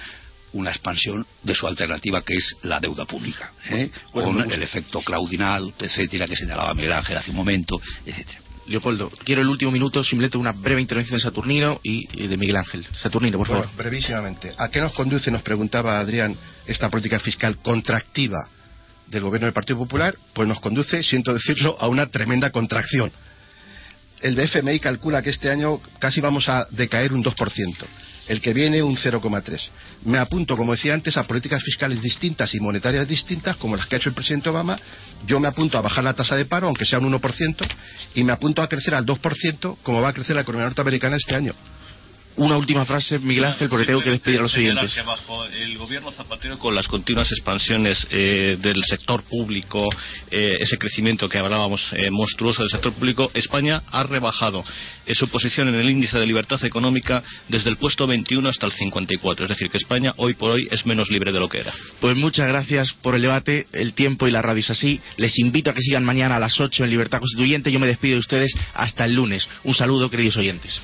una 0.55 0.71
expansión 0.71 1.25
de 1.43 1.55
su 1.55 1.67
alternativa 1.67 2.23
que 2.23 2.35
es 2.35 2.57
la 2.63 2.81
deuda 2.81 3.05
pública, 3.05 3.53
con 4.13 4.51
el 4.51 4.63
efecto 4.63 5.01
claudinal, 5.01 5.73
etcétera, 5.79 6.27
que 6.27 6.37
señalaba 6.37 6.75
Miguel 6.75 6.93
Ángel 6.93 7.17
hace 7.17 7.31
un 7.31 7.37
momento, 7.37 7.81
etcétera. 8.05 8.52
Leopoldo, 8.67 9.11
quiero 9.25 9.43
el 9.43 9.49
último 9.49 9.71
minuto, 9.71 10.05
simplemente 10.05 10.39
una 10.39 10.53
breve 10.53 10.81
intervención 10.81 11.19
de 11.19 11.23
Saturnino 11.23 11.81
y, 11.83 12.27
de 12.29 12.37
Miguel 12.37 12.57
Ángel. 12.57 12.87
Saturnino, 12.97 13.39
por 13.39 13.49
favor. 13.49 13.69
brevísimamente. 13.77 14.55
¿A 14.57 14.69
qué 14.69 14.81
nos 14.81 14.93
conduce, 14.93 15.31
nos 15.31 15.43
preguntaba 15.43 15.99
Adrián, 15.99 16.37
esta 16.67 16.89
política 16.89 17.19
fiscal 17.19 17.57
contractiva 17.59 18.49
del 19.09 19.23
gobierno 19.23 19.47
del 19.47 19.55
Partido 19.55 19.79
Popular? 19.79 20.15
Pues 20.33 20.49
nos 20.49 20.61
conduce, 20.61 21.03
siento 21.03 21.35
decirlo, 21.35 21.77
a 21.81 21.89
una 21.89 22.07
tremenda 22.07 22.51
contracción. 22.51 23.11
El 24.21 24.37
BFMI 24.37 24.79
calcula 24.79 25.23
que 25.23 25.31
este 25.31 25.51
año 25.51 25.81
casi 25.99 26.21
vamos 26.21 26.49
a 26.49 26.67
decaer 26.71 27.13
un 27.13 27.25
2% 27.25 27.87
el 28.29 28.41
que 28.41 28.53
viene 28.53 28.83
un 28.83 28.97
0,3. 28.97 29.61
Me 30.05 30.19
apunto, 30.19 30.57
como 30.57 30.73
decía 30.73 30.95
antes, 30.95 31.17
a 31.17 31.25
políticas 31.25 31.63
fiscales 31.63 32.01
distintas 32.01 32.55
y 32.55 32.61
monetarias 32.61 33.07
distintas, 33.07 33.57
como 33.57 33.77
las 33.77 33.87
que 33.87 33.97
ha 33.97 33.99
hecho 33.99 34.09
el 34.09 34.15
presidente 34.15 34.49
Obama. 34.49 34.79
Yo 35.27 35.41
me 35.41 35.49
apunto 35.49 35.79
a 35.79 35.81
bajar 35.81 36.05
la 36.05 36.15
tasa 36.15 36.37
de 36.37 36.45
paro, 36.45 36.67
aunque 36.67 36.85
sea 36.85 36.99
un 36.99 37.13
1%, 37.13 37.69
y 38.15 38.25
me 38.25 38.33
apunto 38.33 38.63
a 38.63 38.69
crecer 38.69 38.95
al 38.95 39.07
2%, 39.07 39.77
como 39.83 40.01
va 40.01 40.09
a 40.09 40.13
crecer 40.13 40.35
la 40.35 40.43
economía 40.43 40.67
norteamericana 40.67 41.17
este 41.17 41.35
año. 41.35 41.55
Una 42.37 42.57
última 42.57 42.85
frase, 42.87 43.19
Miguel 43.19 43.45
Ángel, 43.45 43.69
porque 43.69 43.85
tengo 43.85 44.03
que 44.03 44.11
despedir 44.11 44.39
a 44.39 44.43
los 44.43 44.57
oyentes. 44.57 44.97
el 45.55 45.77
gobierno 45.77 46.11
Zapatero, 46.13 46.59
con 46.59 46.75
las 46.75 46.89
continuas 46.89 47.31
expansiones 47.31 48.07
eh, 48.11 48.57
del 48.61 48.83
sector 48.85 49.23
público, 49.23 49.89
eh, 50.31 50.57
ese 50.59 50.79
crecimiento 50.79 51.29
que 51.29 51.39
hablábamos 51.39 51.93
eh, 51.93 52.11
monstruoso 52.11 52.63
del 52.63 52.71
sector 52.71 52.93
público, 52.95 53.31
España 53.35 53.83
ha 53.91 54.03
rebajado 54.05 54.65
su 55.15 55.29
posición 55.29 55.69
en 55.69 55.75
el 55.75 55.91
índice 55.91 56.19
de 56.19 56.27
libertad 56.27 56.65
económica 56.65 57.23
desde 57.49 57.69
el 57.69 57.77
puesto 57.77 58.07
21 58.07 58.49
hasta 58.49 58.67
el 58.67 58.73
54. 58.73 59.45
Es 59.45 59.49
decir, 59.51 59.69
que 59.69 59.77
España 59.77 60.15
hoy 60.17 60.35
por 60.35 60.53
hoy 60.53 60.69
es 60.71 60.87
menos 60.87 61.11
libre 61.11 61.33
de 61.33 61.41
lo 61.41 61.49
que 61.49 61.61
era. 61.61 61.73
Pues 62.01 62.17
muchas 62.17 62.49
gracias 62.49 62.93
por 62.95 63.15
el 63.15 63.23
debate. 63.23 63.67
El 63.73 63.93
tiempo 63.93 64.27
y 64.27 64.31
la 64.31 64.41
radio 64.41 64.61
es 64.61 64.71
así. 64.71 65.01
Les 65.17 65.39
invito 65.39 65.71
a 65.71 65.75
que 65.75 65.83
sigan 65.83 66.05
mañana 66.05 66.37
a 66.37 66.41
las 66.41 66.59
8 66.59 66.85
en 66.85 66.91
Libertad 66.91 67.19
Constituyente. 67.19 67.71
Yo 67.71 67.81
me 67.81 67.87
despido 67.87 68.15
de 68.15 68.21
ustedes 68.21 68.55
hasta 68.75 69.05
el 69.05 69.15
lunes. 69.15 69.47
Un 69.65 69.75
saludo, 69.75 70.09
queridos 70.09 70.37
oyentes. 70.37 70.81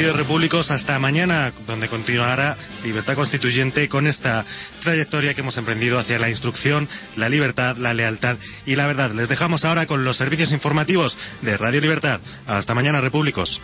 Queridos 0.00 0.16
repúblicos, 0.16 0.70
hasta 0.70 0.98
mañana, 0.98 1.52
donde 1.66 1.86
continuará 1.86 2.56
Libertad 2.82 3.16
Constituyente 3.16 3.86
con 3.86 4.06
esta 4.06 4.46
trayectoria 4.82 5.34
que 5.34 5.42
hemos 5.42 5.58
emprendido 5.58 5.98
hacia 5.98 6.18
la 6.18 6.30
instrucción, 6.30 6.88
la 7.16 7.28
libertad, 7.28 7.76
la 7.76 7.92
lealtad 7.92 8.38
y 8.64 8.76
la 8.76 8.86
verdad. 8.86 9.10
Les 9.10 9.28
dejamos 9.28 9.62
ahora 9.66 9.84
con 9.84 10.02
los 10.02 10.16
servicios 10.16 10.52
informativos 10.52 11.14
de 11.42 11.54
Radio 11.58 11.82
Libertad. 11.82 12.18
Hasta 12.46 12.72
mañana, 12.74 13.02
repúblicos. 13.02 13.60